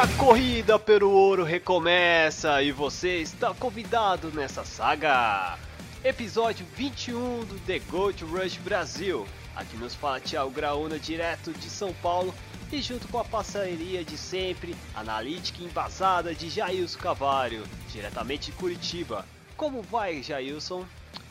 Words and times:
A 0.00 0.08
corrida 0.16 0.78
pelo 0.78 1.10
ouro 1.10 1.44
recomeça 1.44 2.62
e 2.62 2.72
você 2.72 3.18
está 3.18 3.52
convidado 3.52 4.32
nessa 4.32 4.64
saga. 4.64 5.58
Episódio 6.02 6.64
21 6.74 7.44
do 7.44 7.58
The 7.66 7.80
Gold 7.80 8.24
Rush 8.24 8.56
Brasil. 8.64 9.26
Aqui 9.54 9.76
nos 9.76 9.94
fala 9.94 10.18
Thiago 10.18 10.50
Graúna, 10.52 10.98
direto 10.98 11.52
de 11.52 11.68
São 11.68 11.92
Paulo 11.92 12.34
e 12.72 12.80
junto 12.80 13.08
com 13.08 13.18
a 13.18 13.24
parceria 13.26 14.02
de 14.02 14.16
sempre, 14.16 14.74
analítica 14.94 15.62
embasada 15.62 16.34
de 16.34 16.48
Jailson 16.48 16.98
Cavalho, 16.98 17.62
diretamente 17.92 18.50
de 18.50 18.56
Curitiba. 18.56 19.26
Como 19.54 19.82
vai, 19.82 20.22
Jailson? 20.22 20.86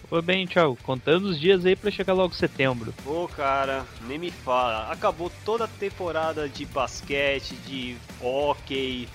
Foi 0.10 0.22
bem, 0.24 0.48
tchau. 0.48 0.76
Contando 0.82 1.26
os 1.26 1.40
dias 1.40 1.66
aí 1.66 1.76
pra 1.76 1.92
chegar 1.92 2.14
logo 2.14 2.34
setembro. 2.34 2.94
Pô, 3.04 3.28
cara, 3.28 3.86
nem 4.08 4.18
me 4.18 4.32
fala. 4.32 4.92
Acabou 4.92 5.32
toda 5.46 5.66
a 5.66 5.68
temporada 5.68 6.50
de 6.50 6.66
basquete, 6.66 7.54
de 7.68 7.96
hockey, 8.20 9.08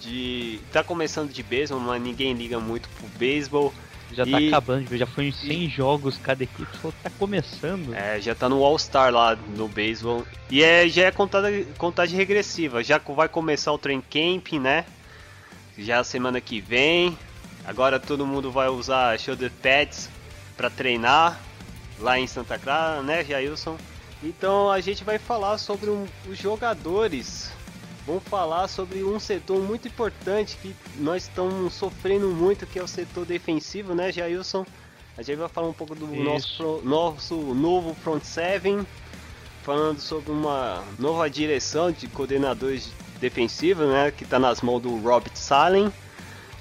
de. 0.00 0.60
Tá 0.72 0.84
começando 0.84 1.32
de 1.32 1.42
beisebol, 1.42 1.80
mas 1.82 2.00
ninguém 2.00 2.32
liga 2.32 2.60
muito 2.60 2.88
pro 2.90 3.08
beisebol. 3.18 3.74
Já 4.12 4.24
tá 4.24 4.40
E- 4.40 4.46
acabando, 4.46 4.96
já 4.96 5.04
foi 5.04 5.28
uns 5.28 5.36
100 5.40 5.68
jogos 5.68 6.16
cada 6.16 6.44
equipe, 6.44 6.68
só 6.80 6.92
tá 7.02 7.10
começando. 7.18 7.92
É, 7.92 8.20
já 8.20 8.36
tá 8.36 8.48
no 8.48 8.62
All-Star 8.62 9.12
lá 9.12 9.34
no 9.34 9.66
beisebol. 9.66 10.24
E 10.48 10.62
é, 10.62 10.88
já 10.88 11.06
é 11.06 11.10
contada, 11.10 11.50
contagem 11.76 12.16
regressiva. 12.16 12.84
Já 12.84 12.98
vai 12.98 13.28
começar 13.28 13.72
o 13.72 13.78
training 13.78 14.04
camping, 14.08 14.60
né? 14.60 14.84
Já 15.76 16.04
semana 16.04 16.40
que 16.40 16.60
vem. 16.60 17.18
Agora 17.64 17.98
todo 17.98 18.24
mundo 18.24 18.52
vai 18.52 18.68
usar 18.68 19.18
shoulder 19.18 19.50
pads 19.60 20.08
pra 20.56 20.70
treinar 20.70 21.38
lá 21.98 22.18
em 22.18 22.26
Santa 22.26 22.58
Clara, 22.58 23.02
né, 23.02 23.24
Jailson? 23.24 23.76
Então 24.22 24.70
a 24.70 24.80
gente 24.80 25.04
vai 25.04 25.18
falar 25.18 25.58
sobre 25.58 25.90
um- 25.90 26.06
os 26.28 26.38
jogadores. 26.38 27.50
Vamos 28.06 28.22
falar 28.24 28.68
sobre 28.68 29.02
um 29.02 29.18
setor 29.18 29.60
muito 29.60 29.88
importante 29.88 30.56
que 30.62 30.74
nós 30.98 31.24
estamos 31.24 31.74
sofrendo 31.74 32.28
muito, 32.28 32.66
que 32.66 32.78
é 32.78 32.82
o 32.82 32.86
setor 32.88 33.26
defensivo, 33.26 33.94
né, 33.94 34.12
Jailson? 34.12 34.64
A 35.18 35.22
gente 35.22 35.38
vai 35.38 35.48
falar 35.48 35.68
um 35.68 35.72
pouco 35.72 35.94
do 35.94 36.06
Isso. 36.14 36.22
nosso, 36.22 36.80
nosso 36.84 37.34
novo 37.54 37.94
front 37.94 38.22
seven, 38.22 38.86
falando 39.62 39.98
sobre 39.98 40.30
uma 40.30 40.84
nova 40.98 41.28
direção 41.28 41.90
de 41.90 42.06
coordenadores 42.06 42.90
defensivos, 43.18 43.88
né, 43.88 44.10
que 44.10 44.24
está 44.24 44.38
nas 44.38 44.60
mãos 44.60 44.80
do 44.80 44.96
Robert 44.98 45.34
Salen. 45.34 45.92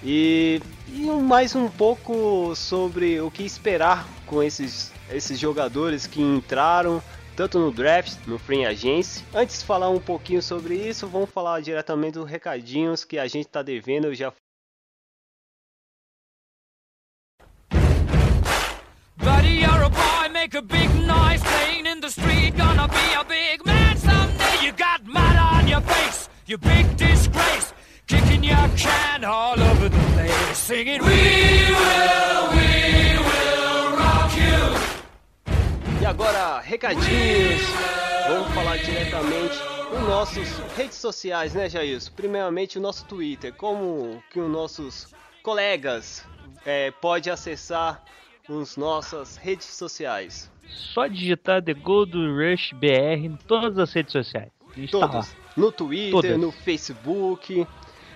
E, 0.07 0.61
e 0.87 1.01
mais 1.01 1.55
um 1.55 1.67
pouco 1.67 2.55
sobre 2.55 3.19
o 3.19 3.31
que 3.31 3.41
esperar 3.41 4.07
com 4.27 4.43
esses, 4.43 4.93
esses 5.09 5.39
jogadores 5.39 6.05
que 6.05 6.21
entraram 6.21 7.01
tanto 7.35 7.57
no 7.57 7.71
draft, 7.71 8.15
no 8.27 8.37
free 8.37 8.63
agency. 8.63 9.23
Antes 9.33 9.59
de 9.59 9.65
falar 9.65 9.89
um 9.89 9.99
pouquinho 9.99 10.43
sobre 10.43 10.75
isso, 10.75 11.07
vamos 11.07 11.31
falar 11.31 11.59
diretamente 11.59 12.19
dos 12.19 12.29
recadinhos 12.29 13.03
que 13.03 13.17
a 13.17 13.27
gente 13.27 13.47
está 13.47 13.63
devendo. 13.63 14.05
Eu 14.05 14.13
já 14.13 14.31
Buddy, 19.17 19.59
you're 19.59 19.85
a 19.85 19.89
boy, 19.89 20.29
make 20.31 20.55
a 20.55 20.61
big 20.61 20.87
noise 21.07 21.41
playing 21.41 21.87
in 21.87 21.99
the 21.99 22.09
street. 22.09 22.55
Gonna 22.55 22.87
be 22.87 23.15
a 23.19 23.23
big 23.23 23.65
man 23.65 23.97
someday. 23.97 24.67
You 24.67 24.71
got 24.73 25.03
mud 25.03 25.35
on 25.35 25.67
your 25.67 25.81
face, 25.81 26.29
you 26.45 26.59
big 26.59 26.95
disgrace. 26.95 27.64
Your 28.45 28.69
can 28.77 29.23
all 29.25 29.59
over 29.59 29.89
the 29.89 29.97
place. 30.13 30.57
Singing, 30.57 31.01
We 31.01 31.07
will, 31.09 32.43
we 32.53 33.17
will 33.17 33.97
rock 33.97 34.31
you. 34.37 35.99
E 35.99 36.05
agora, 36.05 36.59
recadinhos. 36.59 37.61
Vamos 38.27 38.53
falar 38.53 38.77
diretamente 38.77 39.57
com 39.89 39.99
nossos 40.01 40.47
redes 40.77 40.97
sociais, 40.97 41.55
né, 41.55 41.67
Jailson? 41.67 42.11
Primeiramente, 42.15 42.77
o 42.77 42.81
nosso 42.81 43.03
Twitter. 43.05 43.51
Como 43.51 44.21
que 44.29 44.39
os 44.39 44.51
nossos 44.51 45.07
colegas 45.41 46.23
é, 46.63 46.91
pode 46.91 47.31
acessar 47.31 48.03
as 48.47 48.77
nossas 48.77 49.37
redes 49.37 49.65
sociais? 49.65 50.51
Só 50.67 51.07
digitar 51.07 51.63
The 51.63 51.73
Gold 51.73 52.13
Rush 52.15 52.73
BR 52.73 53.25
em 53.25 53.37
todas 53.47 53.79
as 53.79 53.91
redes 53.91 54.11
sociais. 54.11 54.51
Tá. 54.75 54.87
Todas. 54.91 55.35
No 55.57 55.71
Twitter, 55.71 56.11
Todas. 56.11 56.37
no 56.37 56.51
Facebook, 56.51 57.65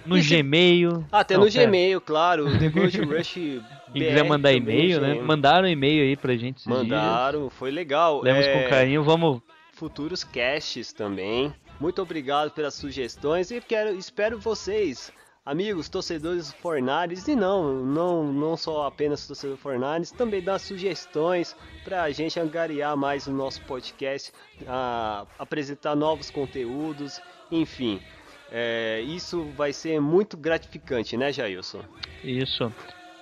No 0.10 0.18
E 0.18 0.22
Gmail. 0.22 1.06
até 1.12 1.38
Não, 1.38 1.46
no 1.46 1.52
pera. 1.52 1.66
Gmail, 1.66 2.02
claro. 2.02 2.48
o 2.50 2.58
The 2.60 2.70
Gold 2.70 3.02
Rush 3.02 3.34
Quem 3.34 3.62
quiser 3.94 4.24
mandar 4.24 4.52
e-mail, 4.54 5.00
né? 5.02 5.10
Gmail. 5.10 5.26
Mandaram 5.26 5.68
e-mail 5.68 6.04
aí 6.04 6.16
pra 6.18 6.34
gente 6.36 6.58
esses 6.58 6.66
dias. 6.68 6.78
Mandaram, 6.84 7.50
foi 7.50 7.72
legal. 7.72 8.22
Lemos 8.22 8.46
É, 8.46 8.64
com 8.64 8.70
carinho, 8.70 9.04
vamos. 9.04 9.42
futuros 9.74 10.24
casts 10.24 10.92
também. 10.94 11.54
Muito 11.80 12.02
obrigado 12.02 12.52
pelas 12.52 12.74
sugestões 12.74 13.50
e 13.52 13.62
quero, 13.62 13.96
espero 13.96 14.38
vocês, 14.38 15.14
amigos, 15.46 15.88
torcedores 15.88 16.52
do 16.52 16.58
Fornares 16.58 17.26
e 17.30 17.36
não, 17.38 17.86
não, 17.86 18.34
não 18.34 18.58
só 18.58 18.86
apenas 18.86 19.26
torcedor 19.26 19.56
do 19.56 19.62
Fornares, 19.62 20.12
também 20.12 20.42
dar 20.42 20.60
sugestões 20.60 21.56
para 21.86 22.04
a 22.04 22.12
gente 22.12 22.38
angariar 22.38 22.98
mais 22.98 23.28
o 23.28 23.32
nosso 23.32 23.62
podcast, 23.62 24.34
a- 24.68 25.26
apresentar 25.40 25.96
novos 25.96 26.30
conteúdos, 26.30 27.22
enfim. 27.50 28.02
É, 28.52 29.02
isso 29.02 29.46
vai 29.56 29.74
ser 29.74 30.00
muito 30.00 30.38
gratificante, 30.38 31.16
né, 31.16 31.32
Jailson? 31.32 31.82
Isso. 32.24 32.72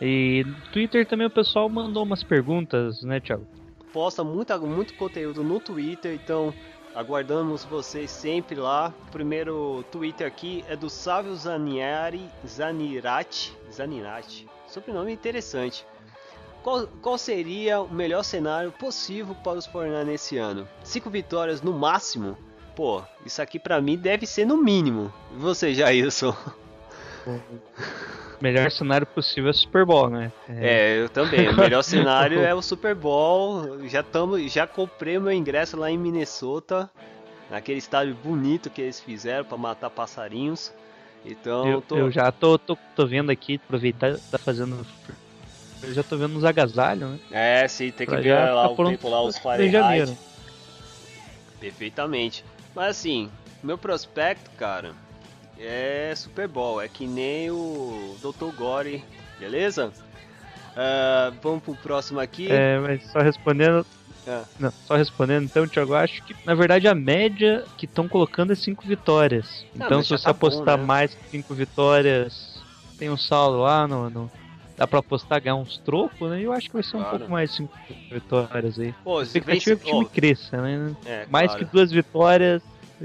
E 0.01 0.43
no 0.45 0.71
Twitter 0.71 1.05
também 1.05 1.27
o 1.27 1.31
pessoal 1.31 1.67
mandou 1.69 2.03
umas 2.03 2.23
perguntas, 2.23 3.01
né, 3.03 3.19
Thiago? 3.19 3.45
posta 3.97 4.23
muita, 4.23 4.57
muito 4.59 4.93
conteúdo 4.93 5.43
no 5.43 5.59
Twitter, 5.59 6.13
então 6.13 6.53
aguardamos 6.93 7.65
vocês 7.65 8.11
sempre 8.11 8.55
lá. 8.55 8.93
O 9.07 9.11
primeiro 9.11 9.83
Twitter 9.91 10.27
aqui 10.27 10.63
é 10.67 10.75
do 10.75 10.87
Sávio 10.87 11.35
Zaniari, 11.35 12.29
Zanirati, 12.45 13.57
Zanirati, 13.71 14.47
sobrenome 14.67 15.11
interessante. 15.11 15.83
Qual, 16.61 16.85
qual 17.01 17.17
seria 17.17 17.81
o 17.81 17.91
melhor 17.91 18.21
cenário 18.23 18.71
possível 18.71 19.33
para 19.33 19.57
os 19.57 19.65
Fortnite 19.65 20.05
nesse 20.05 20.37
ano? 20.37 20.67
Cinco 20.83 21.09
vitórias 21.09 21.63
no 21.63 21.73
máximo? 21.73 22.37
Pô, 22.77 23.01
isso 23.25 23.41
aqui 23.41 23.57
pra 23.57 23.81
mim 23.81 23.97
deve 23.97 24.27
ser 24.27 24.45
no 24.45 24.55
mínimo. 24.55 25.11
E 25.35 25.39
você, 25.39 25.73
Jailson? 25.73 26.37
Melhor 28.39 28.69
cenário 28.69 29.07
possível 29.07 29.49
é 29.49 29.53
Super 29.53 29.83
Bowl, 29.83 30.11
né? 30.11 30.31
É, 30.47 30.99
eu 30.99 31.09
também. 31.09 31.49
O 31.49 31.57
melhor 31.57 31.81
cenário 31.81 32.39
é 32.39 32.53
o 32.53 32.61
Super 32.61 32.93
Bowl. 32.93 33.79
Já 33.87 34.03
tamo, 34.03 34.37
já 34.47 34.67
comprei 34.67 35.17
meu 35.17 35.31
ingresso 35.31 35.75
lá 35.75 35.89
em 35.89 35.97
Minnesota, 35.97 36.87
naquele 37.49 37.79
estádio 37.79 38.13
bonito 38.13 38.69
que 38.69 38.83
eles 38.83 38.99
fizeram 38.99 39.43
para 39.43 39.57
matar 39.57 39.89
passarinhos. 39.89 40.71
Então, 41.25 41.67
Eu, 41.67 41.81
tô, 41.81 41.97
eu 41.97 42.11
já 42.11 42.31
tô, 42.31 42.59
tô, 42.59 42.77
tô 42.95 43.07
vendo 43.07 43.31
aqui, 43.31 43.55
aproveitar, 43.55 44.19
tá 44.29 44.37
fazendo. 44.37 44.85
Eu 45.81 45.93
já 45.95 46.03
tô 46.03 46.15
vendo 46.15 46.37
uns 46.37 46.43
agasalhos, 46.43 47.09
né? 47.09 47.19
é, 47.31 47.67
sim, 47.67 47.89
tem 47.89 48.05
que 48.05 48.13
Pra 48.13 48.21
ver 48.21 48.29
já 48.29 48.53
lá 48.53 48.61
ficar 48.61 48.69
o 48.69 48.75
pronto 48.75 48.91
tempo 48.91 49.09
lá, 49.09 49.21
os. 49.23 49.35
Fahrenheit. 49.39 50.15
Perfeitamente. 51.59 52.45
Mas 52.77 52.95
assim, 52.99 53.27
meu 53.63 53.75
prospecto, 53.75 54.51
cara, 54.55 54.91
é 55.59 56.13
Super 56.15 56.47
Bowl. 56.47 56.79
É 56.79 56.87
que 56.87 57.07
nem 57.07 57.49
o 57.49 58.15
Dr. 58.21 58.55
Gore, 58.55 59.03
beleza? 59.39 59.91
Ah, 60.75 61.33
vamos 61.41 61.63
pro 61.63 61.73
próximo 61.73 62.19
aqui. 62.19 62.47
É, 62.51 62.77
mas 62.77 63.03
só 63.11 63.17
respondendo. 63.17 63.83
Ah. 64.27 64.43
Não, 64.59 64.71
só 64.85 64.95
respondendo, 64.95 65.45
então, 65.45 65.67
Thiago, 65.67 65.95
acho 65.95 66.21
que 66.21 66.35
na 66.45 66.53
verdade 66.53 66.87
a 66.87 66.93
média 66.93 67.65
que 67.79 67.85
estão 67.87 68.07
colocando 68.07 68.53
é 68.53 68.55
5 68.55 68.85
vitórias. 68.87 69.65
Ah, 69.73 69.85
Então, 69.85 70.03
se 70.03 70.09
você 70.09 70.25
tá 70.25 70.31
bom, 70.33 70.37
apostar 70.37 70.77
né? 70.77 70.83
mais 70.83 71.15
que 71.15 71.29
5 71.31 71.55
vitórias, 71.55 72.61
tem 72.99 73.09
um 73.09 73.17
saldo 73.17 73.57
lá, 73.59 73.87
no, 73.87 74.07
no- 74.11 74.31
dá 74.77 74.85
pra 74.87 74.99
apostar, 74.99 75.41
ganhar 75.41 75.55
uns 75.55 75.77
trocos, 75.79 76.29
né? 76.29 76.39
Eu 76.41 76.53
acho 76.53 76.67
que 76.67 76.73
vai 76.73 76.83
ser 76.83 76.97
um 76.97 76.99
Claro. 77.01 77.17
pouco 77.17 77.31
mais 77.33 77.49
de 77.49 77.55
5 77.57 77.73
vitórias 78.11 78.79
aí. 78.79 78.93
Pô, 79.03 79.19
A 79.19 79.25
se 79.25 79.37
expectativa 79.37 79.73
é 79.73 79.75
que 79.75 79.83
o 79.83 79.85
time 79.91 80.05
ó, 80.05 80.09
cresça, 80.09 80.61
né? 80.61 80.95
é, 81.05 81.25
Mais 81.29 81.51
claro. 81.51 81.65
que 81.65 81.71
duas 81.71 81.91
vitórias 81.91 82.61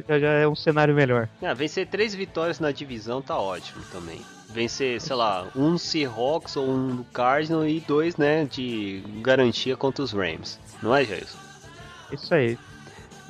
já, 0.09 0.29
é 0.29 0.47
um 0.47 0.55
cenário 0.55 0.95
melhor. 0.95 1.29
Ah, 1.43 1.55
vencer 1.55 1.87
três 1.87 2.15
vitórias 2.15 2.61
na 2.61 2.71
divisão 2.71 3.23
tá 3.23 3.37
ótimo 3.39 3.83
também. 3.91 4.21
Vencer, 4.51 5.01
sei 5.01 5.17
lá, 5.17 5.47
um 5.57 5.79
Seahawks 5.79 6.57
ou 6.57 6.69
um 6.69 6.97
do 6.97 7.05
Cardinals 7.05 7.71
e 7.71 7.81
dois, 7.81 8.17
né, 8.19 8.45
de 8.45 9.03
garantia 9.23 9.77
contra 9.79 10.05
os 10.05 10.13
Rams. 10.13 10.59
Não 10.83 10.95
é, 10.95 11.05
Jason? 11.05 11.39
Isso 12.13 12.35
aí. 12.35 12.59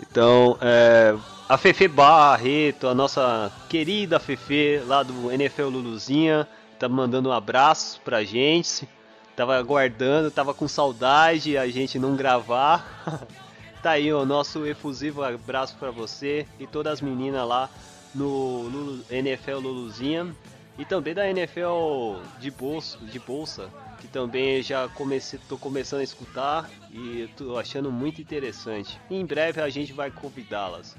Então, 0.01 0.59
é, 0.61 1.15
a 1.49 1.57
Fefe 1.57 1.87
Barreto, 1.87 2.89
a 2.89 2.95
nossa 2.95 3.53
querida 3.69 4.19
Fefe 4.19 4.81
lá 4.87 5.05
do 5.05 5.31
NFL 5.31 5.69
Luluzinha, 5.69 6.49
tá 6.83 6.89
mandando 6.89 7.29
um 7.29 7.33
abraço 7.33 8.01
pra 8.05 8.25
gente. 8.25 8.89
Tava 9.37 9.57
aguardando, 9.57 10.33
tava 10.33 10.53
com 10.53 10.67
saudade 10.67 11.57
a 11.57 11.69
gente 11.69 11.97
não 11.97 12.17
gravar. 12.17 13.29
tá 13.81 13.93
aí 13.93 14.13
o 14.13 14.27
nosso 14.27 14.67
efusivo 14.67 15.23
abraço 15.23 15.77
pra 15.79 15.93
você 15.93 16.45
e 16.59 16.67
todas 16.67 16.95
as 16.95 17.01
meninas 17.01 17.47
lá 17.47 17.71
no 18.13 18.63
Lulu- 18.63 19.05
NFL 19.09 19.59
Luluzinha 19.61 20.35
e 20.77 20.85
também 20.85 21.15
da 21.15 21.29
NFL 21.31 22.21
de 22.41 22.51
bolsa, 22.51 22.99
de 22.99 23.21
bolsa 23.21 23.71
que 24.01 24.09
também 24.09 24.61
já 24.61 24.89
comecei, 24.89 25.39
tô 25.49 25.57
começando 25.57 26.01
a 26.01 26.05
escutar 26.05 26.69
e 26.91 27.31
tô 27.37 27.57
achando 27.57 27.93
muito 27.93 28.21
interessante. 28.21 29.01
Em 29.09 29.25
breve 29.25 29.61
a 29.61 29.69
gente 29.69 29.93
vai 29.93 30.11
convidá-las. 30.11 30.97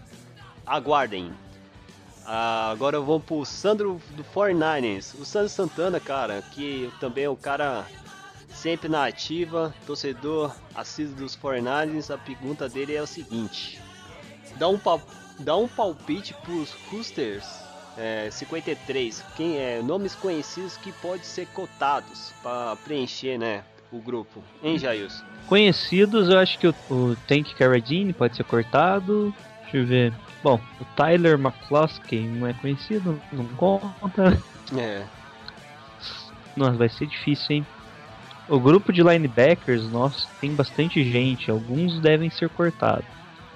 Aguardem. 0.65 1.33
Ah, 2.25 2.69
agora 2.71 2.99
vamos 2.99 3.23
pro 3.23 3.45
Sandro 3.45 4.01
do 4.11 4.23
49ers. 4.23 5.19
O 5.19 5.25
Sandro 5.25 5.49
Santana, 5.49 5.99
cara, 5.99 6.41
que 6.41 6.91
também 6.99 7.25
é 7.25 7.29
o 7.29 7.35
cara 7.35 7.85
sempre 8.49 8.87
na 8.87 9.05
ativa, 9.05 9.73
torcedor 9.85 10.55
assíduo 10.73 11.15
dos 11.15 11.35
49ers. 11.35 12.13
A 12.13 12.17
pergunta 12.17 12.69
dele 12.69 12.95
é 12.95 13.01
o 13.01 13.07
seguinte: 13.07 13.81
dá 14.57 14.67
um, 14.67 14.77
pal 14.77 15.01
dá 15.39 15.55
um 15.57 15.67
palpite 15.67 16.33
pros 16.45 16.71
Roosters 16.89 17.45
é, 17.97 18.29
53. 18.31 19.23
Quem 19.35 19.57
é 19.57 19.81
nomes 19.81 20.15
conhecidos 20.15 20.77
que 20.77 20.91
podem 20.93 21.23
ser 21.23 21.47
cotados 21.47 22.33
para 22.41 22.75
preencher, 22.77 23.37
né, 23.37 23.63
o 23.91 23.99
grupo. 23.99 24.41
Hein, 24.63 24.77
Jailson? 24.77 25.23
Conhecidos, 25.47 26.29
eu 26.29 26.39
acho 26.39 26.57
que 26.57 26.67
o, 26.67 26.75
o 26.89 27.15
Tank 27.27 27.53
Carradine 27.55 28.13
pode 28.13 28.35
ser 28.35 28.43
cortado. 28.43 29.33
Deixa 29.73 29.77
eu 29.77 29.85
ver. 29.85 30.13
Bom, 30.43 30.59
o 30.79 30.85
Tyler 30.95 31.33
McCloskey 31.33 32.27
não 32.27 32.47
é 32.47 32.53
conhecido, 32.53 33.19
não 33.31 33.45
conta. 33.55 34.39
É. 34.77 35.03
Nossa, 36.55 36.77
vai 36.77 36.89
ser 36.89 37.07
difícil, 37.07 37.57
hein? 37.57 37.65
O 38.47 38.59
grupo 38.59 38.93
de 38.93 39.01
linebackers, 39.01 39.89
nossa, 39.89 40.27
tem 40.39 40.53
bastante 40.53 41.03
gente. 41.03 41.49
Alguns 41.49 41.99
devem 41.99 42.29
ser 42.29 42.49
cortados. 42.49 43.05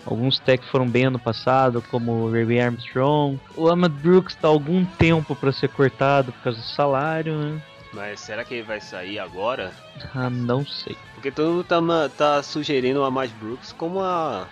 Alguns 0.05 0.39
até 0.39 0.57
que 0.57 0.65
foram 0.65 0.89
bem 0.89 1.05
ano 1.05 1.19
passado, 1.19 1.83
como 1.91 2.13
o 2.13 2.31
Ray 2.31 2.61
Armstrong. 2.61 3.39
O 3.55 3.69
Ahmad 3.69 3.91
Brooks 3.91 4.35
tá 4.35 4.47
há 4.47 4.51
algum 4.51 4.85
tempo 4.85 5.35
para 5.35 5.51
ser 5.51 5.69
cortado 5.69 6.31
por 6.31 6.41
causa 6.41 6.59
do 6.59 6.65
salário, 6.65 7.37
né? 7.37 7.61
Mas 7.93 8.21
será 8.21 8.43
que 8.43 8.55
ele 8.55 8.63
vai 8.63 8.79
sair 8.79 9.19
agora? 9.19 9.71
Ah, 10.15 10.29
não 10.29 10.65
sei. 10.65 10.95
Porque 11.13 11.31
todo 11.31 11.51
mundo 11.51 11.63
tá, 11.63 12.09
tá 12.09 12.43
sugerindo 12.43 13.01
o 13.01 13.03
Amad 13.03 13.29
Brooks 13.39 13.71
como 13.73 13.99
a. 13.99 14.47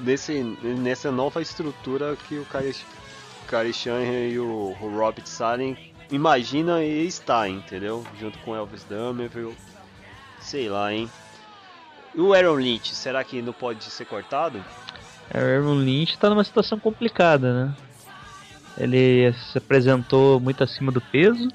Nesse, 0.00 0.42
nessa 0.62 1.10
nova 1.10 1.42
estrutura 1.42 2.16
que 2.28 2.36
o 2.38 2.44
Shanahan 3.72 4.28
e 4.28 4.38
o, 4.38 4.76
Robert 4.80 5.26
Salen 5.26 5.76
imagina 6.10 6.84
e 6.84 7.06
está, 7.06 7.48
entendeu? 7.48 8.04
Junto 8.20 8.38
com 8.40 8.54
Elvis 8.54 8.84
Dumerville. 8.84 9.56
Sei 10.40 10.68
lá, 10.68 10.92
hein? 10.92 11.10
E 12.14 12.20
o 12.20 12.32
Aaron 12.32 12.54
Lynch, 12.56 12.94
será 12.94 13.22
que 13.24 13.42
não 13.42 13.52
pode 13.52 13.84
ser 13.84 14.04
cortado? 14.04 14.62
O 15.34 15.36
Aaron 15.36 15.74
Lynch 15.74 16.16
tá 16.18 16.30
numa 16.30 16.44
situação 16.44 16.78
complicada, 16.78 17.52
né? 17.66 17.74
Ele 18.76 19.32
se 19.32 19.58
apresentou 19.58 20.38
muito 20.38 20.62
acima 20.62 20.92
do 20.92 21.00
peso, 21.00 21.48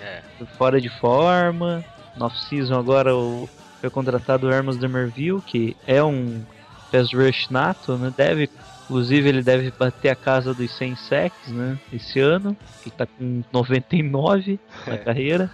É. 0.00 0.22
fora 0.58 0.80
de 0.80 0.88
forma. 1.00 1.84
No 2.16 2.26
off-season 2.26 2.78
agora 2.78 3.16
o, 3.16 3.48
foi 3.80 3.88
contratado 3.90 4.46
o 4.46 4.52
Hermes 4.52 4.76
Demerville, 4.76 5.40
que 5.40 5.76
é 5.86 6.02
um 6.02 6.44
pass 6.90 7.12
rush 7.12 7.48
nato, 7.50 7.96
né? 7.98 8.12
Deve, 8.16 8.50
inclusive 8.84 9.28
ele 9.28 9.42
deve 9.42 9.70
bater 9.70 10.10
a 10.10 10.16
casa 10.16 10.54
dos 10.54 10.76
100 10.76 10.96
sacks, 10.96 11.52
né? 11.52 11.78
Esse 11.92 12.20
ano, 12.20 12.56
que 12.82 12.90
tá 12.90 13.06
com 13.06 13.42
99 13.52 14.58
na 14.86 14.94
É. 14.94 15.04
carreira. 15.04 15.50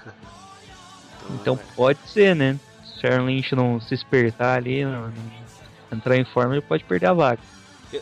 Então 1.31 1.57
pode 1.75 2.01
ser, 2.11 2.35
né? 2.35 2.59
Se 3.01 3.07
o 3.07 3.13
Aaron 3.13 3.27
Lynch 3.27 3.55
não 3.55 3.81
se 3.81 3.95
espertar 3.95 4.59
ali, 4.59 4.85
não- 4.85 5.13
entrar 5.93 6.17
em 6.17 6.25
forma, 6.25 6.55
ele 6.55 6.63
pode 6.63 6.85
perder 6.85 7.07
a 7.07 7.15
vaga. 7.15 7.43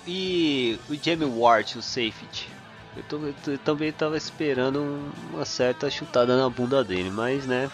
E 0.07 0.79
o 0.89 0.95
Jamie 0.95 1.27
Ward, 1.27 1.79
o 1.79 1.83
safety? 1.83 2.49
Eu, 2.97 3.03
tô- 3.05 3.51
eu 3.51 3.59
também 3.59 3.93
tava 3.93 4.17
esperando 4.17 4.81
um- 4.83 5.11
uma 5.31 5.45
certa 5.45 5.91
chutada 5.91 6.37
na 6.37 6.49
bunda 6.49 6.83
dele, 6.85 7.11
mas 7.11 7.47
né. 7.47 7.71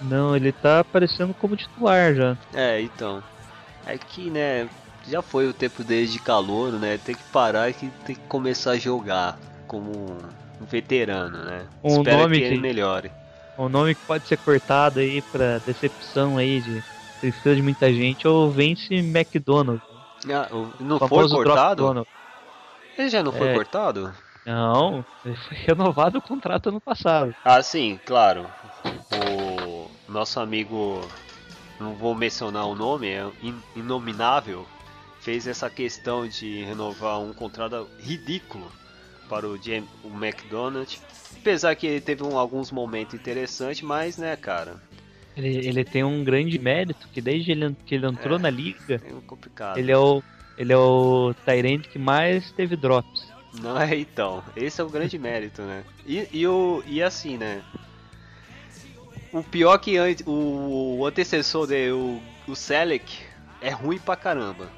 Não, 0.00 0.34
ele 0.34 0.52
tá 0.52 0.80
aparecendo 0.80 1.32
como 1.34 1.56
titular 1.56 2.14
já. 2.14 2.36
É, 2.54 2.80
então. 2.82 3.22
É 3.86 3.96
que, 3.98 4.30
né, 4.30 4.68
já 5.06 5.22
foi 5.22 5.46
o 5.48 5.52
tempo 5.54 5.82
dele 5.84 6.06
de 6.06 6.18
calor, 6.18 6.72
né? 6.78 6.98
Tem 6.98 7.14
que 7.14 7.24
parar 7.24 7.70
e 7.70 7.74
tem 7.74 7.90
que 8.16 8.22
começar 8.28 8.72
a 8.72 8.78
jogar 8.78 9.38
como 9.66 9.90
um 10.60 10.64
veterano, 10.64 11.44
né? 11.44 11.66
Um 11.82 11.98
Espero 11.98 12.18
nome 12.18 12.38
que 12.38 12.44
ele 12.44 12.56
que- 12.56 12.60
melhore. 12.62 13.10
O 13.56 13.68
nome 13.68 13.94
que 13.94 14.02
pode 14.06 14.26
ser 14.26 14.38
cortado 14.38 15.00
aí 15.00 15.20
pra 15.20 15.58
decepção 15.58 16.38
aí 16.38 16.60
de 16.60 16.82
tristeza 17.20 17.56
de 17.56 17.62
muita 17.62 17.92
gente 17.92 18.26
é 18.26 18.30
o 18.30 18.50
Vince 18.50 18.94
McDonald. 18.94 19.80
Ah, 20.28 20.48
não 20.80 20.98
foi 20.98 21.28
cortado? 21.28 22.06
Ele 22.96 23.08
já 23.08 23.22
não 23.22 23.32
foi 23.32 23.48
É. 23.48 23.54
cortado? 23.54 24.12
Não, 24.44 25.04
ele 25.24 25.36
foi 25.36 25.56
renovado 25.66 26.18
o 26.18 26.22
contrato 26.22 26.68
ano 26.68 26.80
passado. 26.80 27.34
Ah, 27.44 27.62
sim, 27.62 27.98
claro. 28.04 28.48
O 29.12 29.90
nosso 30.08 30.40
amigo, 30.40 31.08
não 31.78 31.94
vou 31.94 32.14
mencionar 32.14 32.66
o 32.66 32.74
nome, 32.74 33.08
é 33.08 33.22
in- 33.42 33.62
inominável, 33.76 34.66
fez 35.22 35.46
essa 35.46 35.70
questão 35.70 36.26
de 36.26 36.62
renovar 36.64 37.20
um 37.20 37.32
contrato 37.32 37.88
ridículo 37.98 38.70
para 39.28 39.48
o, 39.48 39.56
Jam 39.56 39.84
o 40.04 40.08
McDonald. 40.08 41.00
Apesar 41.40 41.74
que 41.74 41.86
ele 41.86 42.00
teve 42.00 42.22
um- 42.22 42.36
alguns 42.38 42.70
momentos 42.70 43.14
interessantes, 43.14 43.82
mas 43.82 44.16
né, 44.18 44.36
cara, 44.36 44.76
Ele, 45.36 45.66
ele 45.66 45.84
tem 45.84 46.04
um 46.04 46.22
grande 46.22 46.58
mérito 46.58 47.08
que 47.08 47.20
desde 47.20 47.52
ele, 47.52 47.74
que 47.86 47.94
ele 47.94 48.06
entrou 48.06 48.36
É. 48.36 48.38
na 48.38 48.50
liga, 48.50 49.00
é 49.74 49.78
ele 49.80 49.90
é 49.90 49.96
o 49.98 50.22
ele 50.58 50.70
é 50.72 50.76
o 50.76 51.32
Tyrant 51.46 51.88
que 51.88 51.98
mais 51.98 52.52
teve 52.52 52.76
drops. 52.76 53.26
Não 53.62 53.80
é 53.80 53.96
então. 53.96 54.44
Esse 54.54 54.80
é 54.82 54.84
o 54.84 54.90
grande 54.90 55.16
mérito, 55.18 55.62
né? 55.62 55.82
E, 56.06 56.28
e, 56.32 56.46
o, 56.46 56.82
e 56.86 57.02
assim, 57.02 57.38
né? 57.38 57.62
O 59.32 59.42
pior 59.42 59.78
que 59.78 59.96
antes, 59.96 60.22
o, 60.26 60.98
o 60.98 61.06
antecessor 61.06 61.66
dele, 61.66 61.92
o, 61.92 62.20
o 62.46 62.54
Selec, 62.54 63.20
é 63.62 63.70
ruim 63.70 63.98
pra 63.98 64.14
caramba. 64.14 64.68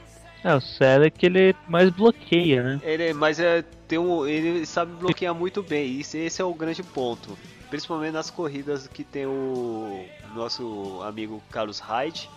É, 0.45 0.55
o 0.55 0.61
Selec 0.61 1.25
ele 1.25 1.57
mais 1.67 1.89
bloqueia, 1.89 2.63
né? 2.63 2.81
Ele, 2.85 3.15
mas 3.15 3.41
é, 3.41 3.63
tem 3.89 3.99
um, 3.99 4.27
ele 4.27 4.67
sabe 4.67 4.93
bloquear 4.93 5.35
muito 5.35 5.63
bem. 5.63 5.99
Isso, 5.99 6.19
esse 6.19 6.43
é 6.43 6.45
o 6.45 6.53
grande 6.53 6.83
ponto. 6.83 7.37
Principalmente 7.71 8.13
nas 8.13 8.29
corridas 8.29 8.87
que 8.87 9.03
tem 9.03 9.25
o 9.25 10.05
nosso 10.35 11.01
amigo 11.03 11.43
Carlos 11.51 11.81
Hyde. 11.81 12.29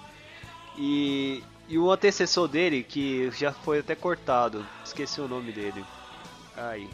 E, 0.78 1.44
e 1.68 1.78
o 1.78 1.92
antecessor 1.92 2.48
dele, 2.48 2.82
que 2.82 3.30
já 3.32 3.52
foi 3.52 3.80
até 3.80 3.94
cortado. 3.94 4.66
Esqueci 4.86 5.20
o 5.20 5.28
nome 5.28 5.52
dele. 5.52 5.84
Ai. 6.56 6.88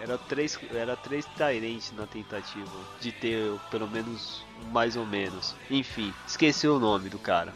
Era 0.00 0.16
três, 0.16 0.58
era 0.72 0.96
três 0.96 1.24
Tyrants 1.36 1.92
na 1.96 2.06
tentativa 2.06 2.70
de 3.00 3.10
ter 3.10 3.52
pelo 3.70 3.88
menos 3.88 4.44
mais 4.72 4.96
ou 4.96 5.04
menos. 5.04 5.54
Enfim, 5.70 6.12
esqueci 6.26 6.68
o 6.68 6.78
nome 6.78 7.08
do 7.08 7.18
cara. 7.18 7.52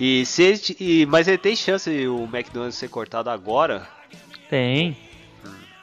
E 0.00 0.24
se 0.26 0.42
ele, 0.42 0.60
e, 0.80 1.06
mas 1.06 1.28
ele 1.28 1.38
tem 1.38 1.54
chance 1.54 1.90
o 2.08 2.24
McDonald's 2.24 2.76
ser 2.76 2.88
cortado 2.88 3.30
agora, 3.30 3.86
Tem, 4.48 4.96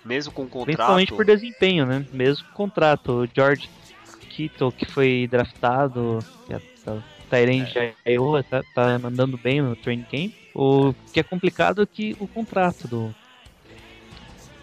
mesmo 0.03 0.31
com 0.31 0.43
contrato. 0.47 0.65
principalmente 0.65 1.13
por 1.13 1.25
desempenho, 1.25 1.85
né? 1.85 2.05
Mesmo 2.11 2.45
com 2.47 2.53
contrato. 2.65 3.23
O 3.23 3.27
George 3.33 3.69
Kittle, 4.29 4.71
que 4.71 4.85
foi 4.85 5.27
draftado, 5.29 6.19
é 6.49 6.59
tá- 6.83 7.03
Tyrant 7.29 7.75
É. 7.75 7.93
Iowa, 8.07 8.43
tá, 8.43 8.63
tá 8.73 8.83
andando 9.03 9.37
bem 9.37 9.61
no 9.61 9.75
training 9.75 10.03
camp. 10.03 10.33
O 10.55 10.93
que 11.13 11.19
é 11.19 11.23
complicado 11.23 11.81
é 11.83 11.85
que 11.85 12.15
o 12.19 12.27
contrato 12.27 12.87
do 12.87 13.15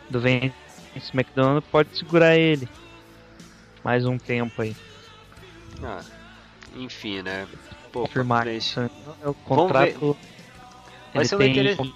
do 0.08 0.20
Vance 0.20 0.52
McDonald 1.12 1.64
pode 1.70 1.96
segurar 1.96 2.36
ele 2.36 2.68
mais 3.82 4.04
um 4.06 4.18
tempo 4.18 4.62
aí. 4.62 4.74
Ah, 5.82 6.00
enfim, 6.76 7.22
né? 7.22 7.46
Pô, 7.96 8.06
Firmar 8.06 8.42
preenche- 8.42 8.80
isso. 8.80 8.80
É 9.22 9.28
o 9.28 9.34
contrato. 9.34 10.16
Vai 11.14 11.22
Ele 11.22 11.28
ser 11.28 11.36
um 11.36 11.38
tem 11.38 11.50
interesse- 11.52 11.94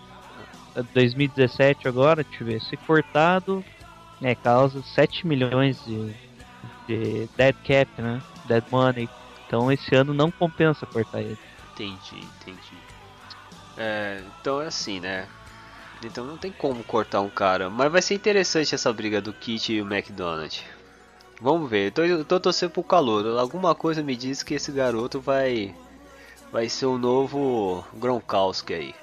é 0.74 0.82
2017 0.94 1.88
agora, 1.88 2.22
deixa 2.24 2.42
eu 2.42 2.46
ver, 2.46 2.60
se 2.60 2.76
cortado, 2.76 3.64
é, 4.22 4.34
causa 4.34 4.82
7 4.82 5.26
milhões 5.26 5.84
de, 5.84 6.14
de 6.86 7.28
dead 7.36 7.54
cap, 7.62 7.90
né? 8.00 8.22
Dead 8.46 8.64
money. 8.70 9.10
Então 9.46 9.70
esse 9.70 9.94
ano 9.94 10.14
não 10.14 10.30
compensa 10.30 10.86
cortar 10.86 11.20
ele. 11.20 11.38
Entendi, 11.74 12.16
entendi. 12.40 12.78
É, 13.76 14.22
então 14.40 14.62
é 14.62 14.66
assim, 14.66 15.00
né? 15.00 15.26
Então 16.04 16.24
não 16.24 16.38
tem 16.38 16.50
como 16.52 16.82
cortar 16.84 17.20
um 17.20 17.28
cara. 17.28 17.68
Mas 17.68 17.92
vai 17.92 18.00
ser 18.00 18.14
interessante 18.14 18.74
essa 18.74 18.92
briga 18.92 19.20
do 19.20 19.32
Kit 19.34 19.72
e 19.72 19.82
o 19.82 19.86
McDonald. 19.92 20.62
Vamos 21.42 21.68
ver. 21.70 21.90
Tô, 21.92 22.02
eu 22.04 22.24
tô 22.24 22.38
torcendo 22.40 22.70
pro 22.70 22.82
calor. 22.82 23.26
Alguma 23.38 23.74
coisa 23.74 24.02
me 24.02 24.14
diz 24.16 24.42
que 24.42 24.54
esse 24.54 24.70
garoto 24.72 25.20
vai. 25.20 25.74
Vai 26.52 26.68
ser 26.68 26.86
o 26.86 26.98
novo 26.98 27.84
Gronkowski 27.94 28.74
aí. 28.74 28.94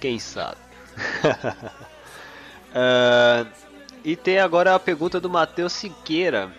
Quem 0.00 0.18
sabe? 0.18 0.58
Ah, 2.76 3.46
e 4.04 4.16
tem 4.16 4.40
agora 4.40 4.74
a 4.74 4.80
pergunta 4.80 5.20
do 5.20 5.30
Matheus 5.30 5.72
Siqueira. 5.72 6.50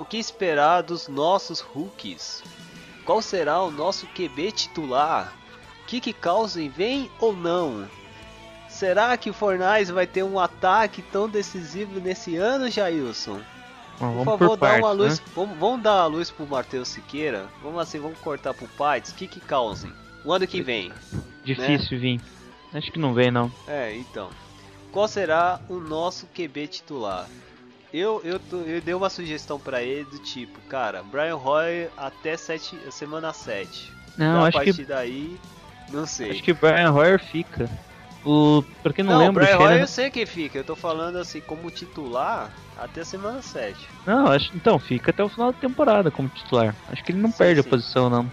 O 0.00 0.04
que 0.04 0.16
esperar 0.16 0.82
dos 0.82 1.06
nossos 1.06 1.60
rookies? 1.60 2.42
Qual 3.04 3.22
será 3.22 3.62
o 3.62 3.70
nosso 3.70 4.04
QB 4.08 4.50
titular? 4.50 5.32
Kiki 5.86 6.12
Cousins 6.12 6.74
vem 6.74 7.08
ou 7.20 7.32
não? 7.32 7.88
Será 8.68 9.16
que 9.16 9.30
o 9.30 9.32
Fornais 9.32 9.88
vai 9.88 10.08
ter 10.08 10.24
um 10.24 10.40
ataque 10.40 11.02
tão 11.02 11.28
decisivo 11.28 12.00
nesse 12.00 12.36
ano, 12.36 12.68
Jailson? 12.68 13.40
Bom, 13.98 14.08
Por 14.08 14.24
vamos 14.24 14.24
favor, 14.24 14.48
por 14.50 14.56
dá 14.56 14.66
partes, 14.66 14.84
uma 14.84 14.92
luz. 14.92 15.20
né? 15.20 15.26
Vamos, 15.34 15.58
vamos 15.58 15.82
dar 15.82 16.00
a 16.00 16.06
luz 16.06 16.30
pro 16.30 16.46
Matheus 16.46 16.88
Siqueira. 16.88 17.46
Vamos 17.62 17.80
assim, 17.80 17.98
vamos 18.00 18.18
cortar 18.18 18.52
pro 18.54 18.66
Pites. 18.68 19.12
Kiki 19.12 19.40
Cousins. 19.40 19.92
O 20.24 20.32
ano 20.32 20.46
que 20.46 20.62
vem. 20.62 20.92
Difícil 21.44 21.98
vir. 22.00 22.20
Acho 22.72 22.90
que 22.90 22.98
não 22.98 23.14
vem, 23.14 23.30
não. 23.30 23.52
É, 23.68 23.94
então. 23.96 24.30
Qual 24.90 25.06
será 25.06 25.60
o 25.68 25.74
nosso 25.78 26.26
QB 26.26 26.66
titular? 26.68 27.28
Eu, 27.92 28.20
eu, 28.24 28.40
tô- 28.40 28.62
eu 28.62 28.80
dei 28.80 28.94
uma 28.94 29.08
sugestão 29.08 29.58
pra 29.60 29.80
ele 29.82 30.04
do 30.04 30.18
tipo, 30.18 30.58
cara, 30.62 31.02
Brian 31.04 31.36
Roy 31.36 31.88
até 31.96 32.36
sete, 32.36 32.76
semana 32.90 33.32
7. 33.32 33.92
Não, 34.18 34.44
a 34.44 34.48
acho 34.48 34.58
que, 34.58 34.64
partir 34.66 34.84
daí, 34.84 35.38
não 35.90 36.04
sei. 36.06 36.32
acho 36.32 36.42
que 36.42 36.50
o 36.52 36.54
Brian 36.56 36.90
Hoyer 36.92 37.22
fica. 37.22 37.70
O, 38.24 38.64
pra 38.82 38.92
quem 38.92 39.04
não, 39.04 39.12
não, 39.12 39.18
lembra, 39.18 39.44
Brian 39.44 39.58
Shanahan... 39.58 39.80
eu 39.80 39.86
sei 39.86 40.10
que 40.10 40.24
fica, 40.24 40.58
eu 40.58 40.64
tô 40.64 40.74
falando 40.74 41.16
assim, 41.16 41.40
como 41.40 41.70
titular 41.70 42.50
até 42.78 43.04
semana 43.04 43.42
7. 43.42 43.76
Não, 44.06 44.28
acho, 44.28 44.50
então, 44.54 44.78
fica 44.78 45.10
até 45.10 45.22
o 45.22 45.28
final 45.28 45.52
da 45.52 45.58
temporada 45.58 46.10
como 46.10 46.28
titular. 46.28 46.74
Acho 46.88 47.04
que 47.04 47.12
ele 47.12 47.20
não 47.20 47.30
Sim, 47.30 47.38
perde 47.38 47.62
sim. 47.62 47.68
a 47.68 47.70
posição, 47.70 48.08
não. 48.08 48.30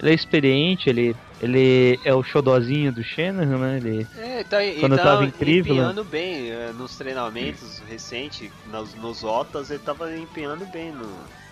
Ele 0.00 0.10
é 0.10 0.14
experiente, 0.14 0.88
ele, 0.88 1.14
ele 1.40 1.98
é 2.04 2.12
o 2.12 2.22
xodozinho 2.22 2.92
do 2.92 3.04
Shanahan, 3.04 3.58
né? 3.58 3.76
Ele, 3.76 4.06
É, 4.18 4.44
tá, 4.44 4.58
Quando 4.80 4.96
tá 4.96 5.02
tava 5.02 5.24
incrível, 5.24 5.74
empenhando 5.74 6.04
bem 6.04 6.50
é, 6.50 6.72
nos 6.72 6.96
treinamentos 6.96 7.80
recentes, 7.88 8.50
nos, 8.66 8.94
nos 8.94 9.22
OTAs, 9.22 9.70
ele 9.70 9.78
tava 9.80 10.16
empenhando 10.16 10.66
bem. 10.66 10.90
No, 10.90 11.08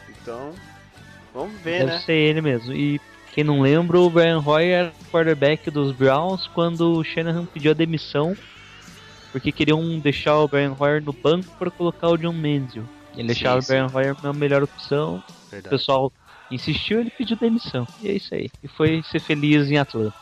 então, 0.09 0.53
vamos 1.33 1.61
ver, 1.61 1.81
deve 1.81 1.93
né? 1.93 1.99
ser 1.99 2.13
ele 2.13 2.41
mesmo. 2.41 2.73
E 2.73 3.01
quem 3.33 3.45
não 3.45 3.61
lembra, 3.61 3.99
o 3.99 4.11
Brian 4.11 4.43
Hoyer 4.45 4.79
era 4.79 4.93
o 5.01 5.11
quarterback 5.11 5.71
dos 5.71 5.93
Browns 5.93 6.47
quando 6.49 6.93
o 6.93 7.05
Shanahan 7.05 7.47
pediu 7.47 7.71
a 7.71 7.75
demissão 7.75 8.37
porque 9.33 9.53
queriam 9.53 9.99
deixar 9.99 10.37
o 10.39 10.49
Brian 10.49 10.75
Hoyer 10.79 11.03
no 11.03 11.13
banco 11.13 11.49
para 11.59 11.71
colocar 11.71 12.09
o 12.09 12.17
John 12.17 12.33
Manziel. 12.33 12.85
Ele 13.17 13.35
sim. 13.35 13.47
o 13.47 13.63
Brian 13.63 13.87
Hoyer 13.93 14.17
a 14.23 14.33
melhor 14.33 14.63
opção. 14.63 15.23
O 15.47 15.51
Verdade. 15.51 15.77
pessoal 15.77 16.13
insistiu, 16.51 17.01
ele 17.01 17.11
pediu 17.11 17.37
demissão. 17.37 17.87
E 18.03 18.09
é 18.09 18.13
isso 18.13 18.35
aí. 18.35 18.51
E 18.63 18.69
foi 18.69 19.03
ser 19.11 19.21
feliz 19.21 19.71
em 19.71 19.79
Atlanta. 19.79 20.15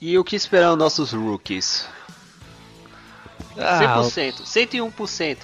E 0.00 0.18
o 0.18 0.24
que 0.24 0.36
esperar 0.36 0.72
os 0.72 0.78
nossos 0.78 1.12
rookies? 1.12 1.88
Ah, 3.56 4.00
100%, 4.02 4.42
101% 4.42 5.38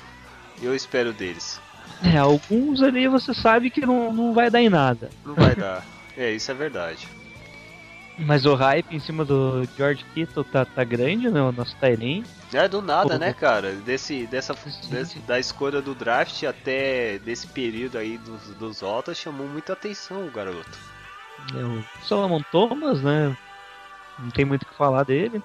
eu 0.62 0.74
espero 0.74 1.12
deles. 1.12 1.60
É, 2.02 2.18
alguns 2.18 2.82
ali 2.82 3.08
você 3.08 3.32
sabe 3.32 3.70
que 3.70 3.80
não, 3.80 4.12
não 4.12 4.34
vai 4.34 4.50
dar 4.50 4.60
em 4.60 4.68
nada. 4.68 5.10
Não 5.24 5.34
vai 5.34 5.54
dar. 5.54 5.84
É, 6.20 6.30
isso 6.32 6.50
é 6.50 6.54
verdade. 6.54 7.08
Mas 8.18 8.44
o 8.44 8.54
hype 8.54 8.94
em 8.94 9.00
cima 9.00 9.24
do 9.24 9.64
George 9.74 10.04
Kittle 10.12 10.44
tá, 10.44 10.66
tá 10.66 10.84
grande, 10.84 11.30
né? 11.30 11.40
O 11.40 11.50
nosso 11.50 11.74
Tyrene. 11.76 12.22
É 12.52 12.68
do 12.68 12.82
nada, 12.82 13.14
Pô. 13.14 13.18
né, 13.18 13.32
cara? 13.32 13.72
Desse, 13.72 14.26
dessa, 14.26 14.54
desse- 14.90 15.18
da 15.20 15.38
escolha 15.38 15.80
do 15.80 15.94
draft 15.94 16.42
até 16.42 17.18
desse 17.20 17.46
período 17.46 17.96
aí 17.96 18.18
dos, 18.18 18.42
dos 18.56 18.82
altas 18.82 19.16
chamou 19.16 19.46
muita 19.48 19.72
atenção 19.72 20.26
o 20.26 20.30
garoto. 20.30 20.78
É, 21.56 21.64
o 21.64 21.82
Solomon 22.02 22.42
Thomas, 22.52 23.00
né? 23.00 23.34
Não 24.18 24.30
tem 24.30 24.44
muito 24.44 24.64
o 24.64 24.66
que 24.66 24.74
falar 24.74 25.04
dele. 25.04 25.42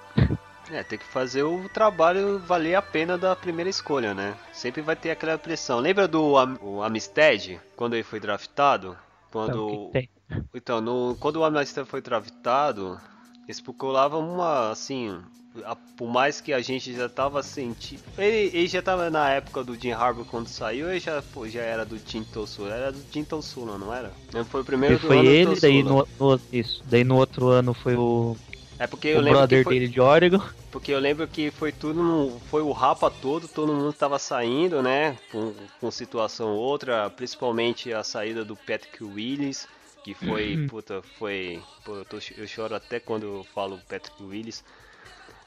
É, 0.70 0.82
tem 0.82 0.98
que 0.98 1.06
fazer 1.06 1.44
o 1.44 1.66
trabalho 1.70 2.38
valer 2.40 2.74
a 2.74 2.82
pena 2.82 3.16
da 3.16 3.34
primeira 3.34 3.70
escolha, 3.70 4.12
né? 4.12 4.34
Sempre 4.52 4.82
vai 4.82 4.96
ter 4.96 5.10
aquela 5.10 5.38
pressão. 5.38 5.78
Lembra 5.78 6.06
do 6.06 6.36
Am 6.36 6.58
o 6.60 6.82
Amistad, 6.82 7.58
quando 7.74 7.94
ele 7.94 8.02
foi 8.02 8.20
draftado? 8.20 8.88
Então, 9.30 9.46
Quando. 9.46 9.66
o 9.66 9.70
que 9.70 9.76
que 9.86 9.92
tem? 9.92 10.15
Então, 10.54 10.80
no, 10.80 11.16
quando 11.16 11.36
o 11.36 11.44
Amistad 11.44 11.86
foi 11.86 12.00
draftado, 12.00 13.00
especulava 13.46 14.18
uma, 14.18 14.70
assim, 14.70 15.20
a- 15.64 15.76
por 15.76 16.08
mais 16.08 16.40
que 16.40 16.52
a 16.52 16.60
gente 16.60 16.94
já 16.94 17.08
tava 17.08 17.42
sentindo... 17.42 18.02
Ele, 18.16 18.56
ele 18.56 18.66
já 18.66 18.82
tava 18.82 19.10
na 19.10 19.30
época 19.30 19.62
do 19.62 19.78
Jim 19.80 19.92
Harbaugh 19.92 20.24
quando 20.24 20.48
saiu, 20.48 20.88
ele 20.90 21.00
já, 21.00 21.22
pô, 21.22 21.46
já 21.48 21.62
era 21.62 21.84
do 21.84 21.98
Tim 22.00 22.24
Tossula, 22.24 22.74
era 22.74 22.92
do 22.92 23.04
Tim 23.04 23.24
Tossula, 23.24 23.78
não 23.78 23.92
era? 23.92 24.12
Ele 24.34 24.44
foi 24.44 24.62
o 24.62 24.64
primeiro 24.64 24.96
Ele 24.96 24.98
do 24.98 25.08
foi 25.08 25.18
ano 25.18 25.32
ele, 25.34 25.60
daí 25.60 25.82
no, 25.82 26.06
no- 26.18 26.40
isso. 26.52 26.82
Daí 26.84 27.04
no 27.04 27.16
outro 27.16 27.48
ano 27.48 27.74
foi 27.74 27.94
o, 27.96 28.36
É 28.78 28.86
porque 28.86 29.08
eu 29.08 29.20
o 29.20 29.22
lembro 29.22 29.46
que 29.46 29.56
brother 29.56 29.64
foi, 29.64 29.74
dele 29.74 29.88
de 29.88 30.00
Oregon. 30.00 30.38
porque 30.70 30.92
eu 30.92 30.98
lembro 31.00 31.28
que 31.28 31.50
foi 31.50 31.72
tudo, 31.72 32.02
no- 32.02 32.40
foi 32.40 32.62
o 32.62 32.72
rapa 32.72 33.10
todo, 33.10 33.48
todo 33.48 33.74
mundo 33.74 33.92
tava 33.92 34.18
saindo, 34.18 34.82
né, 34.82 35.16
com, 35.30 35.54
com 35.80 35.90
situação 35.90 36.54
ou 36.54 36.60
outra, 36.60 37.10
principalmente 37.10 37.92
a 37.92 38.02
saída 38.04 38.44
do 38.44 38.56
Patrick 38.56 39.02
Willis, 39.04 39.68
que 40.06 40.14
foi, 40.14 40.56
puta, 40.68 41.02
foi, 41.18 41.60
pô, 41.84 41.96
eu, 41.96 42.04
tô- 42.04 42.18
eu 42.36 42.46
choro 42.46 42.76
até 42.76 43.00
quando 43.00 43.24
eu 43.26 43.44
falo 43.52 43.80
Patrick 43.88 44.22
Willis, 44.22 44.62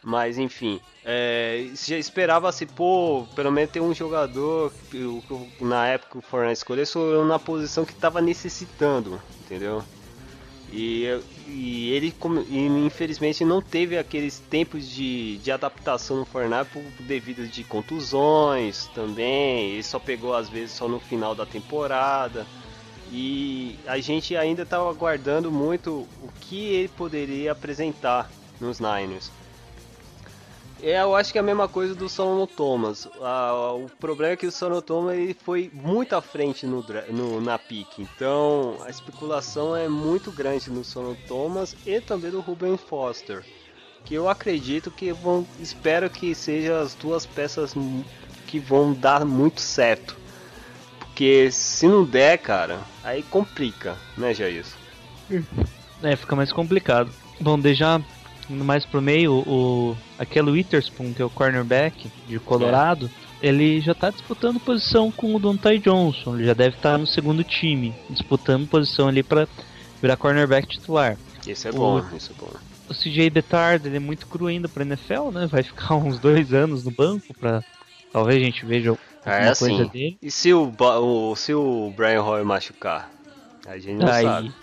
mas 0.03 0.37
enfim, 0.37 0.81
é, 1.05 1.69
já 1.73 1.97
esperava-se, 1.97 2.65
pô, 2.65 3.25
pelo 3.33 3.53
menos 3.53 3.71
ter 3.71 3.79
um 3.79 3.93
jogador, 3.93 4.73
o- 4.93 5.49
na 5.65 5.87
época 5.87 6.17
o 6.17 6.21
Fortnite 6.21 6.57
escolheu, 6.57 6.83
escolheu 6.83 7.23
na 7.25 7.39
posição 7.39 7.85
que 7.85 7.95
tava 7.95 8.19
necessitando, 8.19 9.21
entendeu? 9.39 9.81
E, 10.71 11.05
e 11.47 11.91
ele, 11.93 12.13
infelizmente, 12.85 13.45
não 13.45 13.61
teve 13.61 13.97
aqueles 13.97 14.39
tempos 14.39 14.87
de, 14.87 15.37
de 15.39 15.51
adaptação 15.51 16.17
no 16.17 16.25
Fortnite 16.25 16.65
por, 16.71 16.83
devido 17.07 17.47
de 17.47 17.63
contusões 17.63 18.87
também. 18.93 19.71
Ele 19.71 19.83
só 19.83 19.97
pegou 19.99 20.35
às 20.35 20.47
vezes 20.49 20.75
só 20.75 20.87
no 20.87 20.99
final 20.99 21.33
da 21.33 21.45
temporada. 21.45 22.45
E 23.11 23.79
a 23.87 23.97
gente 23.99 24.35
ainda 24.37 24.61
estava 24.63 24.89
aguardando 24.89 25.51
muito 25.51 26.07
o 26.21 26.29
que 26.41 26.67
ele 26.75 26.87
poderia 26.89 27.51
apresentar 27.51 28.29
nos 28.59 28.79
Niners. 28.79 29.31
É, 30.81 31.01
eu 31.01 31.13
acho 31.13 31.31
que 31.33 31.37
é 31.37 31.41
a 31.41 31.43
mesma 31.43 31.67
coisa 31.67 31.93
do 31.93 32.07
Solomon 32.07 32.45
Thomas. 32.45 33.07
Ah, 33.21 33.73
o 33.75 33.89
problema 33.99 34.33
é 34.33 34.37
que 34.37 34.45
o 34.47 34.51
Solomon 34.51 34.81
Thomas 34.81 35.15
ele 35.17 35.33
foi 35.33 35.69
muito 35.73 36.13
à 36.15 36.21
frente 36.21 36.65
no, 36.65 36.85
no- 37.09 37.41
na 37.41 37.57
pique. 37.59 38.01
Então 38.15 38.77
a 38.85 38.89
especulação 38.89 39.75
é 39.75 39.89
muito 39.89 40.31
grande 40.31 40.69
no 40.69 40.83
Solomon 40.83 41.17
Thomas 41.27 41.75
e 41.85 41.99
também 41.99 42.31
do 42.31 42.39
Ruben 42.39 42.77
Foster. 42.77 43.43
Que 44.05 44.13
eu 44.13 44.29
acredito 44.29 44.89
que 44.89 45.11
vão. 45.11 45.45
Espero 45.59 46.09
que 46.09 46.33
sejam 46.33 46.79
as 46.79 46.95
duas 46.95 47.25
peças 47.25 47.73
que 48.47 48.57
vão 48.59 48.93
dar 48.93 49.25
muito 49.25 49.59
certo. 49.59 50.15
Porque 51.19 51.51
se 51.51 51.85
não 51.85 52.05
der, 52.05 52.37
cara, 52.37 52.79
aí 53.03 53.21
complica, 53.23 53.97
né, 54.15 54.33
Jair? 54.33 54.63
É, 56.01 56.15
fica 56.15 56.33
mais 56.33 56.49
complicado. 56.53 57.13
Bom, 57.41 57.57
indo 58.49 58.63
mais 58.63 58.85
pro 58.85 59.01
meio, 59.01 59.43
o 59.45 59.97
aquele 60.17 60.49
Witherspoon, 60.49 61.13
que 61.13 61.21
é 61.21 61.25
o 61.25 61.29
cornerback 61.29 62.09
de 62.25 62.39
Colorado, 62.39 63.11
ele 63.41 63.81
já 63.81 63.93
tá 63.93 64.09
disputando 64.09 64.61
posição 64.61 65.11
com 65.11 65.35
o 65.35 65.39
Dontai 65.39 65.77
Johnson. 65.79 66.37
Ele 66.37 66.45
já 66.45 66.53
deve 66.53 66.77
estar 66.77 66.97
no 66.97 67.05
segundo 67.05 67.43
time, 67.43 67.93
disputando 68.09 68.69
posição 68.69 69.09
ali 69.09 69.21
pra 69.21 69.45
virar 70.01 70.15
cornerback 70.15 70.69
titular. 70.69 71.19
Isso 71.45 71.67
é 71.67 71.71
O- 71.71 71.73
bom, 71.73 72.15
isso 72.15 72.31
é 72.31 72.35
bom. 72.41 72.53
O 72.89 72.93
CJ 72.93 73.29
Betard, 73.29 73.85
ele 73.85 73.97
é 73.97 73.99
muito 73.99 74.25
cru 74.25 74.47
ainda 74.47 74.69
pra 74.69 74.85
NFL, 74.85 75.31
né? 75.33 75.47
Vai 75.47 75.63
ficar 75.63 75.95
uns 75.99 76.17
dois 76.17 76.53
anos 76.53 76.85
no 76.85 76.91
banco 76.91 77.33
pra 77.37 77.61
talvez 78.13 78.41
a 78.41 78.45
gente 78.45 78.65
veja 78.65 78.95
É 79.25 79.49
assim. 79.49 79.85
dele. 79.87 80.17
E 80.21 80.31
se 80.31 80.53
o, 80.53 80.71
o- 80.79 81.35
se 81.35 81.53
o 81.53 81.91
Brian 81.95 82.23
Hoyer 82.23 82.45
machucar? 82.45 83.11
A 83.67 83.77
gente 83.77 83.97
não 83.99 84.07
Aí, 84.11 84.23
sabe. 84.23 84.53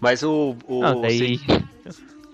Mas 0.00 0.22
o. 0.22 0.56
o 0.66 0.80
não, 0.82 1.00
daí, 1.00 1.40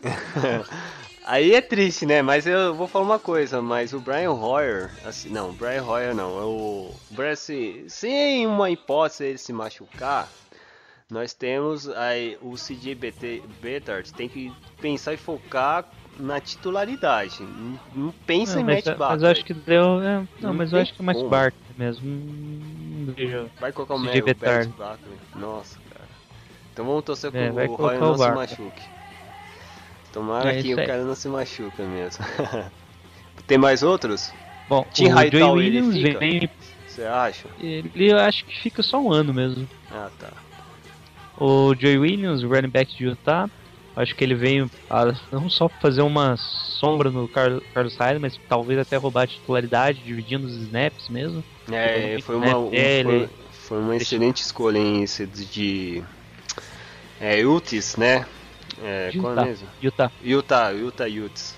Aí 1.24 1.54
é 1.54 1.60
triste, 1.60 2.06
né? 2.06 2.22
Mas 2.22 2.46
eu 2.46 2.74
vou 2.74 2.88
falar 2.88 3.04
uma 3.04 3.18
coisa, 3.18 3.62
mas 3.62 3.92
o 3.92 4.00
Brian 4.00 4.32
Hoyer, 4.32 4.90
assim, 5.04 5.28
não, 5.28 5.50
o 5.50 5.52
Brian 5.52 5.84
Hoyer 5.84 6.14
não, 6.14 6.38
é 6.40 6.44
o 6.44 6.90
Brian, 7.10 7.36
se, 7.36 7.84
sem 7.86 8.46
uma 8.46 8.68
hipótese 8.70 9.24
ele 9.24 9.38
se 9.38 9.52
machucar, 9.52 10.28
nós 11.08 11.32
temos 11.32 11.88
aí 11.88 12.36
o 12.42 12.56
CJ 12.56 12.96
Betard 13.60 14.12
tem 14.14 14.28
que 14.28 14.52
pensar 14.80 15.12
e 15.12 15.16
focar 15.16 15.84
na 16.18 16.40
titularidade. 16.40 17.42
Não, 17.94 18.12
pensa 18.26 18.54
não, 18.54 18.62
em 18.62 18.64
mas, 18.64 18.84
Matt 18.84 18.86
mas 18.86 18.98
Barkley. 18.98 19.24
eu 19.24 19.30
acho 19.30 19.44
que 19.44 19.54
deu. 19.54 20.02
é, 20.02 20.16
não, 20.16 20.28
Não 20.40 20.54
mas 20.54 20.72
eu 20.72 20.80
acho 20.80 20.94
que 20.94 21.00
é 21.02 21.04
mais 21.04 21.18
como. 21.18 21.30
Barkley 21.30 21.59
mesmo. 21.80 23.14
Vai 23.58 23.72
colocar 23.72 23.94
o 23.94 23.98
Betard. 24.22 24.70
Barkley. 24.78 25.18
Nossa, 25.34 25.78
cara. 25.92 26.08
Então 26.72 26.84
vamos 26.84 27.04
torcer 27.04 27.34
É, 27.34 27.48
pro 27.48 27.56
o 27.72 27.74
o 27.74 27.98
não 27.98 28.16
se 28.18 28.30
machuque. 28.30 28.82
Tomara 30.12 30.52
É 30.52 30.62
que 30.62 30.74
o 30.74 30.76
cara 30.76 31.04
não 31.04 31.14
se 31.14 31.28
machuca 31.28 31.82
mesmo. 31.84 32.24
Tem 33.46 33.56
mais 33.58 33.82
outros? 33.82 34.32
Bom, 34.68 34.86
Tim 34.92 35.06
o 35.06 35.14
Hightower, 35.14 35.64
ele 35.64 35.80
Williams 35.80 35.96
fica? 35.96 36.18
vem. 36.18 36.50
Você 36.86 37.02
acha? 37.04 37.48
Ele 37.58 38.10
eu 38.10 38.18
acho 38.18 38.44
que 38.44 38.60
fica 38.60 38.82
só 38.82 39.00
um 39.00 39.12
ano 39.12 39.32
mesmo. 39.32 39.66
Ah, 39.90 40.10
tá. 40.18 40.28
O 41.38 41.74
Joey 41.74 41.98
Williams, 41.98 42.42
o 42.42 42.48
running 42.48 42.68
back 42.68 42.94
de 42.96 43.04
Utah, 43.04 43.48
Acho 43.96 44.14
que 44.14 44.24
ele 44.24 44.34
veio 44.34 44.70
a, 44.88 45.12
não 45.32 45.50
só 45.50 45.68
fazer 45.68 46.02
uma 46.02 46.36
sombra 46.36 47.10
no 47.10 47.28
Car 47.28 47.60
Carlos 47.74 47.96
Hyde, 47.96 48.20
mas 48.20 48.38
talvez 48.48 48.78
até 48.78 48.96
roubar 48.96 49.24
a 49.24 49.26
titularidade, 49.26 50.02
dividindo 50.02 50.46
os 50.46 50.56
snaps 50.56 51.08
mesmo. 51.08 51.44
É, 51.70 52.18
foi 52.22 52.36
uma, 52.36 52.58
um, 52.58 52.70
foi, 52.70 53.28
foi, 53.50 53.78
uma 53.78 53.96
excelente 53.96 54.42
escolha 54.42 54.78
em 54.78 55.02
esse 55.02 55.26
de. 55.26 56.02
É, 57.20 57.44
Utis, 57.44 57.96
né? 57.96 58.26
É, 58.82 59.10
Utah. 59.12 59.20
qual 59.20 59.38
é 59.38 59.44
mesmo? 59.44 59.68
Utah. 59.82 60.12
Utah, 60.22 60.70
Utah 60.70 61.06
Utes. 61.06 61.56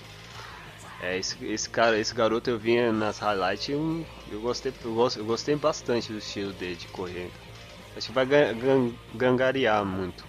É, 1.01 1.17
esse, 1.17 1.45
esse 1.45 1.69
cara, 1.69 1.99
esse 1.99 2.13
garoto 2.15 2.49
eu 2.49 2.57
vinha 2.57 2.91
nas 2.91 3.19
highlights 3.19 3.67
e 3.67 3.71
eu, 3.73 4.05
eu, 4.31 4.39
gostei, 4.39 4.73
eu, 4.83 4.93
gost, 4.93 5.17
eu 5.17 5.25
gostei 5.25 5.55
bastante 5.55 6.11
do 6.11 6.17
estilo 6.17 6.53
dele 6.53 6.75
de 6.75 6.87
correr. 6.87 7.29
Acho 7.95 8.07
que 8.07 8.13
vai 8.13 8.25
gan, 8.25 8.53
gan, 8.55 8.91
gangarear 9.13 9.85
muito. 9.85 10.25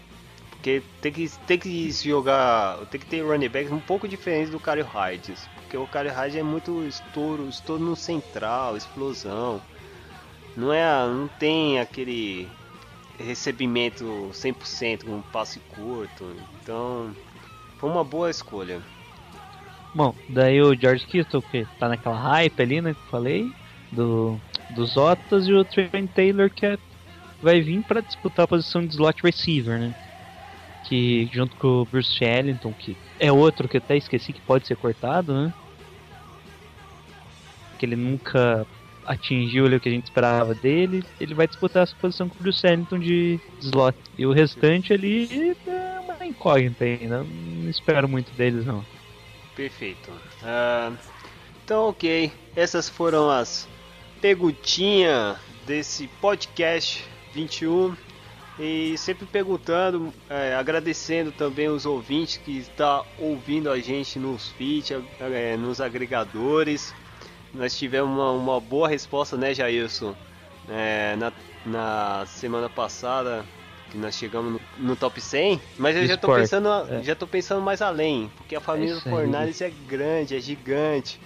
Porque 0.65 0.83
tem 1.03 1.13
que, 1.13 1.31
tem 1.47 1.59
que 1.59 1.93
jogar. 1.93 2.79
Tem 2.87 2.99
que 2.99 3.05
ter 3.05 3.21
running 3.21 3.51
backs 3.51 3.71
um 3.71 3.79
pouco 3.79 4.09
diferentes 4.09 4.49
do 4.49 4.59
Cario 4.59 4.87
Hyde. 4.87 5.35
Porque 5.57 5.77
o 5.77 5.87
Cario 5.87 6.11
Hyde 6.11 6.39
é 6.39 6.43
muito 6.43 6.83
estouro, 6.87 7.47
estouro 7.51 7.85
no 7.85 7.95
central, 7.95 8.75
explosão. 8.75 9.61
Não 10.57 10.73
é. 10.73 10.83
Não 11.07 11.29
tem 11.29 11.79
aquele 11.79 12.49
recebimento 13.19 14.31
100% 14.33 15.05
com 15.05 15.17
um 15.17 15.21
passe 15.21 15.61
curto. 15.77 16.35
Então, 16.63 17.15
foi 17.77 17.91
uma 17.91 18.03
boa 18.03 18.31
escolha. 18.31 18.81
Bom, 19.95 20.15
daí 20.31 20.63
o 20.63 20.75
George 20.75 21.05
Kittle, 21.05 21.43
que 21.43 21.67
tá 21.79 21.91
naquela 21.91 22.19
hype 22.19 22.63
ali, 22.63 22.81
né, 22.81 22.95
que 22.95 23.01
eu 23.01 23.11
falei, 23.11 23.53
do, 23.93 24.41
dos 24.71 24.97
Otas, 24.97 25.47
e 25.47 25.53
o 25.53 25.63
Trent 25.63 26.11
Taylor, 26.13 26.49
que 26.49 26.65
é, 26.65 26.79
vai 27.43 27.61
vir 27.61 27.83
para 27.83 28.01
disputar 28.01 28.47
a 28.47 28.49
posição 28.49 28.85
de 28.85 28.95
slot 28.95 29.23
receiver, 29.23 29.79
né? 29.79 29.95
Que 30.85 31.29
junto 31.33 31.57
com 31.57 31.83
o 31.83 31.85
Bruce 31.85 32.23
Ellington, 32.23 32.73
que 32.73 32.97
é 33.19 33.33
outro 33.33 33.69
que 33.69 33.77
eu 33.77 33.83
até 33.83 33.97
esqueci 33.97 34.33
que 34.33 34.41
pode 34.41 34.67
ser 34.67 34.77
cortado, 34.77 35.33
né? 35.33 35.55
Que 37.79 37.87
ele 37.87 37.97
nunca 37.97 38.67
atingiu 39.07 39.67
ali 39.67 39.77
o 39.77 39.81
que 39.81 39.89
a 39.89 39.93
gente 39.93 40.05
esperava 40.05 40.55
dele, 40.55 41.05
ele 41.21 41.35
vai 41.35 41.47
disputar 41.47 41.83
essa 41.83 41.95
posição 41.97 42.29
com 42.29 42.37
o 42.37 42.43
Bruce 42.43 42.67
Ellington 42.67 42.99
de 42.99 43.41
slot. 43.61 43.97
E 44.17 44.27
o 44.27 44.33
restante 44.33 44.93
ali 44.93 45.55
é 45.67 46.01
uma 46.01 46.27
incógnita 46.27 46.85
ainda, 46.85 47.23
não 47.23 47.71
espero 47.71 48.09
muito 48.09 48.33
deles 48.33 48.65
não. 48.65 48.85
Perfeito. 49.55 50.11
Uh, 50.11 50.97
então, 51.65 51.89
ok. 51.89 52.33
Essas 52.57 52.89
foram 52.89 53.31
as 53.31 53.69
perguntinhas 54.21 55.39
desse 55.67 56.09
podcast 56.21 57.05
21. 57.33 57.97
E 58.59 58.97
sempre 58.97 59.27
perguntando, 59.27 60.13
é, 60.31 60.55
agradecendo 60.55 61.33
também 61.33 61.69
os 61.69 61.85
ouvintes 61.85 62.37
que 62.37 62.59
estão 62.59 63.05
ouvindo 63.19 63.69
a 63.69 63.81
gente 63.81 64.19
nos 64.19 64.51
feeds, 64.51 64.97
é, 65.21 65.57
nos 65.57 65.81
agregadores. 65.81 66.95
Nós 67.53 67.77
tivemos 67.77 68.11
uma, 68.11 68.31
uma 68.31 68.61
boa 68.61 68.89
resposta, 68.89 69.37
né, 69.37 69.53
Jailson? 69.53 70.15
É, 70.69 71.17
na, 71.17 71.33
na 71.67 72.27
semana 72.27 72.71
passada, 72.71 73.45
que 73.91 73.99
nós 73.99 74.15
chegamos 74.15 74.53
no, 74.53 74.61
no 74.79 74.97
top 74.97 75.21
100, 75.21 75.61
mas 75.79 75.97
eu 75.97 76.07
já 76.07 76.17
tô, 76.17 76.35
pensando, 76.35 76.69
é. 76.69 77.03
já 77.03 77.15
tô 77.15 77.27
pensando 77.27 77.61
mais 77.61 77.83
além, 77.83 78.31
porque 78.37 78.57
a 78.57 78.61
família 78.61 78.95
é 78.95 79.01
Fornales 79.01 79.61
é 79.61 79.71
grande, 79.87 80.37
é 80.37 80.41
gigante, 80.41 81.21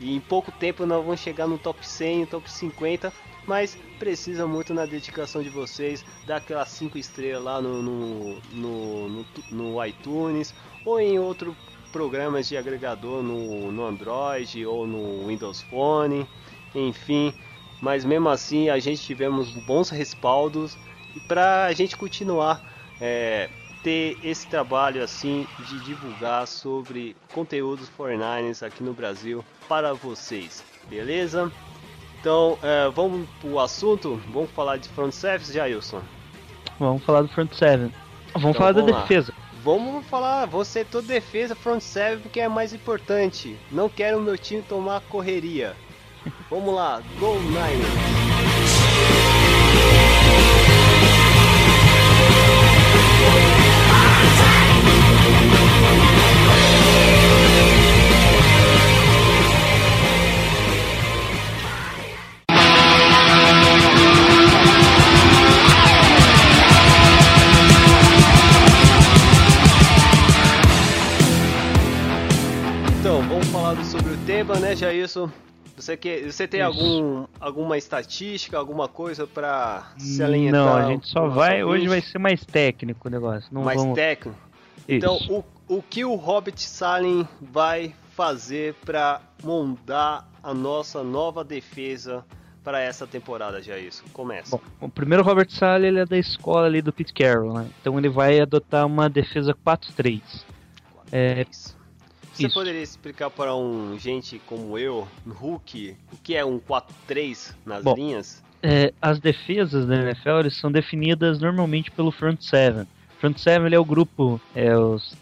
e 0.00 0.16
em 0.16 0.20
pouco 0.20 0.50
tempo 0.50 0.86
nós 0.86 1.04
vamos 1.04 1.20
chegar 1.20 1.46
no 1.46 1.58
top 1.58 1.86
100, 1.86 2.20
no 2.20 2.26
top 2.26 2.50
50, 2.50 3.12
mas 3.46 3.76
precisa 3.98 4.46
muito 4.46 4.72
na 4.72 4.86
dedicação 4.86 5.42
de 5.42 5.50
vocês, 5.50 6.04
dar 6.26 6.36
aquelas 6.36 6.70
5 6.70 6.96
estrelas 6.96 7.44
lá 7.44 7.60
no, 7.60 7.82
no, 7.82 8.40
no, 8.52 9.08
no, 9.08 9.26
no 9.50 9.84
iTunes, 9.84 10.54
ou 10.84 10.98
em 10.98 11.18
outro 11.18 11.54
programas 11.92 12.48
de 12.48 12.56
agregador 12.56 13.22
no, 13.22 13.70
no 13.70 13.84
Android 13.84 14.64
ou 14.64 14.86
no 14.86 15.26
Windows 15.26 15.60
Phone, 15.62 16.26
enfim. 16.74 17.34
Mas 17.80 18.04
mesmo 18.04 18.28
assim 18.28 18.68
a 18.68 18.78
gente 18.78 19.02
tivemos 19.02 19.50
bons 19.50 19.90
respaldos 19.90 20.78
e 21.14 21.20
para 21.20 21.64
a 21.64 21.72
gente 21.72 21.96
continuar 21.96 22.62
é, 23.00 23.48
ter 23.82 24.18
esse 24.22 24.46
trabalho 24.46 25.02
assim 25.02 25.46
de 25.68 25.80
divulgar 25.84 26.46
sobre 26.46 27.16
conteúdos 27.32 27.90
49ers 27.98 28.66
aqui 28.66 28.82
no 28.82 28.92
Brasil 28.92 29.44
para 29.68 29.92
vocês, 29.94 30.64
beleza? 30.88 31.50
Então 32.20 32.58
é, 32.62 32.90
vamos 32.90 33.28
pro 33.40 33.58
assunto, 33.58 34.20
vamos 34.32 34.50
falar 34.50 34.76
de 34.76 34.88
front 34.90 35.12
service, 35.12 35.52
Jailson? 35.52 36.02
Vamos 36.78 37.02
falar 37.04 37.22
do 37.22 37.28
front 37.28 37.52
seven. 37.52 37.92
Vamos 38.34 38.50
então, 38.50 38.54
falar 38.54 38.72
vamos 38.72 38.90
da 38.90 38.96
lá. 38.98 39.02
defesa. 39.02 39.32
Vamos 39.62 40.06
falar, 40.06 40.46
você 40.46 40.84
toda 40.84 41.06
defesa 41.06 41.54
front 41.54 41.80
seven 41.80 42.20
porque 42.20 42.40
é 42.40 42.48
mais 42.48 42.72
importante. 42.72 43.58
Não 43.70 43.88
quero 43.88 44.18
o 44.18 44.22
meu 44.22 44.38
time 44.38 44.62
tomar 44.62 45.00
correria. 45.02 45.76
Vamos 46.50 46.74
lá, 46.74 47.02
Go 47.18 47.34
Niners! 47.40 49.29
Tema, 74.40 74.58
né, 74.58 74.74
Jailson? 74.74 75.30
Você, 75.76 75.98
quer, 75.98 76.32
você 76.32 76.48
tem 76.48 76.62
algum, 76.62 77.26
alguma 77.38 77.76
estatística, 77.76 78.56
alguma 78.56 78.88
coisa 78.88 79.26
para 79.26 79.92
se 79.98 80.22
alinhar? 80.22 80.52
Não, 80.52 80.74
a 80.74 80.86
gente 80.86 81.08
só 81.08 81.28
vai. 81.28 81.62
Hoje 81.62 81.86
vai 81.86 82.00
ser 82.00 82.18
mais 82.18 82.42
técnico 82.44 83.06
o 83.06 83.10
negócio. 83.10 83.48
Não 83.52 83.62
mais 83.62 83.78
vamos... 83.78 83.94
técnico? 83.94 84.38
Então, 84.88 85.18
o, 85.28 85.44
o 85.68 85.82
que 85.82 86.06
o 86.06 86.14
Hobbit 86.14 86.60
Salem 86.62 87.28
vai 87.40 87.94
fazer 88.16 88.74
para 88.84 89.20
montar 89.44 90.26
a 90.42 90.54
nossa 90.54 91.02
nova 91.04 91.44
defesa 91.44 92.24
para 92.64 92.80
essa 92.80 93.06
temporada, 93.06 93.62
já 93.62 93.76
isso? 93.76 94.02
Começa. 94.12 94.56
Bom, 94.56 94.62
o 94.80 94.88
primeiro 94.88 95.22
Robert 95.22 95.50
Saleh 95.50 95.88
ele 95.88 96.00
é 96.00 96.06
da 96.06 96.16
escola 96.16 96.66
ali 96.66 96.80
do 96.80 96.92
Pete 96.94 97.12
Carroll, 97.12 97.52
né? 97.52 97.68
Então 97.80 97.98
ele 97.98 98.08
vai 98.08 98.40
adotar 98.40 98.86
uma 98.86 99.08
defesa 99.08 99.54
4-3. 99.66 100.22
É, 101.12 101.44
você 102.32 102.46
Isso. 102.46 102.54
poderia 102.54 102.82
explicar 102.82 103.30
para 103.30 103.54
um 103.54 103.98
gente 103.98 104.40
como 104.46 104.78
eu, 104.78 105.06
Hulk, 105.26 105.96
o 106.12 106.16
que 106.16 106.36
é 106.36 106.44
um 106.44 106.58
4-3 106.58 107.54
nas 107.66 107.82
Bom, 107.82 107.94
linhas? 107.94 108.42
É, 108.62 108.92
as 109.00 109.18
defesas 109.18 109.86
da 109.86 109.96
NFL 109.96 110.48
são 110.50 110.70
definidas 110.70 111.40
normalmente 111.40 111.90
pelo 111.90 112.10
front 112.10 112.40
seven. 112.40 112.86
Front 113.18 113.38
seven 113.38 113.72
é 113.72 113.78
o 113.78 113.84
grupo, 113.84 114.40
é 114.54 114.76
os, 114.76 115.16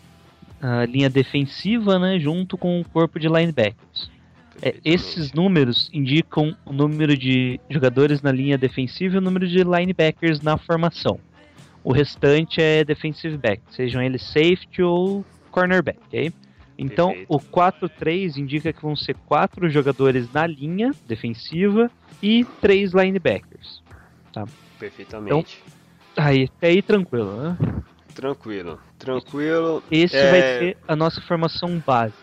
a 0.61 0.85
linha 0.85 1.09
defensiva, 1.09 1.99
né, 1.99 2.19
junto 2.19 2.59
com 2.59 2.81
o 2.81 2.85
corpo 2.85 3.19
de 3.19 3.29
linebackers. 3.29 4.11
É, 4.61 4.75
esses 4.85 5.33
números 5.33 5.89
indicam 5.93 6.57
o 6.65 6.73
número 6.73 7.17
de 7.17 7.61
jogadores 7.71 8.23
na 8.23 8.33
linha 8.33 8.59
defensiva 8.59 9.15
e 9.15 9.19
o 9.19 9.21
número 9.21 9.47
de 9.47 9.63
linebackers 9.63 10.41
na 10.41 10.57
formação. 10.59 11.21
O 11.85 11.93
restante 11.93 12.61
é 12.61 12.85
defensive 12.85 13.37
back, 13.37 13.63
sejam 13.71 14.03
eles 14.03 14.23
safety 14.23 14.83
ou 14.83 15.25
cornerback, 15.51 15.99
ok? 16.07 16.33
Então, 16.79 17.09
Perfeito. 17.09 17.35
o 17.35 17.41
4-3 17.41 18.37
indica 18.37 18.73
que 18.73 18.81
vão 18.81 18.95
ser 18.95 19.17
quatro 19.27 19.69
jogadores 19.69 20.33
na 20.33 20.47
linha 20.47 20.93
defensiva 21.09 21.91
e 22.23 22.45
três 22.61 22.93
linebackers. 22.93 23.83
Tá? 24.33 24.45
Perfeitamente. 24.79 25.61
Então, 26.13 26.25
aí, 26.25 26.49
aí 26.63 26.81
tranquilo, 26.81 27.43
né? 27.43 27.59
Tranquilo, 28.15 28.79
tranquilo. 28.97 29.83
Esse 29.91 30.17
é... 30.17 30.31
vai 30.31 30.41
ser 30.41 30.77
a 30.87 30.95
nossa 30.95 31.21
formação 31.21 31.83
base. 31.85 32.15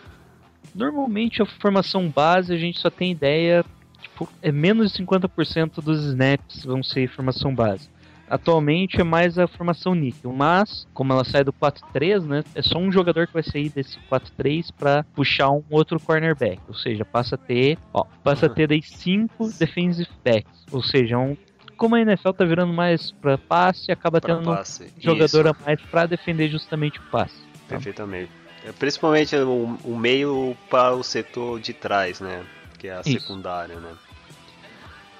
Normalmente 0.74 1.42
a 1.42 1.46
formação 1.46 2.08
base 2.08 2.52
a 2.52 2.56
gente 2.56 2.78
só 2.78 2.90
tem 2.90 3.12
ideia, 3.12 3.64
tipo, 4.00 4.28
é 4.40 4.50
menos 4.50 4.92
de 4.92 5.04
50% 5.04 5.82
dos 5.82 6.04
snaps 6.04 6.64
vão 6.64 6.82
ser 6.82 7.08
formação 7.08 7.54
base. 7.54 7.88
Atualmente 8.28 9.00
é 9.00 9.04
mais 9.04 9.38
a 9.38 9.46
formação 9.46 9.94
níquel, 9.94 10.32
mas 10.32 10.86
como 10.92 11.12
ela 11.12 11.24
sai 11.24 11.44
do 11.44 11.52
4-3, 11.52 12.24
né, 12.24 12.44
é 12.54 12.62
só 12.62 12.78
um 12.78 12.90
jogador 12.90 13.26
que 13.26 13.32
vai 13.32 13.42
sair 13.42 13.68
desse 13.68 13.98
4-3 14.10 14.72
para 14.76 15.04
puxar 15.14 15.50
um 15.50 15.62
outro 15.70 16.00
cornerback, 16.00 16.60
ou 16.66 16.74
seja, 16.74 17.04
passa 17.04 17.36
a 17.36 17.38
ter, 17.38 17.78
ó, 17.94 18.04
passa 18.24 18.46
a 18.46 18.48
ter 18.48 18.66
daí 18.66 18.82
cinco 18.82 19.50
defensive 19.58 20.08
backs, 20.24 20.66
ou 20.72 20.82
seja, 20.82 21.16
um 21.16 21.36
como 21.76 21.94
a 21.94 22.00
NFL 22.00 22.30
tá 22.30 22.44
virando 22.44 22.72
mais 22.72 23.12
para 23.12 23.36
passe, 23.36 23.92
acaba 23.92 24.20
pra 24.20 24.34
tendo 24.34 24.46
passe. 24.46 24.84
um 24.84 25.00
jogador 25.00 25.48
a 25.48 25.56
mais 25.64 25.80
para 25.82 26.06
defender 26.06 26.48
justamente 26.48 26.98
o 26.98 27.02
passe. 27.10 27.36
Tá? 27.68 27.74
Perfeitamente. 27.74 28.30
É, 28.64 28.72
principalmente 28.72 29.36
o, 29.36 29.78
o, 29.84 29.96
meio 29.96 30.56
para 30.70 30.94
o 30.94 31.02
setor 31.02 31.60
de 31.60 31.72
trás, 31.72 32.20
né? 32.20 32.44
Que 32.78 32.88
é 32.88 32.96
a 32.96 33.00
Isso. 33.00 33.20
secundária, 33.20 33.76
né? 33.76 33.92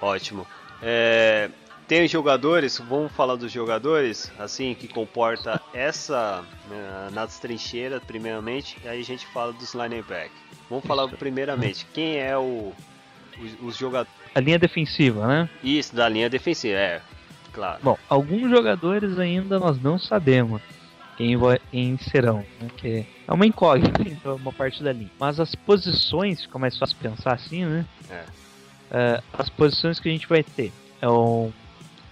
Ótimo. 0.01 0.47
É, 0.83 1.51
tem 1.87 2.05
os 2.05 2.11
jogadores, 2.11 2.79
vamos 2.79 3.13
falar 3.13 3.37
dos 3.37 3.53
jogadores, 3.53 4.33
assim, 4.39 4.75
que 4.75 4.89
comporta 4.89 5.61
essa 5.73 6.45
né, 6.69 7.09
nas 7.13 7.39
trincheiras, 7.39 8.03
primeiramente, 8.05 8.77
e 8.85 8.89
aí 8.89 9.01
a 9.01 9.05
gente 9.05 9.27
fala 9.27 9.53
dos 9.53 9.75
linebackers. 9.75 10.33
Vamos 10.69 10.85
falar 10.85 11.07
primeiramente, 11.09 11.87
quem 11.93 12.19
é 12.19 12.37
o 12.37 12.73
os, 13.41 13.53
os 13.63 13.77
jogadores. 13.77 14.13
A 14.35 14.41
linha 14.41 14.59
defensiva, 14.59 15.27
né? 15.27 15.49
Isso, 15.63 15.95
da 15.95 16.09
linha 16.09 16.29
defensiva, 16.29 16.77
é, 16.79 17.03
claro. 17.53 17.81
Bom, 17.83 17.99
alguns 18.09 18.51
jogadores 18.51 19.19
ainda 19.19 19.59
nós 19.59 19.81
não 19.81 19.99
sabemos 19.99 20.61
quem, 21.17 21.37
vai, 21.37 21.59
quem 21.71 21.97
serão, 21.99 22.45
né? 22.61 22.69
Que 22.77 23.07
é 23.27 23.33
uma 23.33 23.47
incógnita 23.47 24.03
em 24.09 24.19
uma 24.25 24.53
parte 24.53 24.83
da 24.83 24.93
linha. 24.93 25.11
Mas 25.19 25.41
as 25.41 25.55
posições, 25.55 26.43
fica 26.43 26.59
mais 26.59 26.77
fácil 26.77 26.97
pensar 27.01 27.35
assim, 27.35 27.65
né? 27.65 27.87
É. 28.11 28.25
É, 28.89 29.23
as 29.33 29.49
posições 29.49 29.99
que 29.99 30.09
a 30.09 30.13
gente 30.13 30.29
vai 30.29 30.43
ter 30.43 30.73
é 31.01 31.09
um, 31.09 31.53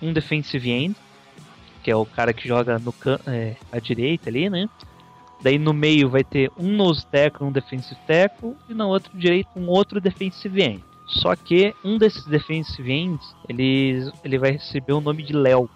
um 0.05 0.13
defensive 0.13 0.71
end, 0.71 0.97
que 1.83 1.91
é 1.91 1.97
o 1.97 2.05
cara 2.07 2.33
que 2.33 2.47
joga 2.47 2.79
no 2.79 2.95
é, 3.27 3.57
à 3.73 3.79
direita 3.79 4.29
ali, 4.29 4.49
né? 4.49 4.69
Daí 5.43 5.59
no 5.59 5.75
meio 5.75 6.09
vai 6.09 6.25
ter 6.25 6.51
um 6.57 6.75
nose 6.75 7.05
tackle, 7.07 7.47
um 7.47 7.53
defensive 7.53 8.01
tackle, 8.07 8.57
e 8.69 8.75
na 8.75 8.87
outra 8.87 9.13
direita 9.15 9.51
um 9.57 9.69
outro 9.69 10.01
defensive 10.01 10.63
end. 10.63 10.85
Só 11.07 11.37
que 11.37 11.75
um 11.85 11.99
desses 11.99 12.25
defensive 12.25 12.91
ends, 12.91 13.37
ele, 13.49 14.11
ele 14.25 14.39
vai 14.39 14.53
receber 14.53 14.95
o 14.95 15.01
nome 15.01 15.23
de 15.23 15.35
Léo. 15.35 15.69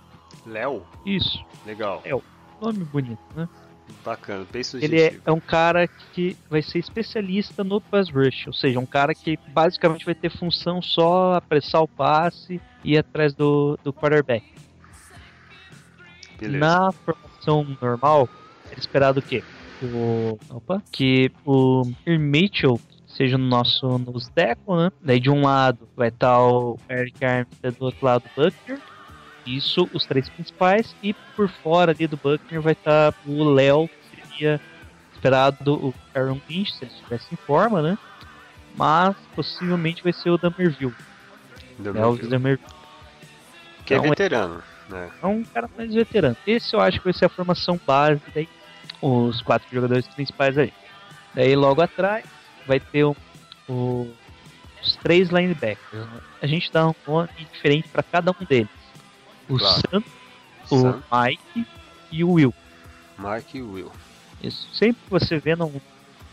Léo? 0.47 0.83
Isso, 1.05 1.45
Legal. 1.67 2.01
É. 2.05 2.13
nome 2.63 2.85
bonito, 2.85 3.21
né? 3.37 3.47
Bacana, 4.05 4.47
bem 4.51 4.61
Ele 4.61 4.97
é, 4.97 5.09
sugestivo. 5.11 5.23
é 5.27 5.33
um 5.33 5.41
cara 5.41 5.87
que 5.87 6.37
vai 6.49 6.63
ser 6.63 6.79
especialista 6.79 7.63
no 7.63 7.81
pass 7.81 8.09
rush, 8.11 8.47
ou 8.47 8.53
seja, 8.53 8.79
um 8.79 8.87
cara 8.87 9.15
que 9.15 9.39
basicamente 9.49 10.05
vai 10.05 10.15
ter 10.15 10.31
função 10.31 10.81
só 10.81 11.35
apressar 11.35 11.83
o 11.83 11.89
passe 11.89 12.61
ir 12.85 12.99
atrás 12.99 13.35
do, 13.35 13.79
do 13.83 13.93
quarterback. 13.93 14.45
Beleza. 16.39 16.59
Na 16.59 16.93
formação 16.93 17.77
normal, 17.81 18.29
é 18.71 18.79
esperado 18.79 19.21
o 19.21 19.23
quê? 19.23 19.43
O, 19.83 20.39
opa, 20.51 20.83
que 20.91 21.31
o 21.45 21.85
Mitchell 22.07 22.81
seja 23.07 23.37
o 23.37 23.39
nosso 23.39 23.99
nos 23.99 24.29
tackle, 24.29 24.77
né? 24.77 24.93
Daí 25.01 25.19
de 25.19 25.31
um 25.31 25.43
lado 25.43 25.89
vai 25.97 26.09
estar 26.09 26.41
o 26.41 26.79
Eric 26.89 27.25
Armstead, 27.25 27.77
do 27.77 27.85
outro 27.87 28.07
lado 28.07 28.25
o 28.25 28.41
Buckner. 28.41 28.81
Isso, 29.45 29.89
os 29.93 30.05
três 30.05 30.29
principais. 30.29 30.95
E 31.03 31.15
por 31.35 31.49
fora 31.49 31.93
ali 31.93 32.07
do 32.07 32.17
Buckner 32.17 32.61
vai 32.61 32.75
estar 32.75 33.15
o 33.27 33.45
Léo, 33.45 33.89
que 33.89 34.27
seria 34.27 34.61
esperado 35.13 35.75
o 35.75 35.95
Aaron 36.15 36.41
Lynch, 36.49 36.75
se 36.75 36.85
ele 36.85 36.93
estivesse 36.93 37.27
em 37.33 37.37
forma, 37.37 37.83
né? 37.83 37.99
Mas 38.77 39.17
possivelmente 39.35 40.03
vai 40.03 40.13
ser 40.13 40.31
o 40.31 40.39
Damerville. 40.39 40.95
Léo 41.79 41.95
meu- 41.95 42.17
Damerville. 42.29 42.69
que 43.85 43.95
é 43.95 43.97
é- 43.97 44.01
veterano, 44.01 44.63
né? 44.89 45.11
É 45.23 45.27
um 45.27 45.45
cara 45.45 45.69
mais 45.77 45.93
veterano. 45.95 46.37
Esse 46.47 46.75
eu 46.75 46.81
acho 46.81 46.99
que 46.99 47.05
vai 47.05 47.13
ser 47.13 47.27
a 47.27 47.29
formação 47.29 47.81
base, 47.87 48.21
daí, 48.35 48.49
os 49.01 49.41
quatro 49.43 49.69
jogadores 49.73 50.07
principais 50.09 50.57
aí. 50.59 50.73
Daí 51.35 51.55
logo 51.55 51.81
atrás 51.81 52.25
vai 52.67 52.81
ter 52.81 53.05
o- 53.05 53.17
o- 53.69 54.13
os 54.83 54.97
três 54.97 55.29
linebackers. 55.31 56.07
A 56.43 56.47
gente 56.47 56.71
dá 56.73 56.89
um 56.89 56.95
nome 57.07 57.29
diferente 57.53 57.89
para 57.89 58.03
cada 58.03 58.31
um 58.31 58.45
deles. 58.45 58.69
O 59.49 59.57
Claro. 59.59 59.81
Sam, 59.91 60.03
o 60.71 60.81
Sam, 60.81 61.03
Mike 61.13 61.67
e 62.11 62.25
o 62.25 62.33
Will. 62.33 62.55
Mark 63.17 63.55
e 63.55 63.63
Will. 63.63 63.91
Isso. 64.43 64.69
Sempre 64.75 65.03
que 65.05 65.11
você 65.11 65.39
vê 65.39 65.57
num- 65.57 65.81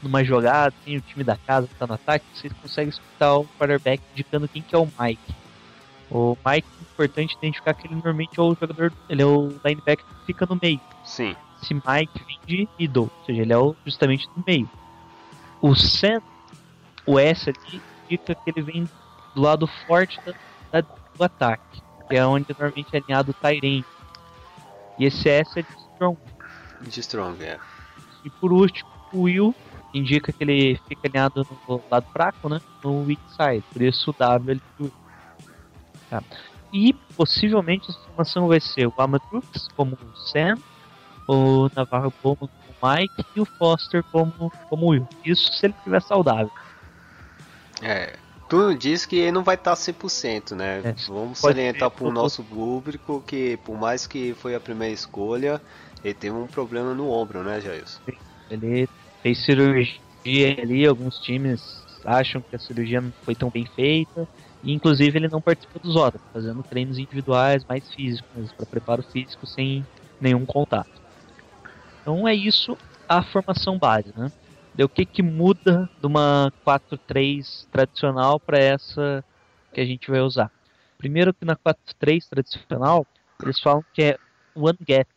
numa 0.01 0.23
jogada, 0.23 0.73
assim, 0.79 0.97
o 0.97 1.01
time 1.01 1.23
da 1.23 1.37
casa 1.37 1.67
tá 1.79 1.87
no 1.87 1.93
ataque, 1.93 2.25
você 2.33 2.49
consegue 2.61 2.89
escutar 2.89 3.35
o 3.37 3.45
quarterback 3.45 4.01
indicando 4.13 4.47
quem 4.47 4.61
que 4.61 4.75
é 4.75 4.77
o 4.77 4.87
Mike. 4.99 5.35
O 6.09 6.35
Mike 6.45 6.67
é 6.79 6.81
importante 6.83 7.35
identificar 7.35 7.73
que 7.73 7.87
ele 7.87 7.95
normalmente 7.95 8.39
é 8.39 8.41
o 8.41 8.49
jogador, 8.59 8.93
ele 9.09 9.21
é 9.21 9.25
o 9.25 9.49
linebacker 9.65 10.05
que 10.05 10.25
fica 10.25 10.45
no 10.45 10.57
meio. 10.61 10.79
Sim, 11.03 11.35
Esse 11.61 11.73
Mike 11.73 12.23
vem 12.25 12.39
de 12.45 12.69
middle, 12.77 13.03
ou 13.05 13.25
seja, 13.25 13.41
ele 13.41 13.53
é 13.53 13.57
o, 13.57 13.75
justamente 13.85 14.29
no 14.35 14.43
meio. 14.45 14.69
O 15.61 15.73
Sam, 15.75 16.21
o 17.05 17.17
S 17.19 17.49
ali, 17.49 17.81
indica 18.03 18.35
que 18.35 18.41
ele 18.45 18.61
vem 18.61 18.89
do 19.33 19.41
lado 19.41 19.65
forte 19.85 20.19
da- 20.23 20.33
da- 20.71 20.81
do 21.15 21.23
ataque, 21.23 21.81
que 22.07 22.15
é 22.15 22.25
onde 22.25 22.45
normalmente 22.49 22.89
é 22.93 22.97
alinhado 22.97 23.31
o 23.31 23.33
Tyrant. 23.33 23.83
E 24.97 25.05
esse 25.05 25.27
S 25.27 25.59
é 25.59 25.63
de 25.63 25.73
strong. 25.73 26.17
de 26.81 26.99
Strong, 26.99 27.43
é. 27.43 27.59
E 28.23 28.29
por 28.29 28.53
último, 28.53 28.89
o 29.11 29.21
Will 29.23 29.55
indica 29.97 30.31
que 30.31 30.43
ele 30.43 30.79
fica 30.87 31.07
alinhado 31.07 31.47
no 31.67 31.81
lado 31.89 32.05
fraco, 32.11 32.49
né? 32.49 32.59
No 32.83 33.03
weak 33.03 33.21
side. 33.29 33.63
Por 33.71 33.81
isso 33.81 34.11
o 34.11 34.13
W 34.13 34.51
ele. 34.51 34.91
Tá. 36.09 36.21
E 36.73 36.93
possivelmente 37.15 37.89
a 37.89 37.93
formação 37.93 38.47
vai 38.47 38.59
ser 38.59 38.87
o 38.87 38.93
Amatrux 38.97 39.67
como 39.75 39.95
o 39.95 40.17
Sam, 40.17 40.57
o 41.27 41.69
Navarro 41.75 42.11
como 42.21 42.37
o 42.41 42.87
Mike 42.87 43.25
e 43.35 43.39
o 43.39 43.45
Foster 43.45 44.03
como, 44.11 44.51
como 44.69 44.85
o 44.85 44.89
Will. 44.89 45.07
Isso 45.23 45.51
se 45.53 45.65
ele 45.65 45.73
estiver 45.77 46.01
saudável. 46.01 46.51
É. 47.81 48.17
Tu 48.47 48.75
diz 48.75 49.05
que 49.07 49.15
ele 49.15 49.31
não 49.31 49.43
vai 49.43 49.55
estar 49.55 49.75
100%, 49.75 50.55
né? 50.55 50.81
É, 50.83 50.93
Vamos 51.07 51.39
salientar 51.39 51.89
pro 51.89 52.07
eu- 52.07 52.11
nosso 52.11 52.43
público 52.43 53.23
que, 53.25 53.57
por 53.57 53.75
mais 53.75 54.05
que 54.05 54.35
foi 54.35 54.53
a 54.53 54.59
primeira 54.59 54.93
escolha, 54.93 55.59
ele 56.03 56.13
teve 56.13 56.35
um 56.35 56.45
problema 56.45 56.93
no 56.93 57.09
ombro, 57.09 57.43
né, 57.43 57.59
Jailson? 57.59 57.99
Ele 58.51 58.87
fez 59.25 59.39
cirurgia 59.39 60.61
ali, 60.61 60.85
alguns 60.85 61.17
times 61.17 61.83
acham 62.05 62.39
que 62.41 62.55
a 62.55 62.59
cirurgia 62.59 63.01
não 63.01 63.11
foi 63.23 63.33
tão 63.33 63.49
bem 63.49 63.65
feita. 63.65 64.27
E 64.63 64.71
inclusive 64.71 65.17
ele 65.17 65.27
não 65.27 65.41
participou 65.41 65.81
dos 65.81 65.95
outros, 65.95 66.21
fazendo 66.31 66.61
treinos 66.61 66.99
individuais 66.99 67.65
mais 67.65 67.91
físicos, 67.91 68.51
para 68.51 68.67
preparo 68.67 69.01
físico 69.01 69.47
sem 69.47 69.83
nenhum 70.21 70.45
contato. 70.45 71.01
Então 72.01 72.27
é 72.27 72.35
isso 72.35 72.77
a 73.09 73.23
formação 73.23 73.79
base, 73.79 74.13
né? 74.15 74.31
Daí 74.75 74.85
o 74.85 74.89
que 74.89 75.05
que 75.05 75.23
muda 75.23 75.89
de 75.99 76.05
uma 76.05 76.53
4-3 76.63 77.65
tradicional 77.71 78.39
para 78.39 78.59
essa 78.59 79.25
que 79.73 79.81
a 79.81 79.85
gente 79.85 80.11
vai 80.11 80.21
usar? 80.21 80.51
Primeiro 80.99 81.33
que 81.33 81.45
na 81.45 81.55
4-3 81.55 82.29
tradicional, 82.29 83.07
eles 83.41 83.59
falam 83.59 83.83
que 83.91 84.03
é 84.03 84.17
one 84.55 84.77
gap. 84.87 85.09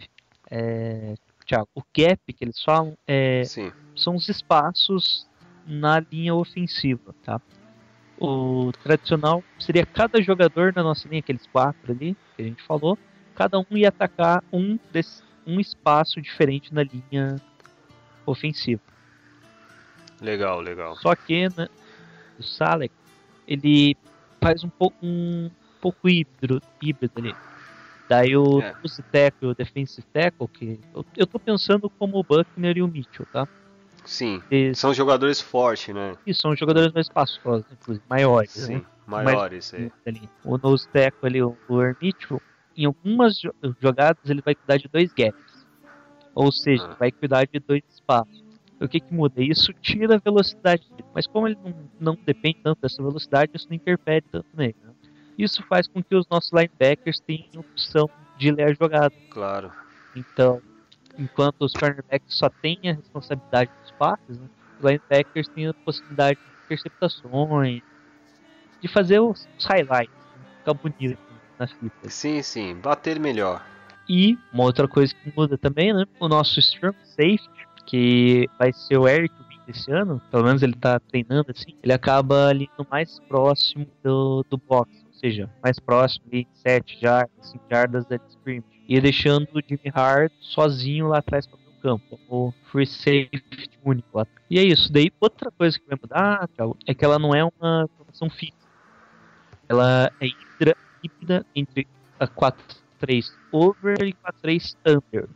É, 0.51 1.15
Thiago, 1.49 1.69
o 1.75 1.83
gap 1.97 2.21
que 2.33 2.45
eles 2.45 2.63
falam 2.63 2.97
é 3.07 3.43
Sim. 3.45 3.73
são 3.97 4.15
os 4.15 4.29
espaços 4.29 5.27
na 5.67 5.99
linha 5.99 6.35
ofensiva, 6.35 7.15
tá? 7.25 7.41
O 8.21 8.71
tradicional 8.83 9.43
seria 9.59 9.87
cada 9.87 10.21
jogador 10.21 10.75
na 10.75 10.83
nossa 10.83 11.09
linha, 11.09 11.21
aqueles 11.21 11.47
quatro 11.47 11.93
ali 11.93 12.15
que 12.37 12.43
a 12.43 12.45
gente 12.45 12.63
falou, 12.65 12.99
cada 13.35 13.59
um 13.59 13.65
ia 13.71 13.89
atacar 13.89 14.45
um, 14.53 14.79
desse, 14.93 15.23
um 15.47 15.59
espaço 15.59 16.21
diferente 16.21 16.75
na 16.75 16.83
linha 16.83 17.37
ofensiva. 18.27 18.83
Legal, 20.21 20.61
legal. 20.61 20.97
Só 20.97 21.15
que 21.15 21.49
né, 21.57 21.69
o 22.39 22.43
Salek 22.43 22.93
ele 23.47 23.97
faz 24.43 24.65
um 24.65 24.69
pouco 24.69 24.97
um 25.03 25.51
pouco 25.81 26.09
híbrido, 26.09 26.61
híbrido 26.83 27.15
ali. 27.17 27.35
Daí 28.09 28.37
o 28.37 28.61
É. 28.61 28.75
tackle 29.13 29.49
e 29.49 29.53
o 29.53 29.55
defensive 29.55 30.07
tackle, 30.13 30.49
que 30.49 30.81
eu, 30.95 31.05
eu 31.17 31.27
tô 31.27 31.39
pensando 31.39 31.91
como 31.91 32.19
o 32.19 32.23
Buckner 32.23 32.77
e 32.79 32.83
o 32.83 32.89
Mitchell, 32.89 33.27
tá? 33.33 33.47
Sim. 34.05 34.43
Eles, 34.51 34.79
São 34.79 34.95
jogadores 34.95 35.41
fortes, 35.41 35.95
né? 35.95 36.17
e 36.27 36.33
são 36.33 36.57
jogadores 36.57 36.93
mais 36.93 37.07
espaçosos, 37.07 37.67
inclusive, 37.71 38.05
maiores, 38.09 38.51
Sim. 38.53 38.77
né? 38.77 38.83
Maiores, 39.07 39.73
é. 39.75 39.91
ali. 40.07 40.29
O 40.45 40.57
nose 40.59 40.89
tackle 40.89 41.27
ali, 41.29 41.43
o, 41.43 41.57
o 41.69 41.77
Mitchell, 42.01 42.41
em 42.77 42.85
algumas 42.87 43.39
jo- 43.39 43.53
jogadas 43.81 44.29
ele 44.31 44.41
vai 44.43 44.55
cuidar 44.55 44.77
de 44.79 44.89
dois 44.89 45.13
gaps. 45.13 45.67
Ou 46.35 46.53
seja, 46.53 46.85
Ah. 46.85 46.95
vai 46.99 47.11
cuidar 47.11 47.45
de 47.47 47.59
dois 47.59 47.83
espaços. 47.91 48.45
O 48.81 48.87
que 48.87 49.01
que 49.01 49.13
muda? 49.13 49.43
Isso 49.43 49.73
tira 49.75 50.15
a 50.15 50.19
velocidade 50.19 50.89
dele. 50.91 51.05
Mas 51.15 51.27
como 51.27 51.49
ele 51.49 51.59
não, 51.65 51.75
não 52.15 52.19
depende 52.25 52.59
tanto 52.63 52.81
dessa 52.81 53.03
velocidade, 53.03 53.51
isso 53.55 53.67
não 53.69 53.75
interfere 53.77 54.25
tanto 54.31 54.47
nele. 54.55 54.77
né? 54.85 54.93
Isso 55.39 55.63
faz 55.69 55.87
com 55.87 56.03
que 56.03 56.15
os 56.17 56.27
nossos 56.29 56.51
linebackers 56.53 57.21
tenham 57.21 57.61
opção 57.61 58.11
de 58.37 58.51
ler 58.51 58.65
a 58.65 58.75
jogada. 58.75 59.15
Claro. 59.31 59.73
Então, 60.17 60.61
enquanto 61.17 61.63
os 61.63 61.73
cornerbacks 61.73 62.35
só 62.37 62.49
têm 62.49 62.79
a 62.85 62.93
responsabilidade 62.93 63.71
dos 63.83 63.93
passes, 63.93 64.39
né, 64.39 64.49
os 64.79 64.85
linebackers 64.85 65.49
têm 65.49 65.69
a 65.69 65.75
possibilidade 65.75 66.39
de 66.39 66.65
interceptações, 66.65 67.83
de 68.81 68.89
fazer 68.89 69.21
os, 69.21 69.49
highlights, 69.65 70.15
né, 70.37 70.45
ficar 70.59 70.75
bonito 70.75 71.19
na 71.59 71.67
fita. 71.69 72.11
Sim, 72.11 72.43
sim. 72.43 72.75
Bater 72.75 73.21
melhor. 73.21 73.65
E 74.09 74.37
uma 74.53 74.65
outra 74.65 74.89
coisa 74.89 75.15
que 75.15 75.33
muda 75.37 75.57
também, 75.57 75.93
né? 75.93 76.05
O 76.19 76.29
nosso 76.29 76.59
strong 76.61 76.97
safety, 77.05 77.49
que 77.87 78.49
vai 78.59 78.73
ser 78.73 78.97
o 78.97 79.07
Eric 79.07 79.35
esse 79.69 79.93
ano, 79.93 80.21
pelo 80.31 80.45
menos 80.45 80.63
ele 80.63 80.73
tá 80.73 80.99
treinando 80.99 81.51
assim, 81.51 81.77
ele 81.83 81.93
acaba 81.93 82.49
ali 82.49 82.71
no 82.79 82.87
mais 82.91 83.21
próximo 83.29 83.87
do, 84.03 84.45
do 84.49 84.57
box, 84.57 84.91
seja, 85.19 85.51
mais 85.63 85.79
próximo 85.79 86.25
ali, 86.33 86.47
7 86.55 87.01
jardas, 87.01 87.51
5 87.51 87.65
jardas 87.71 88.07
da 88.07 88.17
scrimmage. 88.29 88.79
E 88.89 89.01
deixando 89.01 89.49
o 89.55 89.61
Jimmy 89.61 89.93
Hart 89.93 90.33
sozinho 90.41 91.09
lá 91.09 91.19
atrás 91.19 91.47
para 91.47 91.59
o 91.59 91.81
campo, 91.83 92.19
como 92.27 92.55
free 92.71 92.87
safety 92.87 93.71
único 93.85 94.17
lá. 94.17 94.27
E 94.51 94.59
é 94.59 94.63
isso. 94.63 94.91
Daí 94.93 95.13
outra 95.21 95.51
coisa 95.51 95.79
que 95.79 95.87
vai 95.87 95.99
mudar, 96.01 96.49
Thiago, 96.49 96.77
é 96.87 96.95
que 96.95 97.05
ela 97.05 97.19
não 97.19 97.35
é 97.35 97.45
uma 97.45 97.89
formação 97.97 98.31
fixa. 98.31 98.55
Ela 99.69 100.11
é 100.21 100.27
híbrida 101.03 101.45
entre 101.55 101.87
a 102.19 102.27
4-3 102.27 103.31
over 103.53 104.03
e 104.03 104.15
4-3 104.15 104.77
under. 104.87 105.29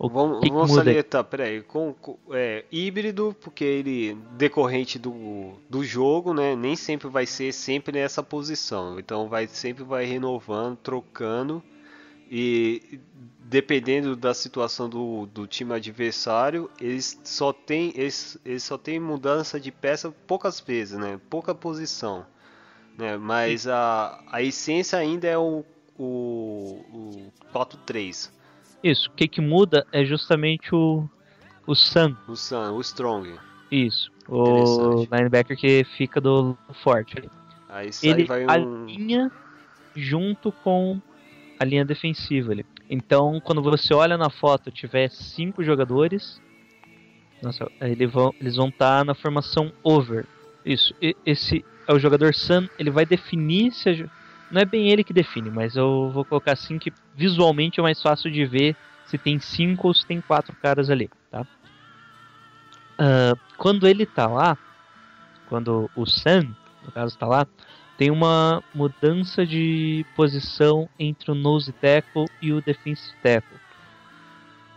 O 0.00 0.08
Vamos, 0.08 0.40
que 0.40 0.50
que 0.50 0.56
vamos 0.56 0.78
aí? 0.86 0.98
salientar, 0.98 1.22
peraí, 1.24 1.62
com, 1.62 1.92
com- 1.94 2.18
é, 2.32 2.64
híbrido, 2.72 3.36
porque 3.40 3.62
ele, 3.64 4.14
decorrente 4.36 4.98
do, 4.98 5.52
do 5.68 5.84
jogo, 5.84 6.32
né, 6.34 6.56
nem 6.56 6.74
sempre 6.74 7.06
vai 7.08 7.26
ser 7.26 7.52
sempre 7.52 7.92
nessa 8.00 8.22
posição, 8.22 8.98
então 8.98 9.28
vai 9.28 9.46
sempre 9.46 9.84
vai 9.84 10.06
renovando, 10.06 10.76
trocando, 10.78 11.62
e 12.30 13.00
dependendo 13.40 14.16
da 14.16 14.34
situação 14.34 14.88
do, 14.88 15.26
do 15.26 15.46
time 15.46 15.74
adversário, 15.74 16.70
eles 16.80 17.20
só 17.24 17.52
tem 17.52 17.92
eles, 17.96 18.38
eles 18.44 18.62
só 18.64 18.78
tem 18.78 19.00
mudança 19.00 19.60
de 19.60 19.72
peça 19.72 20.10
poucas 20.26 20.60
vezes, 20.60 20.98
né, 20.98 21.20
pouca 21.30 21.54
posição, 21.54 22.26
né, 22.98 23.16
mas 23.16 23.66
a, 23.66 24.22
a 24.30 24.42
essência 24.42 24.98
ainda 24.98 25.26
é 25.28 25.38
o, 25.38 25.64
o, 25.98 26.04
o 26.92 27.32
4-3. 27.52 28.32
Isso, 28.82 29.08
o 29.08 29.12
que, 29.12 29.28
que 29.28 29.40
muda 29.40 29.86
é 29.92 30.04
justamente 30.04 30.74
o, 30.74 31.08
o 31.66 31.74
Sun. 31.74 32.14
O 32.26 32.34
Sun, 32.36 32.72
o 32.72 32.80
Strong. 32.80 33.34
Isso. 33.70 34.10
O 34.28 35.06
linebacker 35.12 35.56
que 35.56 35.84
fica 35.96 36.20
do 36.20 36.56
forte. 36.82 37.18
ali. 37.18 37.30
Aí 37.68 37.90
Ele 38.02 38.24
vai 38.24 38.44
um. 38.44 38.50
alinha 38.50 39.30
junto 39.94 40.50
com 40.50 41.00
a 41.58 41.64
linha 41.64 41.84
defensiva 41.84 42.52
ali. 42.52 42.64
Então, 42.88 43.40
quando 43.44 43.62
você 43.62 43.92
olha 43.94 44.16
na 44.16 44.30
foto, 44.30 44.70
tiver 44.70 45.08
cinco 45.10 45.62
jogadores, 45.62 46.40
nossa, 47.42 47.70
aí 47.80 47.92
ele 47.92 48.06
vão- 48.06 48.34
eles 48.40 48.56
vão 48.56 48.68
estar 48.68 49.04
na 49.04 49.14
formação 49.14 49.72
over. 49.82 50.26
Isso. 50.64 50.94
Esse 51.24 51.64
é 51.86 51.92
o 51.92 51.98
jogador 51.98 52.34
Sun. 52.34 52.66
Ele 52.78 52.90
vai 52.90 53.06
definir 53.06 53.72
se 53.72 53.88
a 53.88 53.92
não 54.50 54.60
é 54.60 54.64
bem 54.64 54.88
ele 54.90 55.04
que 55.04 55.12
define, 55.12 55.50
mas 55.50 55.76
eu 55.76 56.10
vou 56.12 56.24
colocar 56.24 56.52
assim 56.52 56.78
que 56.78 56.92
visualmente 57.14 57.78
é 57.80 57.82
mais 57.82 58.00
fácil 58.02 58.30
de 58.30 58.44
ver 58.44 58.76
se 59.06 59.16
tem 59.18 59.38
cinco 59.38 59.88
ou 59.88 59.94
se 59.94 60.06
tem 60.06 60.20
quatro 60.20 60.54
caras 60.56 60.90
ali, 60.90 61.08
tá? 61.30 61.46
Ah, 62.98 63.32
quando 63.56 63.86
ele 63.86 64.04
tá 64.06 64.26
lá, 64.26 64.56
quando 65.46 65.90
o 65.96 66.06
Sun, 66.06 66.54
no 66.84 66.92
caso, 66.92 67.16
tá 67.16 67.26
lá, 67.26 67.46
tem 67.96 68.10
uma 68.10 68.62
mudança 68.74 69.44
de 69.46 70.04
posição 70.14 70.88
entre 70.98 71.30
o 71.30 71.34
nose 71.34 71.72
tackle 71.72 72.26
e 72.40 72.52
o 72.52 72.60
defensive 72.60 73.14
tackle. 73.22 73.58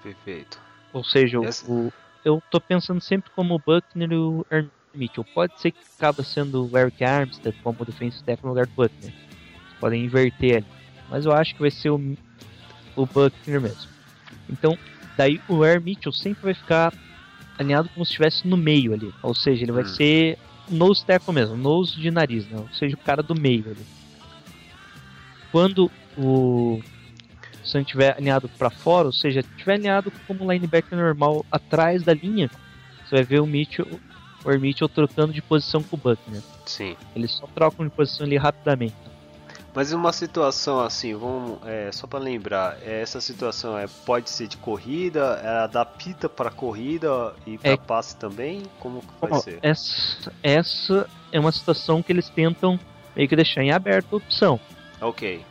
Perfeito. 0.02 0.60
Ou 0.94 1.04
seja, 1.04 1.40
o- 1.40 1.46
Essa- 1.46 1.72
o, 1.72 1.92
eu 2.26 2.42
tô 2.50 2.60
pensando 2.60 3.02
sempre 3.02 3.32
como 3.32 3.56
o 3.56 3.60
Buckner 3.60 4.12
e 4.12 4.16
o 4.16 4.46
Aaron 4.52 4.68
Mitchell. 4.94 5.26
Pode 5.34 5.60
ser 5.60 5.72
que 5.72 5.80
acaba 5.98 6.24
sendo 6.24 6.70
o 6.70 6.78
Eric 6.78 7.04
Armstead 7.04 7.56
como 7.64 7.86
defensive 7.86 8.24
tackle 8.24 8.44
no 8.46 8.50
lugar 8.50 8.68
do 8.68 8.74
Buckner. 8.74 9.14
Podem 9.84 10.06
inverter 10.06 10.56
ali. 10.56 10.66
Mas 11.10 11.26
eu 11.26 11.34
acho 11.34 11.54
que 11.56 11.60
vai 11.60 11.70
ser 11.70 11.90
o, 11.90 11.98
o 12.96 13.06
Buckner 13.06 13.60
mesmo. 13.60 13.92
Então, 14.50 14.78
daí 15.18 15.42
o 15.46 15.62
Aaron 15.62 15.82
Mitchell 15.82 16.14
sempre 16.14 16.42
vai 16.42 16.54
ficar 16.54 16.94
alinhado 17.60 17.90
como 17.90 18.06
se 18.06 18.12
estivesse 18.12 18.48
no 18.48 18.56
meio 18.56 18.94
ali. 18.94 19.14
Ou 19.22 19.36
seja, 19.36 19.62
ele 19.66 19.74
vai 19.74 19.84
Hum. 19.84 19.88
ser 19.88 20.38
nose 20.70 21.06
tackle 21.06 21.34
mesmo, 21.34 21.58
nose 21.58 22.00
de 22.00 22.10
nariz, 22.10 22.48
né? 22.48 22.58
ou 22.62 22.70
seja, 22.74 22.96
o 22.96 23.00
cara 23.00 23.22
do 23.22 23.36
meio 23.36 23.72
ali. 23.72 23.86
Quando 25.52 25.92
o 26.18 26.80
Sam 27.62 27.82
estiver 27.82 28.16
alinhado 28.16 28.48
para 28.48 28.70
fora, 28.70 29.08
ou 29.08 29.14
seja, 29.14 29.42
estiver 29.42 29.74
alinhado 29.74 30.12
como 30.26 30.50
linebacker 30.50 30.98
normal 30.98 31.46
atrás 31.52 32.04
da 32.04 32.14
linha, 32.14 32.50
você 33.04 33.16
vai 33.18 33.26
ver 33.26 33.42
o 33.42 33.46
Mitchell, 33.46 34.00
o 34.46 34.50
Mitchell 34.58 34.88
trocando 34.88 35.34
de 35.34 35.42
posição 35.42 35.84
com 35.84 35.98
o 35.98 36.00
Buckner. 36.00 36.42
Sim. 36.66 36.96
Eles 37.14 37.32
só 37.32 37.48
trocam 37.48 37.86
de 37.86 37.92
posição 37.92 38.26
ali 38.26 38.38
rapidamente. 38.38 38.96
Mas 39.76 39.92
uma 39.92 40.14
situação 40.14 40.80
assim, 40.80 41.16
vamos, 41.16 41.58
é, 41.66 41.92
só 41.92 42.06
para 42.06 42.20
lembrar, 42.20 42.78
é, 42.84 43.02
essa 43.02 43.20
situação 43.20 43.78
é, 43.78 43.88
pode 44.06 44.30
ser 44.30 44.48
de 44.48 44.58
corrida, 44.58 45.42
ela 45.44 45.64
adapta 45.64 46.30
para 46.30 46.52
corrida 46.52 47.34
e 47.46 47.58
para 47.58 47.72
É. 47.72 47.78
passe 47.78 48.16
também? 48.16 48.64
Como 48.80 49.02
que 49.02 49.08
vai 49.20 49.32
Ó, 49.32 49.40
ser? 49.40 49.60
essa, 49.64 50.32
essa 50.44 51.10
é 51.32 51.40
uma 51.40 51.52
situação 51.52 52.04
que 52.04 52.12
eles 52.12 52.30
tentam 52.30 52.80
meio 53.16 53.28
que 53.28 53.36
deixar 53.36 53.64
em 53.64 53.72
aberto 53.72 54.14
a 54.14 54.18
opção. 54.18 54.60
Ok. 55.02 55.44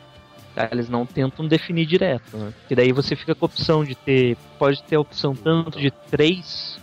tá? 0.55 0.69
Eles 0.71 0.87
não 0.87 1.05
tentam 1.05 1.45
definir 1.45 1.85
direto, 1.85 2.37
né? 2.37 2.53
Que 2.67 2.75
daí 2.75 2.93
você 2.93 3.15
fica 3.15 3.35
com 3.35 3.45
a 3.45 3.47
opção 3.47 3.83
de 3.83 3.93
ter. 3.93 4.37
Pode 4.57 4.81
ter 4.83 4.95
a 4.95 4.99
opção 5.01 5.35
tanto 5.35 5.79
de 5.79 5.91
três 6.09 6.79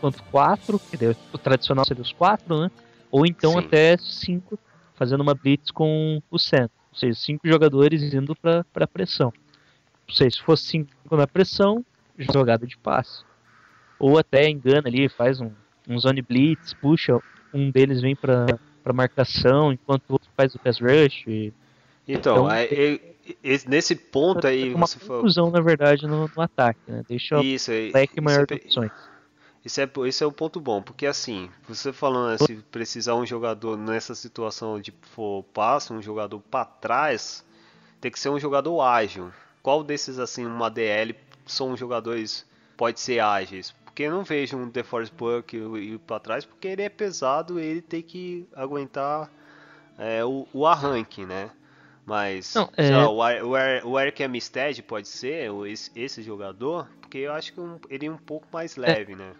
quanto 0.00 0.22
quatro, 0.24 0.78
que 0.78 0.96
o 1.32 1.38
tradicional 1.38 1.84
seria 1.84 2.02
os 2.02 2.12
quatro, 2.12 2.62
né? 2.62 2.70
Ou 3.10 3.26
então 3.26 3.52
Sim. 3.52 3.58
até 3.58 3.96
cinco, 3.98 4.58
fazendo 5.02 5.20
uma 5.20 5.34
blitz 5.34 5.72
com 5.72 6.22
o 6.30 6.38
centro. 6.38 6.70
Ou 6.92 6.96
seja, 6.96 7.18
cinco 7.18 7.48
jogadores 7.48 8.14
indo 8.14 8.36
para 8.36 8.64
pra 8.72 8.86
pressão. 8.86 9.32
Ou 10.08 10.14
seja, 10.14 10.36
se 10.36 10.42
fosse 10.42 10.64
cinco 10.64 10.90
na 11.10 11.26
pressão, 11.26 11.84
jogada 12.16 12.64
de 12.64 12.76
passe. 12.76 13.24
Ou 13.98 14.16
até 14.16 14.48
engana 14.48 14.86
ali, 14.86 15.08
faz 15.08 15.40
um, 15.40 15.50
um 15.88 15.98
zone 15.98 16.22
blitz, 16.22 16.72
puxa, 16.74 17.18
um 17.52 17.68
deles 17.68 18.00
vem 18.00 18.14
para 18.14 18.46
para 18.82 18.92
marcação, 18.92 19.72
enquanto 19.72 20.02
o 20.08 20.12
outro 20.14 20.28
faz 20.36 20.54
o 20.54 20.58
pass 20.58 20.80
rush. 20.80 21.24
E 21.26 21.52
Então, 22.06 22.46
Então, 22.46 22.50
é, 22.50 22.64
é, 22.64 22.94
é- 23.44 23.68
nesse 23.68 23.94
ponto 23.96 24.44
aí 24.46 24.74
uma 24.74 24.86
você 24.86 24.98
falou. 24.98 25.22
confusão, 25.22 25.50
na 25.50 25.60
verdade, 25.60 26.06
no, 26.06 26.28
no 26.34 26.42
ataque, 26.42 26.80
né? 26.88 27.02
Deixa 27.08 27.38
o 27.38 27.42
Isso, 27.42 27.70
aí, 27.70 27.92
leque 27.92 28.20
maior 28.20 28.42
é 28.42 28.46
de 28.46 28.54
opções. 28.54 28.90
Isso 29.64 29.80
é, 29.80 29.88
isso 30.08 30.24
é 30.24 30.26
o 30.26 30.32
ponto 30.32 30.60
bom, 30.60 30.82
porque 30.82 31.06
assim, 31.06 31.48
você 31.68 31.92
falando 31.92 32.30
né, 32.32 32.38
se 32.38 32.56
precisar 32.72 33.14
um 33.14 33.24
jogador 33.24 33.76
nessa 33.76 34.14
situação 34.14 34.80
de 34.80 34.92
for 35.14 35.44
passo, 35.54 35.94
um 35.94 36.02
jogador 36.02 36.40
para 36.40 36.64
trás, 36.64 37.44
tem 38.00 38.10
que 38.10 38.18
ser 38.18 38.28
um 38.30 38.40
jogador 38.40 38.80
ágil. 38.82 39.32
Qual 39.62 39.84
desses 39.84 40.18
assim, 40.18 40.44
uma 40.46 40.68
DL, 40.70 41.16
são 41.46 41.76
jogadores 41.76 42.44
pode 42.76 42.98
ser 43.00 43.20
ágeis? 43.20 43.72
Porque 43.84 44.04
eu 44.04 44.10
não 44.10 44.24
vejo 44.24 44.56
um 44.56 44.68
DeForest 44.68 45.14
Buck 45.14 45.56
ir 45.56 45.98
para 46.00 46.18
trás, 46.20 46.44
porque 46.44 46.66
ele 46.68 46.82
é 46.82 46.88
pesado, 46.88 47.60
ele 47.60 47.80
tem 47.82 48.02
que 48.02 48.46
aguentar 48.56 49.30
é, 49.98 50.24
o, 50.24 50.46
o 50.52 50.66
arranque, 50.66 51.24
né? 51.24 51.50
Mas 52.04 52.62
Não, 52.90 53.04
é- 53.22 53.38
lá, 53.38 53.44
o, 53.84 53.90
o, 53.92 54.00
Eric 54.00 54.22
Armstead 54.24 54.82
pode 54.82 55.08
ser 55.08 55.50
esse, 55.66 55.90
esse 55.94 56.22
jogador, 56.22 56.88
porque 57.00 57.18
eu 57.18 57.32
acho 57.32 57.52
que 57.52 57.60
um- 57.60 57.78
ele 57.88 58.06
é 58.06 58.10
um 58.10 58.16
pouco 58.18 58.46
mais 58.52 58.76
leve, 58.76 59.14
né? 59.14 59.32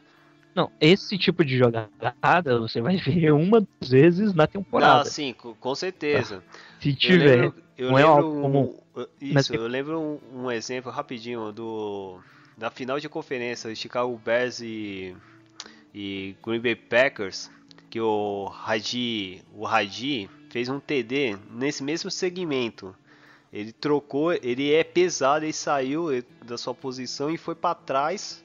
Não, 0.55 0.71
esse 0.81 1.17
tipo 1.17 1.45
de 1.45 1.57
jogada 1.57 1.91
você 2.61 2.81
vai 2.81 2.97
ver 2.97 3.33
uma 3.33 3.61
duas 3.61 3.91
vezes 3.91 4.35
na 4.35 4.47
temporada. 4.47 5.01
Ah, 5.01 5.05
sim, 5.05 5.33
co- 5.33 5.55
com 5.55 5.75
certeza. 5.75 6.43
Se 6.81 6.91
Eu 6.91 6.97
tiver. 6.97 7.41
lembro, 7.43 7.62
eu 7.79 7.91
não 7.91 7.99
é 7.99 8.03
algo 8.03 8.38
um- 8.38 8.43
comum. 8.43 8.79
Mas 9.21 9.47
Isso, 9.47 9.55
eu 9.55 9.67
lembro 9.67 9.99
um, 9.99 10.43
um 10.43 10.51
exemplo 10.51 10.93
rapidinho 10.93 11.51
do 11.53 12.21
da 12.59 12.71
final 12.71 13.01
de 13.01 13.09
conferência 13.09 13.75
Chicago 13.75 14.15
Bears 14.23 14.61
e, 14.61 15.17
e 15.95 16.37
Green 16.45 16.61
Bay 16.61 16.77
Packers, 16.77 17.51
que 17.88 17.99
o 18.01 18.45
Raji, 18.45 19.43
o 19.55 19.65
Raji 19.65 20.29
fez 20.51 20.69
um 20.69 20.79
TD 20.79 21.38
nesse 21.51 21.83
mesmo 21.83 22.11
segmento. 22.11 22.95
Ele 23.51 23.73
trocou, 23.73 24.33
ele 24.35 24.73
é 24.73 24.85
pesado, 24.85 25.45
ele 25.47 25.53
saiu 25.55 26.09
da 26.45 26.59
sua 26.59 26.75
posição 26.75 27.31
e 27.31 27.38
foi 27.38 27.55
para 27.55 27.75
trás. 27.75 28.45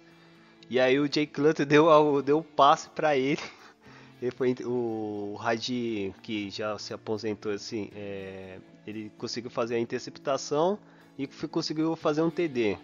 E 0.69 0.79
aí 0.79 0.99
o 0.99 1.11
Jay 1.11 1.25
Clutter 1.25 1.65
deu 1.65 1.89
a- 1.89 2.21
deu 2.21 2.39
o 2.39 2.43
passe 2.43 2.89
para 2.89 3.15
ele. 3.17 3.41
Ele 4.21 4.31
foi 4.31 4.55
o 4.65 5.35
Raji 5.39 6.11
que 6.23 6.49
já 6.49 6.75
se 6.79 6.91
aposentou 6.91 7.51
assim, 7.51 7.91
é, 7.95 8.57
ele 8.87 9.11
conseguiu 9.15 9.51
fazer 9.51 9.75
a 9.75 9.79
interceptação 9.79 10.79
e 11.19 11.27
conseguiu 11.27 11.95
fazer 11.95 12.23
um 12.23 12.29
TD. 12.31 12.77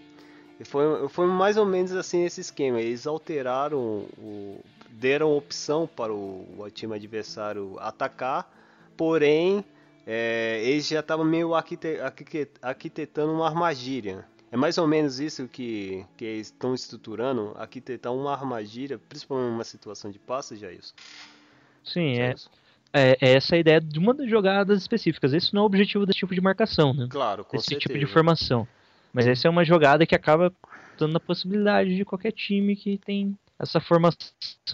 E 0.60 0.63
foi, 0.63 1.10
foi 1.10 1.26
mais 1.26 1.58
ou 1.58 1.65
menos 1.65 1.91
assim 1.93 2.24
esse 2.24 2.39
esquema. 2.39 2.80
Eles 2.80 3.08
alteraram, 3.08 4.06
o, 4.15 4.60
deram 4.91 5.36
opção 5.36 5.88
para 5.88 6.13
o, 6.13 6.46
o 6.56 6.69
time 6.69 6.93
adversário 6.96 7.78
atacar, 7.80 8.48
porém 8.96 9.65
é, 10.06 10.62
eles 10.63 10.88
já 10.88 11.00
estavam 11.00 11.26
meio 11.26 11.56
arquite- 11.56 12.00
arquite- 12.00 12.52
arquitetando 12.62 13.34
uma 13.34 13.48
armadilha. 13.48 14.24
É 14.54 14.56
mais 14.56 14.78
ou 14.78 14.88
menos 14.88 15.20
isso 15.20 15.48
que, 15.48 16.06
que 16.16 16.26
estão 16.26 16.76
estruturando, 16.76 17.56
arquitetar 17.58 18.13
uma 18.13 18.34
armadilha, 18.34 19.00
principalmente 19.10 19.50
numa 19.50 19.63
situação 19.63 20.12
de 20.12 20.20
passe, 20.20 20.56
já 20.56 20.72
isso. 20.72 20.94
Sim, 21.84 22.20
é, 22.20 22.36
é, 22.94 23.18
é 23.20 23.34
essa 23.34 23.56
a 23.56 23.58
ideia 23.58 23.82
de 23.82 23.98
uma 23.98 24.13
das 24.13 24.30
jogadas 24.30 24.80
específicas. 24.80 25.34
Esse 25.34 25.56
não 25.56 25.62
é 25.62 25.63
o 25.63 25.66
objetivo 25.66 26.06
desse 26.06 26.20
tipo 26.20 26.36
de 26.36 26.39
marcação, 26.39 26.94
né? 26.94 27.08
Claro, 27.10 27.44
com 27.44 27.58
Esse 27.58 27.70
certeza. 27.70 27.88
tipo 27.88 27.98
de 27.98 28.06
formação. 28.06 28.68
Mas 29.12 29.26
essa 29.26 29.48
é 29.48 29.50
uma 29.50 29.66
jogada 29.66 30.06
que 30.06 30.13
acaba 30.13 30.54
dando 31.00 31.18
a 31.18 31.20
possibilidade 31.20 31.96
de 31.96 32.06
qualquer 32.06 32.32
time 32.32 32.76
que 32.76 33.00
tem 33.00 33.36
essa 33.58 33.82
formação 33.82 34.20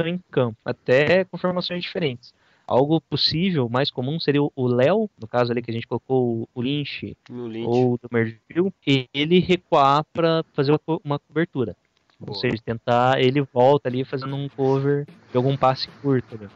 em 0.05 0.19
campo, 0.29 0.57
até 0.65 1.23
com 1.23 1.37
formações 1.37 1.81
diferentes. 1.81 2.33
Algo 2.71 3.01
possível, 3.01 3.67
mais 3.67 3.89
comum, 3.89 4.19
seria 4.19 4.41
o 4.43 4.67
Léo, 4.67 5.09
no 5.19 5.27
caso 5.27 5.51
ali 5.51 5.59
que 5.61 5.71
a 5.71 5.73
gente 5.73 5.87
colocou 5.87 6.47
o 6.53 6.61
Lynch 6.61 7.17
Lynch. 7.27 7.65
ou 7.67 7.97
do 7.97 8.07
Merville, 8.11 8.71
e 8.85 9.07
ele 9.11 9.39
recuar 9.39 10.05
para 10.13 10.45
fazer 10.53 10.71
uma, 10.71 10.77
co- 10.79 11.01
uma 11.03 11.17
cobertura. 11.17 11.75
Ou 12.19 12.27
Boa. 12.27 12.37
seja, 12.39 12.57
tentar, 12.63 13.19
ele 13.19 13.41
volta 13.41 13.89
ali 13.89 14.03
fazendo 14.05 14.35
um 14.35 14.47
cover 14.49 15.05
de 15.31 15.35
algum 15.37 15.57
passe 15.57 15.87
curto. 16.01 16.37
né? 16.37 16.47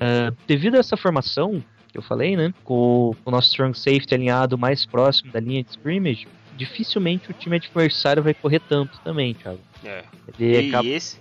Ah, 0.00 0.32
devido 0.46 0.74
a 0.74 0.78
essa 0.78 0.96
formação, 0.96 1.62
que 1.92 1.98
eu 1.98 2.02
falei, 2.02 2.36
né? 2.36 2.52
Com 2.64 3.14
o 3.24 3.30
nosso 3.30 3.48
strong 3.50 3.78
safety 3.78 4.14
alinhado 4.14 4.56
mais 4.58 4.84
próximo 4.86 5.30
da 5.30 5.38
linha 5.38 5.62
de 5.62 5.70
scrimmage, 5.70 6.26
dificilmente 6.56 7.30
o 7.30 7.34
time 7.34 7.56
adversário 7.56 8.22
vai 8.22 8.34
correr 8.34 8.60
tanto 8.60 8.98
também, 9.00 9.34
Thiago. 9.34 9.60
É. 9.84 10.04
Ele 10.38 10.66
E, 10.66 10.68
acaba- 10.68 10.88
esse, 10.88 11.20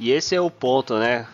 e 0.00 0.10
esse 0.10 0.34
é 0.34 0.40
o 0.40 0.50
ponto, 0.50 0.96
né? 0.98 1.26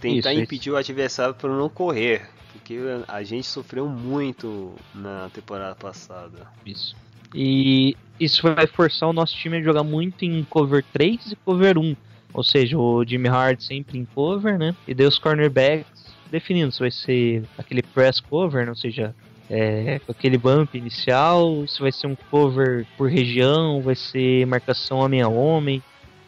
Tentar 0.00 0.32
Isso, 0.32 0.42
impedir 0.42 0.70
o 0.70 0.76
adversário 0.76 1.34
para 1.34 1.50
não 1.50 1.68
correr. 1.68 2.28
Porque 2.52 2.78
a 3.06 3.22
gente 3.22 3.46
sofreu 3.46 3.88
muito 3.88 4.74
na 4.94 5.30
temporada 5.30 5.74
passada. 5.74 6.46
Isso. 6.64 6.96
E 7.34 7.96
isso 8.18 8.42
vai 8.42 8.66
forçar 8.66 9.08
o 9.08 9.12
nosso 9.12 9.36
time 9.36 9.58
a 9.58 9.62
jogar 9.62 9.84
muito 9.84 10.24
em 10.24 10.42
cover 10.44 10.84
3 10.92 11.32
e 11.32 11.36
cover 11.36 11.78
1. 11.78 11.96
Ou 12.32 12.42
seja, 12.42 12.78
o 12.78 13.04
Jimmy 13.04 13.28
Hart 13.28 13.60
sempre 13.60 13.98
em 13.98 14.04
cover, 14.04 14.58
né? 14.58 14.74
E 14.86 14.94
daí 14.94 15.06
os 15.06 15.18
cornerbacks 15.18 16.00
definindo 16.30 16.72
se 16.72 16.80
vai 16.80 16.90
ser 16.90 17.44
aquele 17.58 17.82
press 17.82 18.20
cover, 18.20 18.64
né? 18.64 18.70
ou 18.70 18.76
seja, 18.76 19.14
é, 19.48 19.98
com 19.98 20.12
aquele 20.12 20.38
bump 20.38 20.76
inicial, 20.76 21.66
se 21.66 21.80
vai 21.80 21.90
ser 21.90 22.06
um 22.06 22.14
cover 22.30 22.86
por 22.96 23.10
região, 23.10 23.82
vai 23.82 23.96
ser 23.96 24.46
marcação 24.46 24.98
homem 24.98 25.20
a 25.20 25.28
homem. 25.28 25.82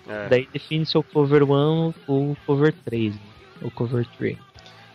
É. 0.08 0.28
Daí 0.28 0.48
define 0.52 0.85
se 0.85 0.96
é 0.96 1.00
o 1.00 1.02
cover 1.04 1.44
1 1.44 1.94
ou 2.08 2.32
o 2.32 2.37
cover 2.44 2.74
3, 2.85 3.14
né? 3.14 3.20
Ou 3.62 3.70
cover 3.70 4.07
3. 4.18 4.37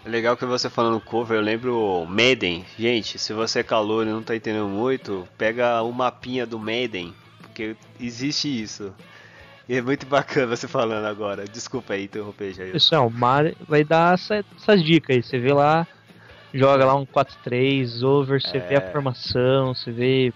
É 0.06 0.10
legal 0.10 0.38
que 0.38 0.46
você 0.46 0.70
falando 0.70 1.02
cover, 1.02 1.38
eu 1.38 1.42
lembro 1.44 1.78
o 1.78 2.06
Madden. 2.06 2.66
Gente, 2.78 3.20
se 3.20 3.34
você 3.34 3.60
é 3.60 3.64
calor 3.64 4.06
e 4.08 4.10
não 4.10 4.24
tá 4.24 4.36
entendendo 4.36 4.68
muito, 4.70 5.28
pega 5.38 5.82
o 5.82 5.92
mapinha 5.92 6.46
do 6.46 6.58
Madden, 6.58 7.14
porque 7.42 7.76
existe 8.00 8.48
isso. 8.48 8.94
E 9.68 9.76
é 9.76 9.82
muito 9.82 10.06
bacana 10.06 10.56
você 10.56 10.66
falando 10.68 11.06
agora. 11.06 11.44
Desculpa 11.44 11.94
aí 11.94 12.06
interromper, 12.06 12.54
Jair. 12.54 12.72
Pessoal, 12.72 13.08
o 13.08 13.12
Mario 13.12 13.54
vai 13.68 13.84
dar 13.84 14.14
essa- 14.14 14.46
essas 14.56 14.82
dicas 14.82 15.18
aí. 15.18 15.22
Você 15.24 15.38
vê 15.40 15.52
lá, 15.52 15.86
joga 16.54 16.86
lá 16.86 16.96
um 16.96 17.06
4-3, 17.06 18.02
over, 18.02 18.42
você 18.42 18.60
vê 18.60 18.76
a 18.76 18.80
É. 18.80 18.92
formação, 18.92 19.76
você 19.76 19.92
vê. 19.92 20.34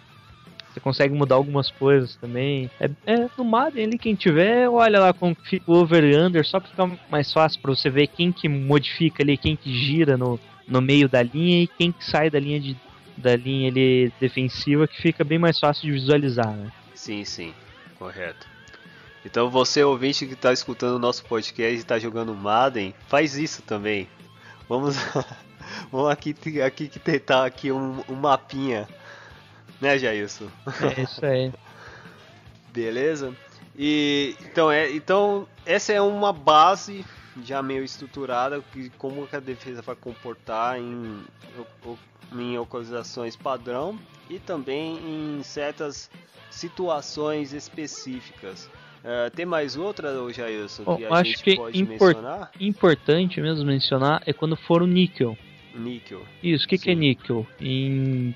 Você 0.72 0.80
consegue 0.80 1.14
mudar 1.14 1.36
algumas 1.36 1.70
coisas 1.70 2.16
também. 2.16 2.70
É, 2.80 2.90
é 3.06 3.30
no 3.38 3.44
Madden 3.44 3.86
ali, 3.86 3.98
quem 3.98 4.16
tiver, 4.16 4.70
olha 4.70 5.00
lá 5.00 5.14
como 5.14 5.36
fica 5.36 5.70
o 5.70 5.76
over 5.76 6.04
e 6.04 6.16
under, 6.16 6.46
só 6.46 6.60
pra 6.60 6.70
ficar 6.70 6.98
mais 7.10 7.32
fácil 7.32 7.60
pra 7.62 7.76
você 7.76 7.90
ver 7.90 8.08
quem 8.08 8.32
que 8.32 8.48
modifica 8.48 9.22
ali, 9.22 9.38
quem 9.38 9.56
que 9.56 9.74
gira 9.74 10.18
no, 10.18 10.40
no 10.68 10.82
meio 10.82 11.10
da 11.10 11.22
linha 11.22 11.64
e 11.64 11.68
quem 11.68 11.92
que 11.92 12.06
sai 12.06 12.30
da 12.30 12.40
linha 12.40 12.60
de 12.60 12.78
da 13.18 13.36
linha 13.36 13.70
ali 13.70 14.12
defensiva, 14.20 14.88
que 14.88 15.00
fica 15.00 15.24
bem 15.24 15.38
mais 15.38 15.60
fácil 15.60 15.84
de 15.84 15.92
visualizar, 15.92 16.52
né? 16.52 16.72
Sim, 16.96 17.24
sim, 17.24 17.54
correto. 17.98 18.48
Então 19.24 19.50
você 19.50 19.84
ouvinte 19.84 20.26
que 20.26 20.34
está 20.34 20.52
escutando 20.52 20.96
o 20.96 21.00
nosso 21.00 21.24
podcast 21.26 21.76
e 21.76 21.78
está 21.78 22.00
jogando 22.00 22.34
Madden, 22.34 22.96
faz 23.08 23.38
isso 23.38 23.62
também. 23.62 24.08
Vamos, 24.68 24.96
vamos 25.92 26.10
aqui, 26.10 26.36
aqui 26.62 26.88
tentar 26.88 27.46
aqui 27.46 27.72
um, 27.72 28.04
um 28.10 28.16
mapinha, 28.16 28.88
né, 29.82 29.98
Jailson? 29.98 30.48
É 30.98 31.02
isso 31.02 31.26
aí. 31.26 31.52
Beleza? 32.74 33.36
E 33.78 34.36
então 34.42 34.72
é, 34.72 34.92
então 34.92 35.48
essa 35.66 35.92
é 35.92 36.02
uma 36.02 36.32
base 36.32 37.06
já 37.44 37.62
meio 37.62 37.84
estruturada 37.84 38.62
que 38.72 38.90
como 38.92 39.28
que 39.28 39.36
a 39.36 39.40
defesa 39.40 39.82
vai 39.82 39.96
comportar 39.96 40.78
em, 40.78 41.24
em 42.34 42.58
localizações 42.58 43.36
padrão 43.36 43.98
e 44.30 44.40
também 44.40 44.98
em 44.98 45.44
certas 45.44 46.10
situações 46.50 47.54
específicas. 47.54 48.70
Eh, 49.04 49.30
tem 49.32 49.46
mais 49.46 49.76
outra, 49.76 50.12
Jailson, 50.32 50.84
Bom, 50.84 50.98
que 50.98 51.04
eu 51.04 51.14
a 51.14 51.20
acho 51.20 51.32
gente 51.32 51.44
que 51.44 51.84
mencionar? 51.84 52.52
Importante 52.60 53.42
mesmo 53.42 53.66
mencionar 53.66 54.22
é 54.26 54.34
quando 54.34 54.56
for 54.56 54.82
o 54.82 54.88
níquel. 54.88 55.38
Níquel. 55.74 56.22
Isso, 56.44 56.66
o 56.66 56.68
que, 56.68 56.78
que 56.78 56.92
é 56.92 56.96
níquel? 56.96 57.48
Em... 57.60 58.36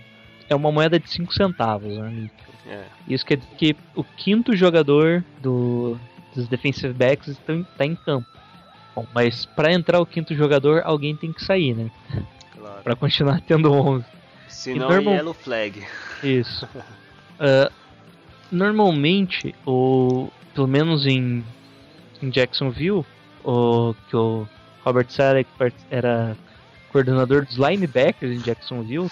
É 0.49 0.55
uma 0.55 0.71
moeda 0.71 0.99
de 0.99 1.10
5 1.10 1.34
centavos, 1.34 1.97
né. 1.97 2.29
É, 2.67 2.84
Isso 3.08 3.25
quer 3.25 3.38
dizer 3.38 3.49
que 3.58 3.75
o 3.95 4.03
quinto 4.03 4.55
jogador 4.55 5.23
do, 5.41 5.97
dos 6.36 6.47
defensive 6.47 6.93
backs 6.93 7.27
está 7.29 7.86
em 7.86 7.95
campo. 7.95 8.27
Bom, 8.95 9.05
mas 9.13 9.45
para 9.45 9.73
entrar 9.73 9.99
o 9.99 10.05
quinto 10.05 10.34
jogador, 10.36 10.81
alguém 10.86 11.15
tem 11.15 11.31
que 11.34 11.43
sair, 11.43 11.75
né? 11.75 11.91
claro. 12.55 12.81
Para 12.84 12.95
continuar 12.95 13.41
tendo 13.41 13.71
11. 13.71 14.05
Senão 14.47 14.89
normal- 14.89 15.13
é 15.13 15.17
yellow 15.17 15.34
flag. 15.34 15.84
Isso. 16.23 16.67
Ah, 17.38 17.69
normalmente, 18.49 19.53
o, 19.65 20.29
pelo 20.53 20.67
menos 20.67 21.05
em, 21.05 21.43
em 22.21 22.29
Jacksonville, 22.29 23.05
o, 23.43 23.93
que 24.10 24.15
o 24.15 24.47
Robert 24.84 25.08
part- 25.58 25.75
era 25.91 26.38
coordenador 26.91 27.45
dos 27.45 27.58
linebackers 27.58 28.31
em 28.31 28.39
Jacksonville. 28.41 29.10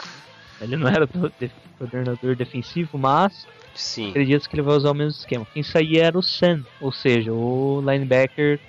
Ele 0.63 0.77
não 0.77 0.87
era 0.87 1.05
do- 1.05 1.31
de- 1.39 1.51
coordenador 1.77 2.35
defensivo, 2.35 2.97
mas 2.97 3.45
Sim. 3.75 4.09
acredito 4.11 4.49
que 4.49 4.55
ele 4.55 4.61
vai 4.61 4.75
usar 4.75 4.91
o 4.91 4.95
mesmo 4.95 5.19
esquema. 5.19 5.45
Quem 5.53 5.63
saía 5.63 6.05
era 6.05 6.17
o 6.17 6.23
Sam, 6.23 6.63
ou 6.79 6.91
seja, 6.91 7.33
o 7.33 7.81
linebacker 7.81 8.59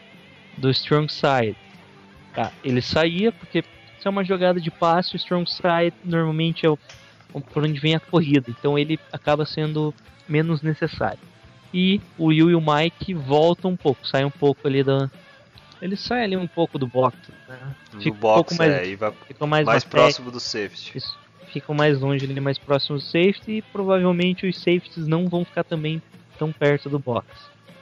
do 0.59 0.70
strong 0.70 1.11
side. 1.11 1.57
Tá, 2.35 2.52
ele 2.64 2.80
saía 2.83 3.30
porque 3.30 3.62
se 3.98 4.07
é 4.07 4.11
uma 4.11 4.24
jogada 4.24 4.61
de 4.61 4.70
passe, 4.70 5.14
o 5.14 5.16
strong 5.16 5.48
side 5.48 5.94
normalmente 6.04 6.66
é 6.66 6.70
o, 6.70 6.78
por 7.52 7.64
onde 7.64 7.78
vem 7.78 7.94
a 7.94 8.00
corrida, 8.00 8.44
então 8.48 8.78
ele 8.78 8.98
acaba 9.12 9.46
sendo 9.46 9.94
menos 10.28 10.62
necessário. 10.62 11.18
E 11.72 12.00
o 12.18 12.26
Will 12.26 12.50
e 12.50 12.54
o 12.54 12.61
Mike 12.61 13.14
voltam 13.14 13.72
um 13.72 13.76
pouco, 13.76 14.07
saem 14.07 14.24
um 14.24 14.30
pouco 14.30 14.66
ali 14.66 14.83
da. 14.83 15.11
Ele 15.83 15.96
sai 15.96 16.24
ali 16.24 16.37
um 16.37 16.46
pouco 16.46 16.78
do 16.78 16.87
box, 16.87 17.16
né? 17.48 17.59
Fica 17.98 18.16
um 18.16 18.18
box, 18.18 18.35
pouco 18.35 18.54
mais, 18.54 18.72
é, 18.72 18.87
e 18.87 18.96
vai 18.96 19.12
fica 19.26 19.46
mais, 19.46 19.66
mais 19.66 19.85
próximo 19.85 20.30
do 20.30 20.38
safety. 20.38 20.96
isso. 20.96 21.23
Ficam 21.55 21.73
mais 21.73 22.01
longe 22.01 22.25
ali, 22.25 22.40
mais 22.40 22.59
próximo 22.59 22.99
do 22.99 23.01
safety 23.01 23.53
e 23.53 23.62
provavelmente 23.62 24.45
os 24.45 24.57
safeties 24.57 25.07
não 25.07 25.29
vão 25.29 25.45
ficar 25.45 25.62
também 25.62 26.03
tão 26.37 26.51
perto 26.51 26.90
do 26.90 26.99
box. 26.99 27.29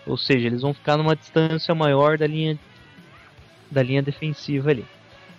Ou 0.06 0.18
seja, 0.18 0.46
eles 0.46 0.60
vão 0.60 0.74
ficar 0.74 0.98
numa 0.98 1.16
distância 1.16 1.74
maior 1.74 2.18
da 2.18 2.26
linha 2.26 2.58
da 3.70 3.82
linha 3.82 4.02
defensiva 4.02 4.68
ali. 4.68 4.84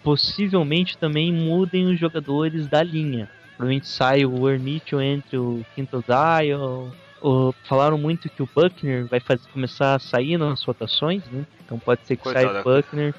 Possivelmente 0.02 0.98
também 0.98 1.32
mudem 1.32 1.86
os 1.86 2.00
jogadores 2.00 2.68
da 2.68 2.82
linha. 2.82 3.30
Provavelmente 3.56 3.88
sai 3.88 4.26
o 4.26 4.50
Ermitio 4.50 5.00
entre 5.00 5.38
o 5.38 5.64
quinto 5.76 6.04
Dial. 6.08 6.92
O, 7.22 7.54
falaram 7.66 8.00
muito 8.00 8.28
que 8.30 8.42
o 8.42 8.50
Buckner 8.52 9.06
vai 9.06 9.20
fazer, 9.20 9.48
começar 9.50 9.94
a 9.94 10.00
sair 10.00 10.40
nas 10.40 10.64
rotações, 10.64 11.24
né? 11.32 11.46
Então 11.64 11.78
pode 11.78 12.02
ser 12.08 12.18
que 12.18 12.28
saia 12.28 12.62
o. 12.62 12.64
Buckner. 12.64 13.14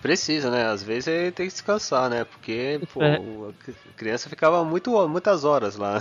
Precisa, 0.00 0.50
né? 0.50 0.66
Às 0.66 0.82
vezes 0.82 1.08
ele 1.08 1.30
tem 1.30 1.46
que 1.46 1.52
descansar, 1.52 2.08
né? 2.08 2.24
Porque 2.24 2.80
pô, 2.92 3.02
É. 3.02 3.16
a 3.16 3.92
criança 3.96 4.28
ficava 4.28 4.64
muito, 4.64 5.08
muitas 5.08 5.44
horas 5.44 5.76
lá. 5.76 5.98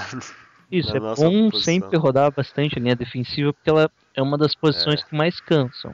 Isso, 0.71 0.95
é 0.95 0.99
bom 0.99 1.49
posição. 1.49 1.59
sempre 1.59 1.97
rodar 1.97 2.31
bastante 2.31 2.77
a 2.77 2.81
linha 2.81 2.95
defensiva, 2.95 3.51
porque 3.51 3.69
ela 3.69 3.89
é 4.15 4.21
uma 4.21 4.37
das 4.37 4.53
posições 4.55 5.03
que 5.03 5.15
mais 5.15 5.39
cansam. 5.39 5.93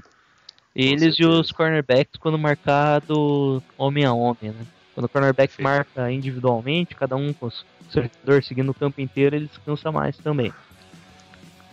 Eles 0.76 1.18
e 1.18 1.26
os 1.26 1.52
cornerbacks 1.54 2.20
quando 2.20 2.38
marcado 2.38 3.64
homem 3.78 4.04
a 4.04 4.12
homem, 4.12 4.52
né? 4.52 4.66
Quando 4.94 5.06
o 5.06 5.10
cornerback 5.10 5.56
Perfeito. 5.56 5.64
marca 5.64 6.12
individualmente, 6.12 6.94
cada 6.96 7.16
um 7.16 7.32
com 7.34 7.48
o 7.48 7.52
seu 7.90 8.04
jogador 8.04 8.44
seguindo 8.44 8.70
o 8.70 8.74
campo 8.74 9.00
inteiro, 9.00 9.36
ele 9.36 9.48
descansa 9.48 9.92
mais 9.92 10.18
também. 10.18 10.54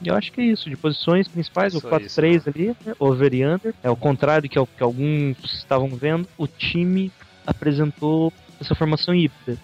E 0.03 0.09
eu 0.09 0.17
acho 0.17 0.33
que 0.33 0.41
é 0.41 0.45
isso, 0.45 0.69
de 0.69 0.77
posições 0.77 1.29
principais, 1.29 1.75
o 1.75 1.81
Só 1.81 1.89
4-3 1.91 2.49
ali, 2.49 2.77
né? 2.85 2.95
over 2.99 3.33
e 3.33 3.45
under. 3.45 3.75
É 3.83 3.91
o 3.91 3.97
contrário 3.97 4.49
que, 4.49 4.59
é 4.59 4.67
que 4.67 4.83
alguns 4.83 5.37
estavam 5.45 5.89
vendo, 5.89 6.27
o 6.37 6.47
time 6.47 7.13
apresentou 7.47 8.33
essa 8.61 8.75
formação 8.75 9.15
híbrida. 9.15 9.59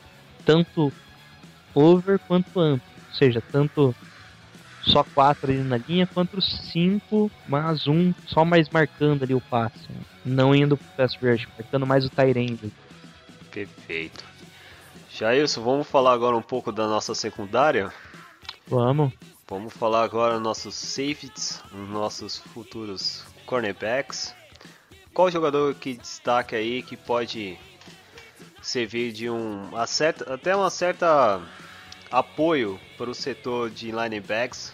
Tanto 0.45 0.93
over 1.75 2.19
quanto 2.21 2.61
under. 2.61 2.81
Ou 3.09 3.15
seja, 3.15 3.43
tanto 3.51 3.95
só 4.83 5.03
quatro 5.03 5.51
ali 5.51 5.61
na 5.63 5.77
linha, 5.77 6.07
quanto 6.07 6.41
cinco, 6.41 7.31
mais 7.49 7.87
um, 7.87 8.13
só 8.27 8.45
mais 8.45 8.69
marcando 8.71 9.23
ali 9.23 9.35
o 9.35 9.41
passe. 9.41 9.81
né? 9.91 10.01
Não 10.25 10.55
indo 10.55 10.77
pro 10.77 10.87
pass 10.97 11.15
rush, 11.17 11.47
marcando 11.59 11.87
mais 11.87 12.05
o 12.05 12.11
Tyrande. 12.11 12.73
Perfeito. 13.51 14.25
Jailson, 15.11 15.63
vamos 15.63 15.89
falar 15.89 16.13
agora 16.13 16.37
um 16.37 16.43
pouco 16.43 16.71
da 16.71 16.87
nossa 16.87 17.15
secundária? 17.15 17.93
Vamos. 18.69 19.13
Vamos 19.49 19.73
falar 19.73 20.03
agora 20.05 20.35
dos 20.35 20.43
nossos 20.43 20.75
safeties, 20.75 21.63
os 21.73 21.89
nossos 21.89 22.37
futuros 22.39 23.25
cornerbacks. 23.47 24.35
Qual 25.15 25.31
jogador 25.31 25.75
que 25.75 25.95
destaca 25.95 26.57
aí 26.57 26.83
que 26.83 26.97
pode 26.97 27.57
servir 28.61 29.11
de 29.13 29.31
um 29.31 29.71
certa- 29.87 30.35
até 30.35 30.55
uma 30.55 30.69
certa 30.71 31.41
apoio 32.11 32.79
para 32.99 33.09
o 33.11 33.15
setor 33.15 33.71
de 33.71 33.91
linebacks? 33.91 34.73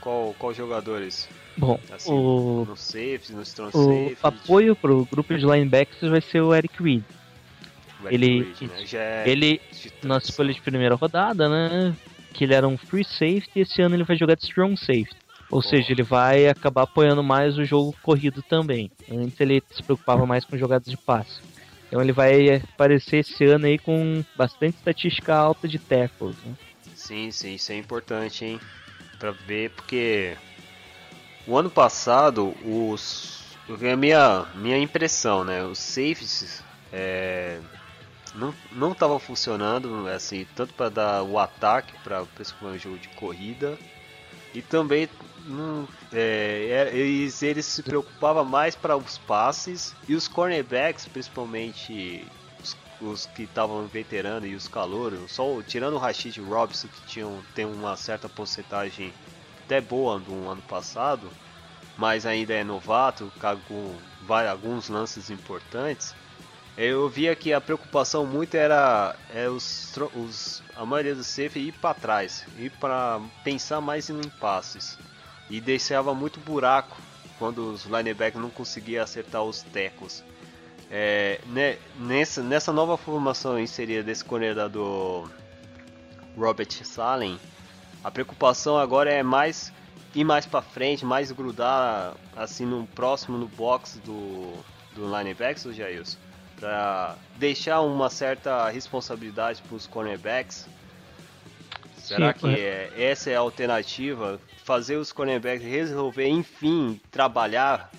Qual, 0.00 0.34
qual 0.38 0.54
jogadores? 0.54 1.28
Bom, 1.58 1.78
Assim, 1.92 2.12
o, 2.12 2.64
No 2.66 2.76
safety, 2.76 3.32
no 3.32 3.42
strong 3.42 3.76
o 3.76 3.84
safety? 3.84 4.16
apoio 4.22 4.76
pro 4.76 5.04
grupo 5.10 5.36
de 5.36 5.44
linebackers 5.44 6.10
vai 6.10 6.20
ser 6.20 6.40
o 6.40 6.54
Eric 6.54 6.80
Reed. 6.82 7.02
o 8.02 8.06
Eric 8.06 8.14
ele- 8.14 8.42
Reed, 8.60 8.70
né? 8.70 8.86
Já 8.86 9.00
é 9.00 9.28
Ele, 9.28 9.60
na 10.04 10.18
escolha 10.18 10.54
de 10.54 10.60
primeira 10.62 10.94
rodada, 10.94 11.48
né? 11.48 11.94
Que 12.32 12.44
ele 12.44 12.54
era 12.54 12.66
um 12.66 12.76
free 12.76 13.04
safety 13.04 13.50
e 13.56 13.60
esse 13.60 13.82
ano 13.82 13.94
ele 13.96 14.04
vai 14.04 14.16
jogar 14.16 14.34
de 14.34 14.44
strong 14.44 14.76
safety. 14.76 15.16
Ou 15.50 15.60
seja, 15.60 15.92
ele 15.92 16.02
vai 16.02 16.48
acabar 16.48 16.82
apoiando 16.82 17.24
mais 17.24 17.58
o 17.58 17.64
jogo 17.64 17.94
corrido 18.02 18.40
também. 18.42 18.90
Antes 19.10 19.40
ele 19.40 19.62
se 19.70 19.82
preocupava 19.82 20.24
mais 20.24 20.44
com 20.44 20.56
jogadas 20.56 20.88
de 20.88 20.96
passe. 20.96 21.40
Então 21.88 22.00
ele 22.00 22.12
vai 22.12 22.54
aparecer 22.54 23.18
esse 23.18 23.44
ano 23.44 23.66
aí 23.66 23.76
com 23.76 24.24
bastante 24.36 24.76
estatística 24.76 25.34
alta 25.34 25.66
de 25.66 25.78
tackles. 25.78 26.36
Né? 26.44 26.54
Sim, 26.94 27.32
sim, 27.32 27.54
isso 27.54 27.72
é 27.72 27.76
importante, 27.76 28.44
hein? 28.44 28.60
Pra 29.18 29.32
ver, 29.32 29.70
porque 29.70 30.36
o 31.46 31.56
ano 31.56 31.68
passado, 31.68 32.54
os. 32.64 33.40
A 33.68 33.96
minha, 33.96 34.46
minha 34.54 34.78
impressão, 34.78 35.44
né? 35.44 35.62
Os 35.64 35.78
safeties 35.78 36.62
é, 36.92 37.58
não 38.40 38.94
não 38.94 39.18
funcionando, 39.18 40.08
assim, 40.08 40.46
tanto 40.56 40.72
para 40.74 40.88
dar 40.88 41.22
o 41.22 41.38
ataque 41.38 41.92
para 42.02 42.22
o 42.22 42.78
jogo 42.78 42.98
de 42.98 43.08
corrida 43.10 43.78
e 44.54 44.62
também 44.62 45.08
não, 45.46 45.86
é, 46.12 46.90
eles, 46.92 47.42
eles 47.42 47.66
se 47.66 47.82
preocupavam 47.82 48.44
mais 48.44 48.74
para 48.74 48.96
os 48.96 49.18
passes 49.18 49.94
e 50.08 50.14
os 50.14 50.26
cornerbacks, 50.26 51.06
principalmente 51.06 52.26
os, 52.60 52.76
os 53.00 53.26
que 53.26 53.42
estavam 53.42 53.86
veterano 53.86 54.46
e 54.46 54.54
os 54.54 54.66
calouros, 54.66 55.30
só 55.32 55.62
tirando 55.62 55.94
o 55.94 55.98
Rashid 55.98 56.40
Robson 56.40 56.88
que 56.88 57.06
tinham 57.06 57.40
tem 57.54 57.64
uma 57.64 57.96
certa 57.96 58.28
porcentagem 58.28 59.12
até 59.64 59.80
boa 59.80 60.18
do 60.18 60.48
ano 60.48 60.62
passado, 60.62 61.30
mas 61.96 62.26
ainda 62.26 62.54
é 62.54 62.64
novato, 62.64 63.30
com 63.68 63.94
alguns 64.48 64.88
lances 64.88 65.30
importantes. 65.30 66.14
Eu 66.82 67.10
via 67.10 67.36
que 67.36 67.52
a 67.52 67.60
preocupação 67.60 68.24
muito 68.24 68.54
era 68.54 69.14
é 69.34 69.50
os, 69.50 69.94
os, 70.16 70.62
a 70.74 70.86
maioria 70.86 71.14
dos 71.14 71.26
safe 71.26 71.58
ir 71.58 71.72
para 71.72 71.92
trás, 71.92 72.46
ir 72.56 72.70
para 72.70 73.20
pensar 73.44 73.82
mais 73.82 74.08
em 74.08 74.18
passes 74.40 74.96
e 75.50 75.60
deixava 75.60 76.14
muito 76.14 76.40
buraco 76.40 76.96
quando 77.38 77.70
os 77.70 77.84
linebackers 77.84 78.42
não 78.42 78.48
conseguiam 78.48 79.04
acertar 79.04 79.42
os 79.42 79.60
tecos. 79.60 80.24
É, 80.90 81.38
né, 81.48 81.76
nessa, 81.98 82.42
nessa 82.42 82.72
nova 82.72 82.96
formação 82.96 83.60
inserida 83.60 84.02
desse 84.02 84.24
coordenador 84.24 85.28
Robert 86.34 86.72
Salen, 86.82 87.38
a 88.02 88.10
preocupação 88.10 88.78
agora 88.78 89.12
é 89.12 89.22
mais 89.22 89.70
ir 90.14 90.24
mais 90.24 90.46
para 90.46 90.62
frente, 90.62 91.04
mais 91.04 91.30
grudar 91.30 92.14
assim 92.34 92.64
no 92.64 92.86
próximo 92.86 93.36
no 93.36 93.48
box 93.48 93.98
do, 93.98 94.54
do 94.94 95.14
linebackers, 95.14 95.66
o 95.66 95.74
Jailson, 95.74 96.16
para 96.60 97.16
deixar 97.38 97.80
uma 97.80 98.10
certa 98.10 98.68
responsabilidade 98.68 99.62
para 99.62 99.74
os 99.74 99.86
cornerbacks. 99.86 100.68
Será 101.96 102.34
Sim, 102.34 102.38
que 102.38 102.60
é, 102.60 102.92
essa 102.96 103.30
é 103.30 103.36
a 103.36 103.40
alternativa 103.40 104.38
fazer 104.64 104.96
os 104.96 105.10
cornerbacks 105.10 105.66
resolver, 105.66 106.28
enfim, 106.28 107.00
trabalhar, 107.10 107.90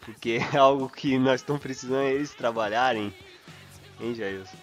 porque 0.00 0.40
é 0.52 0.58
algo 0.58 0.88
que 0.88 1.18
nós 1.18 1.40
estamos 1.40 1.62
precisando 1.62 2.08
eles 2.08 2.34
trabalharem, 2.34 3.14
hein, 4.00 4.14
Jailson? 4.14 4.56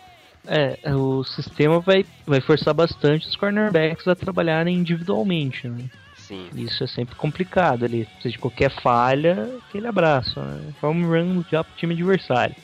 É, 0.45 0.77
o 0.93 1.23
sistema 1.23 1.79
vai, 1.79 2.05
vai 2.25 2.41
forçar 2.41 2.73
bastante 2.73 3.27
os 3.27 3.35
cornerbacks 3.37 4.05
a 4.07 4.15
trabalharem 4.15 4.75
individualmente, 4.75 5.69
né? 5.69 5.89
Sim. 6.17 6.49
Isso 6.55 6.83
é 6.83 6.87
sempre 6.87 7.15
complicado 7.15 7.85
ali. 7.85 8.05
Precisa 8.05 8.31
de 8.33 8.39
qualquer 8.39 8.71
falha, 8.81 9.57
aquele 9.67 9.87
abraço. 9.87 10.39
Né? 10.39 10.73
Home 10.81 11.05
run 11.05 11.43
já 11.49 11.63
pro 11.63 11.75
time 11.75 11.93
adversário. 11.93 12.55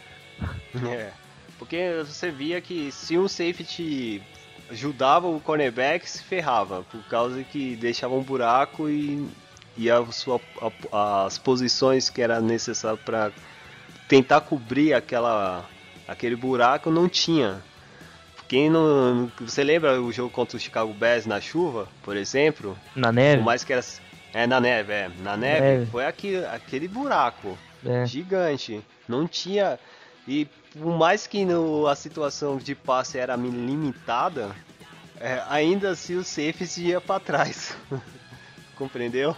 É. 0.88 1.12
Porque 1.58 2.04
você 2.06 2.32
via 2.32 2.62
que 2.62 2.90
se 2.92 3.18
um 3.18 3.28
safety 3.28 4.22
ajudava 4.70 5.28
o 5.28 5.42
cornerback 5.42 6.10
se 6.10 6.24
ferrava, 6.24 6.84
por 6.84 7.04
causa 7.10 7.44
que 7.44 7.76
deixava 7.76 8.14
um 8.16 8.24
buraco 8.24 8.88
e, 8.88 9.28
e 9.76 9.92
a 9.92 10.06
sua, 10.06 10.40
a, 10.92 11.26
as 11.26 11.38
posições 11.38 12.10
que 12.10 12.22
era 12.22 12.40
necessário 12.40 12.98
para 12.98 13.32
tentar 14.08 14.42
cobrir 14.42 14.94
aquela, 14.94 15.66
aquele 16.08 16.36
buraco 16.36 16.90
não 16.90 17.10
tinha. 17.10 17.62
Quem 18.48 18.68
não. 18.68 19.32
Você 19.42 19.64
lembra 19.64 20.02
o 20.02 20.12
jogo 20.12 20.32
contra 20.32 20.58
o 20.58 20.60
Chicago 20.60 20.92
Bears 20.92 21.28
na 21.28 21.40
chuva, 21.40 21.88
por 22.02 22.18
exemplo? 22.18 22.76
Na 22.96 23.12
neve? 23.12 23.38
Por 23.38 23.46
mais 23.46 23.64
que 23.64 23.72
era. 23.72 23.86
É, 24.34 24.48
na 24.48 24.60
neve, 24.60 24.92
é. 24.92 25.12
Na 25.22 25.38
neve, 25.38 25.62
neve. 25.62 25.86
foi 25.86 26.06
aquele, 26.06 26.46
aquele 26.46 26.88
buraco 26.88 27.56
é. 27.86 28.08
gigante. 28.08 28.82
Não 29.08 29.28
tinha. 29.28 29.78
E 30.30 30.48
por 30.78 30.96
mais 30.96 31.26
que 31.26 31.44
no, 31.44 31.88
a 31.88 31.96
situação 31.96 32.58
de 32.58 32.76
passe 32.76 33.18
era 33.18 33.36
limitada, 33.36 34.56
é, 35.20 35.44
ainda 35.50 35.90
assim 35.90 36.18
o 36.18 36.24
safes 36.24 36.78
ia 36.78 37.02
para 37.02 37.20
trás. 37.20 37.76
Compreendeu? 38.78 39.36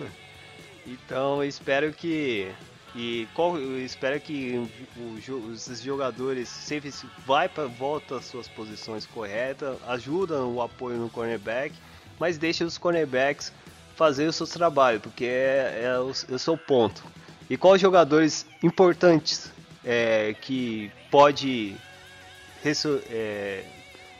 então 0.86 1.44
espero 1.44 1.92
que 1.92 2.50
e 2.94 3.28
qual, 3.34 3.58
espero 3.60 4.18
que 4.18 4.66
o, 4.96 5.50
os 5.50 5.82
jogadores 5.82 6.48
sempre 6.48 6.90
vai 7.26 7.46
para 7.46 7.66
volta 7.66 8.16
às 8.16 8.24
suas 8.24 8.48
posições 8.48 9.04
corretas, 9.04 9.76
ajudam 9.88 10.54
o 10.54 10.62
apoio 10.62 10.96
no 10.96 11.10
cornerback, 11.10 11.74
mas 12.18 12.38
deixa 12.38 12.64
os 12.64 12.78
cornerbacks 12.78 13.52
fazer 13.94 14.26
o 14.26 14.32
seu 14.32 14.46
trabalho, 14.46 15.00
porque 15.00 15.26
é, 15.26 15.82
é, 15.84 15.98
o, 15.98 16.10
é 16.30 16.34
o 16.34 16.38
seu 16.38 16.56
ponto. 16.56 17.04
E 17.50 17.58
quais 17.58 17.78
jogadores 17.78 18.46
importantes 18.62 19.54
é, 19.86 20.34
que 20.40 20.90
pode 21.10 21.76
é, 23.08 23.62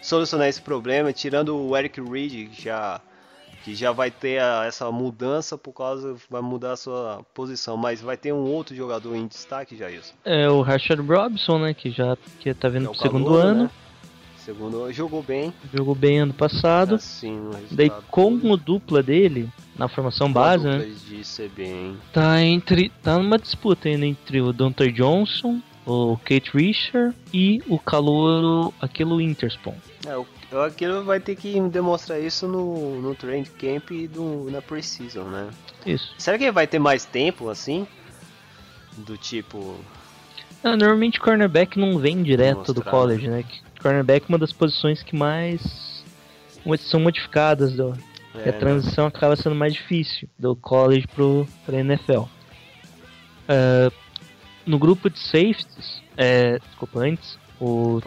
solucionar 0.00 0.48
esse 0.48 0.62
problema, 0.62 1.12
tirando 1.12 1.56
o 1.56 1.76
Eric 1.76 2.00
Reed, 2.00 2.48
que 2.50 2.62
já, 2.62 3.00
que 3.64 3.74
já 3.74 3.90
vai 3.90 4.10
ter 4.10 4.40
a, 4.40 4.64
essa 4.64 4.90
mudança 4.92 5.58
por 5.58 5.72
causa, 5.72 6.14
vai 6.30 6.40
mudar 6.40 6.72
a 6.72 6.76
sua 6.76 7.20
posição, 7.34 7.76
mas 7.76 8.00
vai 8.00 8.16
ter 8.16 8.32
um 8.32 8.44
outro 8.44 8.76
jogador 8.76 9.16
em 9.16 9.26
destaque, 9.26 9.76
já 9.76 9.90
isso. 9.90 10.14
É 10.24 10.48
o 10.48 10.62
Rashad 10.62 11.00
Robinson, 11.00 11.58
né, 11.58 11.74
que 11.74 11.90
já 11.90 12.16
que 12.38 12.54
tá 12.54 12.68
vindo 12.68 12.84
é 12.84 12.88
pro 12.88 12.98
segundo 12.98 13.24
calor, 13.24 13.44
ano. 13.44 13.62
Né? 13.64 13.70
Segundo 14.38 14.92
jogou 14.92 15.24
bem. 15.24 15.52
Jogou 15.74 15.96
bem 15.96 16.20
ano 16.20 16.32
passado. 16.32 16.94
Assim, 16.94 17.50
Daí 17.72 17.90
com 18.08 18.32
o 18.32 18.56
dupla 18.56 19.02
dele 19.02 19.50
na 19.78 19.88
formação 19.88 20.32
base, 20.32 20.64
né? 20.64 20.78
De 20.78 21.48
bem. 21.48 21.96
Tá 22.12 22.42
entre 22.42 22.90
tá 23.02 23.18
numa 23.18 23.38
disputa 23.38 23.88
ainda 23.88 24.06
entre 24.06 24.40
o 24.40 24.52
Dante 24.52 24.90
Johnson, 24.90 25.60
o 25.86 26.16
Kate 26.18 26.50
Richard 26.54 27.14
e 27.32 27.62
o 27.68 27.78
calouro 27.78 28.72
aquele 28.80 29.22
Interspawn. 29.22 29.74
É, 30.06 30.16
o 30.16 30.26
aquilo 30.64 31.02
vai 31.02 31.18
ter 31.18 31.36
que 31.36 31.60
demonstrar 31.68 32.20
isso 32.20 32.46
no, 32.46 33.00
no 33.00 33.14
Trend 33.14 33.50
Camp 33.50 33.90
e 33.90 34.06
do, 34.06 34.48
na 34.50 34.62
Precision, 34.62 35.26
né? 35.26 35.50
Isso. 35.84 36.14
Será 36.18 36.38
que 36.38 36.50
vai 36.50 36.66
ter 36.66 36.78
mais 36.78 37.04
tempo 37.04 37.48
assim? 37.48 37.86
Do 38.96 39.16
tipo. 39.16 39.76
Ah, 40.62 40.76
normalmente 40.76 41.20
cornerback 41.20 41.78
não 41.78 41.98
vem 41.98 42.22
direto 42.22 42.72
do 42.72 42.82
college, 42.82 43.28
né? 43.28 43.44
cornerback 43.80 44.24
é 44.24 44.28
uma 44.28 44.38
das 44.38 44.52
posições 44.52 45.02
que 45.02 45.14
mais 45.14 46.04
são 46.78 47.00
modificadas. 47.00 47.74
Do, 47.74 47.96
é, 48.44 48.50
a 48.50 48.52
transição 48.52 49.04
né? 49.04 49.12
acaba 49.14 49.36
sendo 49.36 49.54
mais 49.54 49.74
difícil 49.74 50.28
do 50.38 50.54
college 50.56 51.06
pro, 51.08 51.46
pra 51.64 51.78
NFL. 51.78 52.20
Uh, 52.20 52.28
ah, 53.48 53.92
no 54.66 54.78
grupo 54.78 55.08
de 55.08 55.18
safeties, 55.18 56.02
é, 56.16 56.58
desculpa, 56.58 57.00
antes, 57.00 57.38
o, 57.60 58.00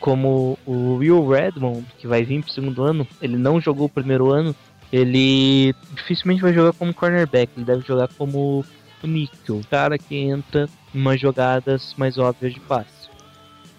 como 0.00 0.58
o 0.66 0.96
Will 0.96 1.26
Redmond, 1.28 1.86
que 1.98 2.06
vai 2.06 2.24
vir 2.24 2.42
pro 2.42 2.52
segundo 2.52 2.82
ano, 2.82 3.06
ele 3.20 3.36
não 3.36 3.60
jogou 3.60 3.86
o 3.86 3.90
primeiro 3.90 4.32
ano, 4.32 4.54
ele 4.92 5.74
dificilmente 5.92 6.42
vai 6.42 6.52
jogar 6.52 6.72
como 6.72 6.92
cornerback, 6.92 7.52
ele 7.56 7.64
deve 7.64 7.86
jogar 7.86 8.08
como 8.08 8.64
o 9.02 9.06
nickel, 9.06 9.58
o 9.58 9.66
cara 9.66 9.96
que 9.96 10.16
entra 10.16 10.68
em 10.94 10.98
umas 10.98 11.20
jogadas 11.20 11.94
mais 11.96 12.18
óbvias 12.18 12.52
de 12.52 12.60
passe. 12.60 13.08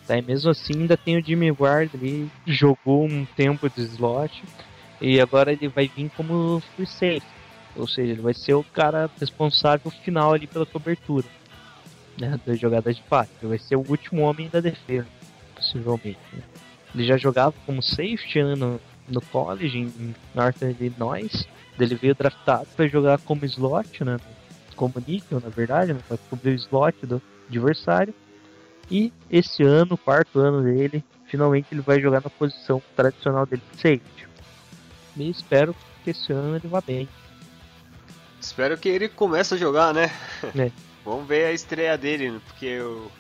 Tá? 0.08 0.18
E 0.18 0.22
mesmo 0.22 0.50
assim 0.50 0.74
ainda 0.74 0.98
tem 0.98 1.18
o 1.18 1.24
Jimmy 1.24 1.52
Ward 1.52 1.92
ali, 1.94 2.30
jogou 2.46 3.06
um 3.06 3.26
tempo 3.36 3.70
de 3.70 3.82
slot 3.84 4.44
e 5.04 5.20
agora 5.20 5.52
ele 5.52 5.68
vai 5.68 5.92
vir 5.94 6.10
como 6.16 6.64
free 6.76 6.88
safety. 6.88 7.28
Ou 7.76 7.86
seja, 7.86 8.14
ele 8.14 8.22
vai 8.22 8.34
ser 8.34 8.54
o 8.54 8.64
cara 8.64 9.10
responsável 9.20 9.92
final 9.92 10.34
ali 10.34 10.48
pela 10.48 10.66
cobertura 10.66 11.28
né, 12.18 12.40
das 12.46 12.58
jogadas 12.58 12.96
de 12.96 13.02
passe. 13.04 13.32
Ele 13.42 13.50
vai 13.50 13.58
ser 13.58 13.76
o 13.76 13.86
último 13.90 14.22
homem 14.22 14.48
da 14.48 14.62
defesa, 14.62 15.08
possivelmente. 15.56 16.20
Né? 16.32 16.42
Ele 16.96 17.06
já 17.06 17.18
jogava 17.18 17.54
como 17.66 17.84
safety 17.84 18.42
né, 18.44 18.56
no, 18.56 18.80
no 19.10 19.20
college 19.20 19.78
em 19.78 20.16
Northern 20.34 20.74
Illinois. 20.80 21.48
Ele 21.78 21.96
veio 21.96 22.16
draftado 22.16 22.68
para 22.74 22.88
jogar 22.88 23.20
como 23.20 23.44
slot, 23.44 24.06
né? 24.06 24.18
Como 24.76 24.94
níquel, 25.06 25.42
na 25.42 25.50
verdade, 25.50 25.94
né, 25.94 26.00
para 26.08 26.18
cobrir 26.30 26.52
o 26.52 26.56
slot 26.56 27.06
do 27.06 27.22
adversário. 27.50 28.14
E 28.90 29.12
esse 29.30 29.64
ano, 29.64 29.98
quarto 29.98 30.40
ano 30.40 30.64
dele, 30.64 31.04
finalmente 31.26 31.68
ele 31.72 31.82
vai 31.82 32.00
jogar 32.00 32.22
na 32.24 32.30
posição 32.30 32.82
tradicional 32.96 33.46
dele 33.46 33.62
de 33.72 33.78
safety. 33.78 34.33
E 35.16 35.30
espero 35.30 35.76
que 36.04 36.12
esse 36.12 36.32
ano 36.32 36.56
ele 36.56 36.68
vá 36.68 36.82
bem. 36.82 37.08
Espero 38.40 38.78
que 38.78 38.90
ele 38.90 39.08
comece 39.08 39.54
a 39.54 39.58
jogar, 39.58 39.94
né? 39.94 40.12
É. 40.58 40.72
Vamos 41.06 41.28
ver 41.28 41.46
a 41.46 41.52
estreia 41.52 41.98
dele, 41.98 42.40
porque 42.48 42.66
eu... 42.66 43.12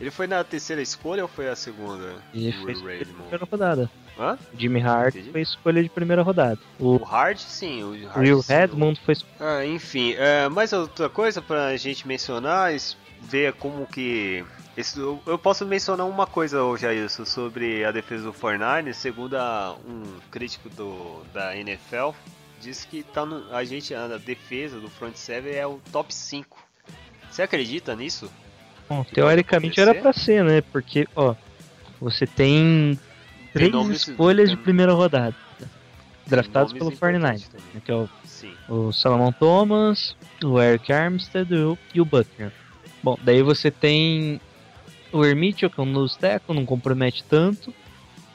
ele 0.00 0.10
foi 0.10 0.26
na 0.26 0.42
terceira 0.42 0.82
escolha 0.82 1.22
ou 1.22 1.28
foi 1.28 1.48
a 1.48 1.54
segunda? 1.54 2.16
Ele 2.34 2.52
foi 2.52 2.74
na 2.74 2.80
primeira 2.80 3.44
rodada. 3.48 3.90
Hã? 4.18 4.38
Jimmy 4.56 4.82
Hart 4.82 5.14
Entendi. 5.14 5.30
foi 5.30 5.40
escolha 5.40 5.82
de 5.82 5.88
primeira 5.88 6.22
rodada. 6.22 6.58
O, 6.78 6.96
o 6.96 7.04
Hart, 7.04 7.38
sim. 7.38 7.82
O 7.82 8.08
Hart, 8.08 8.16
Will 8.18 8.40
Redmond 8.40 9.00
foi. 9.00 9.16
Ah, 9.40 9.64
enfim, 9.64 10.14
é, 10.18 10.48
mais 10.48 10.72
outra 10.72 11.08
coisa 11.08 11.40
pra 11.40 11.76
gente 11.76 12.06
mencionar, 12.06 12.72
ver 13.20 13.54
como 13.54 13.86
que 13.86 14.44
Esse- 14.76 14.98
eu, 14.98 15.20
eu 15.26 15.38
posso 15.38 15.66
mencionar 15.66 16.06
uma 16.06 16.26
coisa 16.26 16.62
hoje, 16.62 16.86
isso 16.94 17.26
sobre 17.26 17.84
a 17.84 17.90
defesa 17.92 18.24
do 18.24 18.32
Fortnite. 18.32 18.94
Segundo 18.94 19.34
a- 19.36 19.76
um 19.86 20.02
crítico 20.30 20.68
do, 20.70 21.22
da 21.32 21.54
NFL, 21.56 22.10
diz 22.60 22.84
que 22.84 23.02
tá 23.02 23.26
no, 23.26 23.54
a 23.54 23.64
gente 23.64 23.94
a 23.94 24.06
defesa 24.18 24.78
do 24.80 24.88
front 24.88 25.14
seven 25.16 25.52
é 25.54 25.66
o 25.66 25.78
top 25.92 26.14
5. 26.14 26.56
Você 27.30 27.42
acredita 27.42 27.94
nisso? 27.94 28.30
Bom, 28.88 29.04
teoricamente 29.04 29.80
era 29.80 29.94
pra 29.94 30.12
ser, 30.12 30.44
né? 30.44 30.60
Porque, 30.60 31.06
ó, 31.16 31.34
você 32.00 32.26
tem 32.26 32.98
três 33.52 33.74
escolhas 33.90 34.50
de 34.50 34.56
primeira 34.56 34.92
rodada. 34.92 35.34
Draftados 36.26 36.72
pelo 36.72 36.90
importantes 36.92 37.44
49, 37.44 37.44
também. 37.50 37.74
né, 37.74 37.82
que 37.84 37.90
é 37.90 37.94
o, 37.94 38.08
Sim. 38.24 38.54
o 38.68 38.92
Salomon 38.92 39.32
Thomas, 39.32 40.16
o 40.42 40.60
Eric 40.60 40.90
Armstead 40.92 41.50
e 41.94 42.00
o- 42.00 42.04
Butler. 42.04 42.52
Bom, 43.02 43.18
daí 43.22 43.42
você 43.42 43.70
tem 43.70 44.40
o 45.12 45.24
Hermitio, 45.24 45.70
que 45.70 45.78
é 45.78 45.82
um 45.82 45.86
nose 45.86 46.18
tackle, 46.18 46.54
não 46.54 46.66
compromete 46.66 47.24
tanto. 47.24 47.72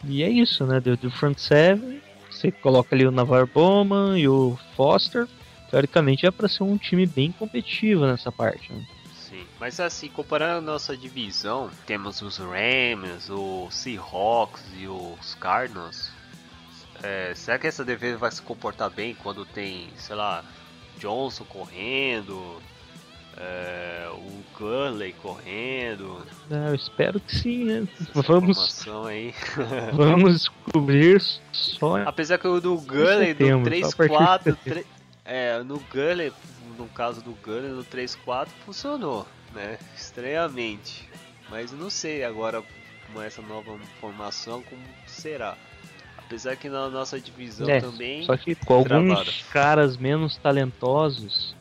E 0.04 0.24
é 0.24 0.30
isso, 0.30 0.66
né? 0.66 0.80
Do, 0.80 0.96
do 0.96 1.12
front 1.12 1.38
seven, 1.38 2.02
você 2.30 2.52
coloca 2.52 2.96
ali 2.96 3.06
o 3.06 3.12
Navarre 3.12 3.46
Bowman 3.46 4.20
e 4.20 4.28
o 4.28 4.58
Foster. 4.76 5.28
Teoricamente 5.70 6.26
é 6.26 6.32
pra 6.32 6.48
ser 6.48 6.64
um 6.64 6.78
time 6.78 7.06
bem 7.06 7.32
competitivo 7.32 8.06
nessa 8.06 8.32
parte, 8.32 8.72
né? 8.72 8.86
Sim, 9.14 9.46
mas 9.60 9.80
assim, 9.80 10.08
comparando 10.08 10.60
a 10.60 10.72
nossa 10.72 10.96
divisão, 10.96 11.70
temos 11.86 12.22
os 12.22 12.38
Rams, 12.38 13.30
os 13.30 13.76
Seahawks 13.76 14.64
e 14.80 14.88
os 14.88 15.36
Cardinals. 15.36 16.12
É, 17.04 17.34
será 17.36 17.60
que 17.60 17.68
essa 17.68 17.84
defesa 17.84 18.18
vai 18.18 18.32
se 18.32 18.42
comportar 18.42 18.90
bem 18.90 19.14
quando 19.14 19.46
tem, 19.46 19.90
sei 19.98 20.16
lá, 20.16 20.46
Johnson 20.98 21.44
correndo, 21.44 22.62
é, 23.38 24.10
o 24.14 24.44
Gurley 24.58 25.14
correndo? 25.22 26.26
Ah, 26.50 26.70
eu 26.70 26.76
espero 26.76 27.20
que 27.20 27.36
sim, 27.36 27.64
né? 27.66 27.88
Essa 28.02 28.22
Vamos, 28.24 28.88
aí. 29.08 29.34
vamos 29.94 30.34
descobrir 30.34 31.22
só 31.52 31.98
Apesar 32.04 32.38
que 32.38 32.48
o 32.48 32.60
do 32.60 32.76
Gurley, 32.78 33.34
do 33.34 33.38
setembro, 33.46 33.80
só 33.80 33.88
a 33.88 34.08
partir 34.08 34.14
3-4, 34.14 34.44
de 34.44 34.56
tre- 34.72 34.88
é, 35.26 35.62
no 35.64 35.80
Gurley, 35.92 36.34
no 36.78 36.88
caso 36.88 37.22
do 37.22 37.32
Gurley, 37.44 37.70
no 37.72 37.84
3-4 37.84 38.48
funcionou, 38.66 39.28
né? 39.54 39.78
Estranhamente. 39.96 41.08
Mas 41.50 41.72
eu 41.72 41.78
não 41.78 41.90
sei 41.90 42.24
agora 42.24 42.64
com 43.14 43.22
essa 43.22 43.42
nova 43.42 43.78
formação 44.02 44.62
como 44.64 44.82
será. 45.06 45.56
Apesar 46.18 46.58
que 46.58 46.68
na 46.68 46.90
nossa 46.90 47.20
divisão 47.22 47.70
É, 47.70 47.80
também. 47.80 48.24
Só 48.24 48.36
que 48.36 48.54
com 48.56 48.74
alguns 48.74 48.88
travada. 48.90 49.32
caras 49.52 49.96
menos 49.96 50.36
talentosos, 50.38 51.56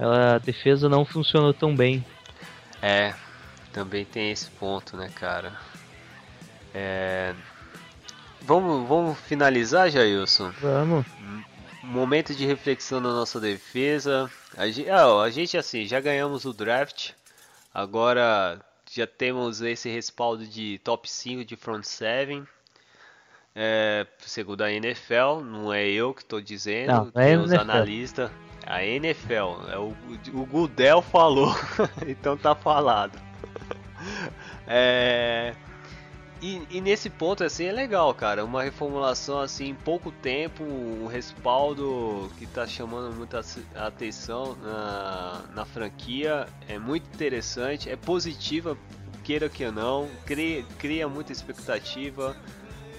a 0.00 0.38
defesa 0.38 0.88
não 0.88 1.04
funcionou 1.04 1.52
tão 1.52 1.74
bem. 1.74 2.04
É, 2.80 3.14
também 3.72 4.04
tem 4.04 4.30
esse 4.30 4.50
ponto, 4.50 4.96
né, 4.96 5.10
cara? 5.14 5.52
É. 6.74 7.34
Vamos, 8.42 8.88
vamos 8.88 9.18
finalizar, 9.18 9.90
Jailson? 9.90 10.50
Vamos. 10.60 11.04
Momento 11.82 12.34
de 12.34 12.46
reflexão 12.46 13.00
na 13.00 13.10
nossa 13.10 13.38
defesa. 13.38 14.30
A 14.56 14.66
gente, 14.68 14.88
ah, 14.88 15.20
a 15.20 15.30
gente 15.30 15.56
assim, 15.56 15.84
já 15.86 16.00
ganhamos 16.00 16.44
o 16.44 16.52
draft. 16.52 17.10
Agora 17.72 18.60
já 18.90 19.06
temos 19.06 19.60
esse 19.60 19.88
respaldo 19.88 20.46
de 20.46 20.78
top 20.82 21.10
5 21.10 21.44
de 21.44 21.56
front 21.56 21.84
7. 21.84 22.42
É, 23.54 24.06
segundo 24.20 24.62
a 24.62 24.72
NFL, 24.72 25.40
não 25.44 25.72
é 25.72 25.86
eu 25.86 26.14
que 26.14 26.22
estou 26.22 26.40
dizendo, 26.40 26.92
Não, 26.92 27.08
é 27.14 27.26
tem 27.26 27.34
a 27.34 27.40
os 27.40 27.52
analistas. 27.52 28.30
A 28.66 28.84
NFL, 28.84 29.70
é 29.72 29.78
o, 29.78 29.94
o 30.34 30.46
Gudel 30.46 31.02
falou, 31.02 31.54
então 32.06 32.36
tá 32.36 32.54
falado. 32.54 33.18
É, 34.72 35.52
e, 36.42 36.62
e 36.70 36.80
nesse 36.80 37.10
ponto 37.10 37.44
assim 37.44 37.64
é 37.64 37.72
legal, 37.72 38.14
cara. 38.14 38.44
Uma 38.44 38.62
reformulação 38.62 39.40
assim 39.40 39.68
em 39.68 39.74
pouco 39.74 40.10
tempo, 40.10 40.64
um 40.64 41.06
respaldo 41.06 42.30
que 42.38 42.46
tá 42.46 42.66
chamando 42.66 43.14
muita 43.14 43.42
atenção 43.74 44.56
na, 44.62 45.42
na 45.54 45.64
franquia. 45.66 46.46
É 46.66 46.78
muito 46.78 47.06
interessante, 47.12 47.90
é 47.90 47.96
positiva, 47.96 48.76
queira 49.22 49.50
que 49.50 49.70
não, 49.70 50.08
cria, 50.24 50.64
cria 50.78 51.06
muita 51.08 51.30
expectativa. 51.30 52.34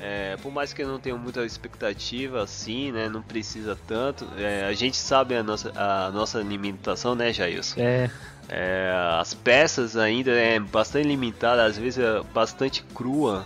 É, 0.04 0.36
por 0.42 0.52
mais 0.52 0.74
que 0.74 0.82
eu 0.82 0.88
não 0.88 1.00
tenha 1.00 1.16
muita 1.16 1.46
expectativa 1.46 2.42
assim, 2.42 2.92
né? 2.92 3.08
Não 3.08 3.22
precisa 3.22 3.78
tanto. 3.88 4.28
É, 4.36 4.66
a 4.66 4.74
gente 4.74 4.98
sabe 4.98 5.36
a 5.36 5.44
nossa, 5.44 5.72
a 5.76 6.10
nossa 6.12 6.40
limitação, 6.40 7.14
né, 7.14 7.32
Jailson? 7.32 7.80
É, 7.80 8.10
É, 8.50 8.92
as 9.20 9.34
peças 9.36 9.96
ainda 9.96 10.32
é 10.32 10.60
bastante 10.60 11.08
limitada, 11.08 11.64
às 11.64 11.78
vezes 11.78 12.04
é 12.04 12.22
bastante 12.34 12.84
crua 12.96 13.46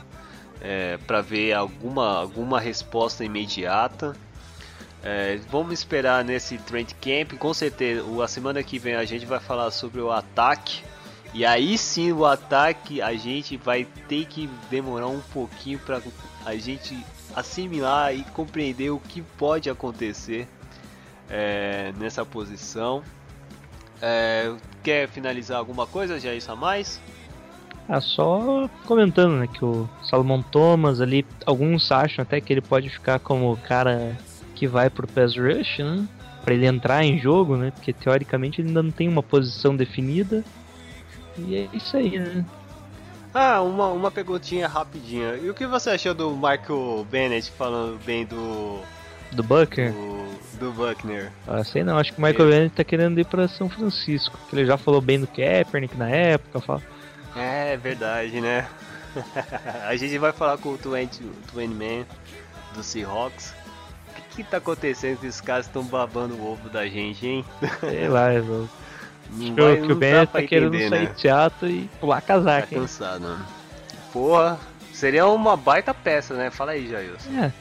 é, 0.61 0.97
para 1.05 1.21
ver 1.21 1.53
alguma, 1.53 2.19
alguma 2.21 2.59
resposta 2.59 3.23
imediata. 3.23 4.15
É, 5.03 5.37
vamos 5.51 5.73
esperar 5.73 6.23
nesse 6.23 6.57
trend 6.57 6.95
camp, 6.95 7.37
com 7.37 7.53
certeza. 7.53 8.03
o- 8.03 8.21
A 8.21 8.27
semana 8.27 8.63
que 8.63 8.79
vem 8.79 8.95
a 8.95 9.05
gente 9.05 9.25
vai 9.25 9.39
falar 9.39 9.69
sobre 9.71 9.99
o 10.01 10.09
ataque. 10.11 10.81
E 11.33 11.45
aí 11.45 11.77
sim 11.77 12.11
o 12.13 12.25
ataque 12.25 13.01
a 13.01 13.13
gente 13.13 13.57
vai 13.57 13.85
ter 14.07 14.25
que 14.25 14.49
demorar 14.71 15.07
um 15.07 15.19
pouquinho 15.19 15.77
para 15.79 15.99
a 16.45 16.55
gente 16.55 16.97
assimilar 17.35 18.15
e 18.15 18.23
compreender 18.23 18.91
o 18.91 18.99
que 18.99 19.21
pode 19.21 19.69
acontecer 19.69 20.47
é, 21.29 21.91
nessa 21.97 22.25
posição. 22.25 23.03
É, 24.01 24.53
quer 24.83 25.09
finalizar 25.09 25.57
alguma 25.57 25.87
coisa, 25.87 26.19
já 26.19 26.33
isso 26.33 26.51
a 26.51 26.55
mais? 26.55 27.01
ah, 27.87 28.01
só 28.01 28.67
comentando, 28.85 29.37
né, 29.37 29.47
que 29.47 29.63
o 29.63 29.87
Salomon 30.03 30.41
Thomas 30.41 30.99
ali, 30.99 31.25
alguns 31.45 31.91
acham 31.91 32.23
até 32.23 32.41
que 32.41 32.51
ele 32.51 32.61
pode 32.61 32.89
ficar 32.89 33.19
como 33.19 33.51
o 33.51 33.57
cara 33.57 34.17
que 34.55 34.67
vai 34.67 34.89
pro 34.89 35.07
pass 35.07 35.35
rush, 35.37 35.79
né? 35.79 36.07
Pra 36.43 36.53
ele 36.53 36.65
entrar 36.65 37.03
em 37.03 37.19
jogo, 37.19 37.57
né? 37.57 37.71
Porque 37.71 37.91
teoricamente 37.91 38.61
ele 38.61 38.69
ainda 38.69 38.81
não 38.81 38.91
tem 38.91 39.07
uma 39.07 39.21
posição 39.21 39.75
definida. 39.75 40.43
E 41.37 41.55
é 41.55 41.69
isso 41.73 41.97
aí, 41.97 42.17
né? 42.17 42.45
Ah, 43.37 43.61
uma, 43.61 43.89
uma 43.89 44.09
perguntinha 44.09 44.65
rapidinha. 44.67 45.35
E 45.35 45.49
o 45.49 45.53
que 45.53 45.67
você 45.67 45.89
achou 45.91 46.13
do 46.13 46.31
Michael 46.31 47.05
Bennett 47.11 47.51
falando 47.51 47.99
bem 48.05 48.25
do, 48.25 48.79
Do 49.33 49.43
Bucker, 49.43 49.91
do, 49.91 50.57
do 50.59 50.71
Buckner? 50.71 51.31
ah, 51.45 51.61
sei 51.63 51.83
não, 51.83 51.97
acho 51.97 52.13
que 52.13 52.19
o 52.19 52.21
Michael 52.25 52.49
Bennett 52.49 52.75
tá 52.75 52.83
querendo 52.85 53.19
ir 53.19 53.25
pra 53.25 53.47
São 53.49 53.69
Francisco. 53.69 54.39
Que 54.49 54.55
ele 54.55 54.65
já 54.65 54.77
falou 54.77 55.01
bem 55.01 55.19
do 55.19 55.27
Kaepernick 55.27 55.97
na 55.97 56.09
época, 56.09 56.61
fala. 56.61 56.81
É 57.35 57.75
verdade, 57.75 58.39
né? 58.39 58.65
a 59.85 59.95
gente 59.97 60.17
vai 60.17 60.31
falar 60.31 60.57
com 60.57 60.69
o 60.69 60.77
20, 60.77 61.21
20 61.53 61.69
Man 61.73 62.05
do 62.73 62.81
Seahawks. 62.81 63.53
O 64.09 64.13
que, 64.15 64.21
que 64.37 64.43
tá 64.49 64.57
acontecendo 64.57 65.19
que 65.19 65.27
esses 65.27 65.41
caras 65.41 65.65
estão 65.65 65.83
babando 65.83 66.35
o 66.35 66.51
ovo 66.53 66.69
da 66.69 66.87
gente, 66.87 67.27
hein? 67.27 67.45
Sei 67.81 68.07
lá, 68.07 68.33
eu- 68.33 68.43
Não 68.45 68.69
acho 69.31 69.53
vai- 69.55 69.81
que 69.81 69.91
o 69.91 69.97
pra 69.97 70.25
tá 70.27 70.43
querendo 70.43 70.75
entender, 70.75 70.89
sair 70.89 71.07
né? 71.09 71.13
Seattle 71.17 71.71
e 71.71 71.89
pular 71.99 72.21
Tá 72.21 72.27
casaca, 72.27 72.67
hein? 72.73 72.81
cansado, 72.81 73.21
mano. 73.21 73.45
Porra, 74.13 74.59
seria 74.93 75.27
uma 75.27 75.55
baita 75.57 75.93
peça, 75.93 76.33
né? 76.35 76.49
Fala 76.51 76.71
aí, 76.71 76.87
Jailson. 76.89 77.29
É, 77.39 77.51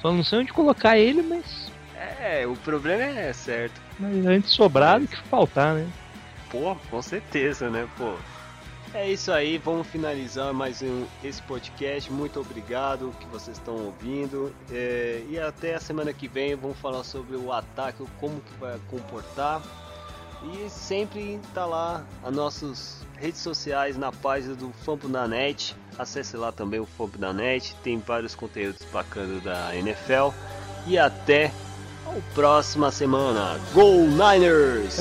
só 0.00 0.12
não 0.12 0.22
sei 0.22 0.40
onde 0.40 0.52
colocar 0.52 0.96
ele, 0.98 1.22
mas, 1.22 1.72
É, 2.20 2.46
o 2.46 2.54
problema 2.56 3.02
é 3.02 3.32
certo. 3.32 3.80
mas 3.98 4.26
antes 4.26 4.50
sobrar 4.52 5.00
do 5.00 5.06
que 5.08 5.16
faltar, 5.28 5.74
né? 5.74 5.86
Pô, 6.50 6.76
com 6.90 7.02
certeza, 7.02 7.68
né, 7.70 7.86
pô. 7.98 8.14
É 8.92 9.10
isso 9.10 9.32
aí, 9.32 9.58
vamos 9.58 9.88
finalizar 9.88 10.52
mais 10.54 10.80
um, 10.80 11.04
esse 11.24 11.42
podcast. 11.42 12.12
Muito 12.12 12.38
obrigado 12.38 13.12
que 13.18 13.26
vocês 13.26 13.56
estão 13.56 13.74
ouvindo. 13.74 14.54
É, 14.70 15.20
e 15.28 15.36
até 15.36 15.74
a 15.74 15.80
semana 15.80 16.12
que 16.12 16.28
vem 16.28 16.54
vamos 16.54 16.78
falar 16.78 17.02
sobre 17.02 17.34
o 17.36 17.52
ataque, 17.52 18.04
como 18.20 18.40
que 18.40 18.52
vai 18.60 18.78
comportar. 18.88 19.60
E 20.52 20.68
sempre 20.68 21.40
tá 21.54 21.64
lá 21.64 22.04
as 22.22 22.34
nossas 22.34 22.98
redes 23.16 23.40
sociais 23.40 23.96
na 23.96 24.12
página 24.12 24.54
do 24.54 24.70
Fampo 24.84 25.08
da 25.08 25.26
Net. 25.26 25.74
Acesse 25.98 26.36
lá 26.36 26.52
também 26.52 26.80
o 26.80 26.86
Fampo 26.86 27.16
da 27.16 27.32
Net, 27.32 27.74
tem 27.82 27.98
vários 27.98 28.34
conteúdos 28.34 28.82
bacanas 28.92 29.42
da 29.42 29.74
NFL. 29.74 30.30
E 30.86 30.98
até 30.98 31.50
a 32.06 32.34
próxima 32.34 32.90
semana. 32.90 33.58
Go 33.72 34.06
Niners! 34.06 34.96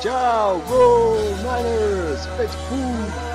Tchau, 0.00 0.60
Go 0.68 1.16
Niners! 1.42 2.26
Pet 2.36 2.50
Food! 2.68 3.27